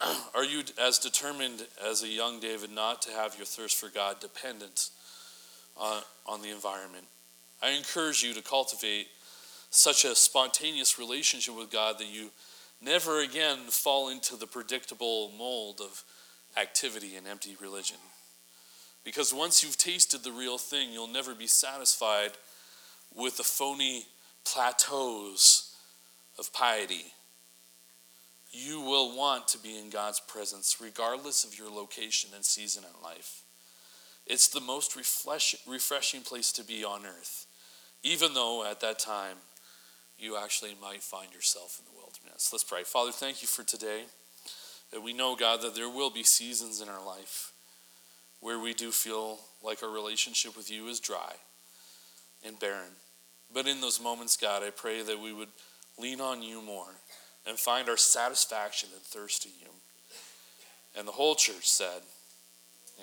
are 0.34 0.44
you 0.44 0.62
as 0.80 0.98
determined 0.98 1.66
as 1.84 2.02
a 2.02 2.08
young 2.08 2.40
David 2.40 2.70
not 2.70 3.02
to 3.02 3.10
have 3.10 3.36
your 3.36 3.46
thirst 3.46 3.76
for 3.76 3.88
God 3.88 4.20
dependent 4.20 4.90
on, 5.76 6.02
on 6.26 6.42
the 6.42 6.50
environment? 6.50 7.04
I 7.62 7.70
encourage 7.70 8.22
you 8.22 8.34
to 8.34 8.42
cultivate 8.42 9.08
such 9.70 10.04
a 10.04 10.14
spontaneous 10.14 10.98
relationship 10.98 11.56
with 11.56 11.70
God 11.70 11.98
that 11.98 12.12
you 12.12 12.30
never 12.82 13.20
again 13.20 13.58
fall 13.68 14.08
into 14.08 14.36
the 14.36 14.46
predictable 14.46 15.30
mold 15.38 15.80
of 15.80 16.02
activity 16.56 17.16
and 17.16 17.26
empty 17.26 17.56
religion. 17.60 17.98
Because 19.04 19.34
once 19.34 19.62
you've 19.62 19.78
tasted 19.78 20.22
the 20.22 20.32
real 20.32 20.58
thing, 20.58 20.92
you'll 20.92 21.08
never 21.08 21.34
be 21.34 21.46
satisfied 21.46 22.32
with 23.14 23.36
the 23.36 23.42
phony 23.42 24.06
plateaus 24.44 25.74
of 26.38 26.52
piety. 26.52 27.12
You 28.50 28.80
will 28.80 29.16
want 29.16 29.48
to 29.48 29.58
be 29.58 29.78
in 29.78 29.90
God's 29.90 30.20
presence 30.20 30.76
regardless 30.80 31.44
of 31.44 31.58
your 31.58 31.70
location 31.70 32.30
and 32.34 32.44
season 32.44 32.84
in 32.84 33.02
life. 33.02 33.42
It's 34.26 34.46
the 34.48 34.60
most 34.60 34.94
refreshing 34.96 36.20
place 36.20 36.52
to 36.52 36.64
be 36.64 36.84
on 36.84 37.04
earth, 37.04 37.46
even 38.02 38.34
though 38.34 38.64
at 38.64 38.80
that 38.80 38.98
time 38.98 39.38
you 40.16 40.36
actually 40.36 40.76
might 40.80 41.02
find 41.02 41.34
yourself 41.34 41.80
in 41.80 41.86
the 41.86 41.98
wilderness. 41.98 42.50
Let's 42.52 42.62
pray. 42.62 42.84
Father, 42.84 43.10
thank 43.10 43.42
you 43.42 43.48
for 43.48 43.64
today. 43.64 44.02
That 44.92 45.02
we 45.02 45.12
know, 45.12 45.34
God, 45.34 45.62
that 45.62 45.74
there 45.74 45.88
will 45.88 46.10
be 46.10 46.22
seasons 46.22 46.80
in 46.80 46.88
our 46.88 47.04
life 47.04 47.52
where 48.40 48.58
we 48.58 48.74
do 48.74 48.90
feel 48.90 49.38
like 49.62 49.82
our 49.82 49.90
relationship 49.90 50.56
with 50.56 50.70
you 50.70 50.88
is 50.88 51.00
dry 51.00 51.34
and 52.44 52.58
barren. 52.58 52.96
But 53.52 53.66
in 53.66 53.80
those 53.80 54.00
moments, 54.00 54.36
God, 54.36 54.62
I 54.62 54.70
pray 54.70 55.02
that 55.02 55.20
we 55.20 55.32
would 55.32 55.48
lean 55.98 56.20
on 56.20 56.42
you 56.42 56.60
more 56.60 56.94
and 57.46 57.58
find 57.58 57.88
our 57.88 57.96
satisfaction 57.96 58.90
and 58.92 59.02
thirst 59.02 59.46
in 59.46 59.52
you. 59.60 59.68
And 60.96 61.06
the 61.06 61.12
whole 61.12 61.34
church 61.34 61.68
said, 61.68 62.02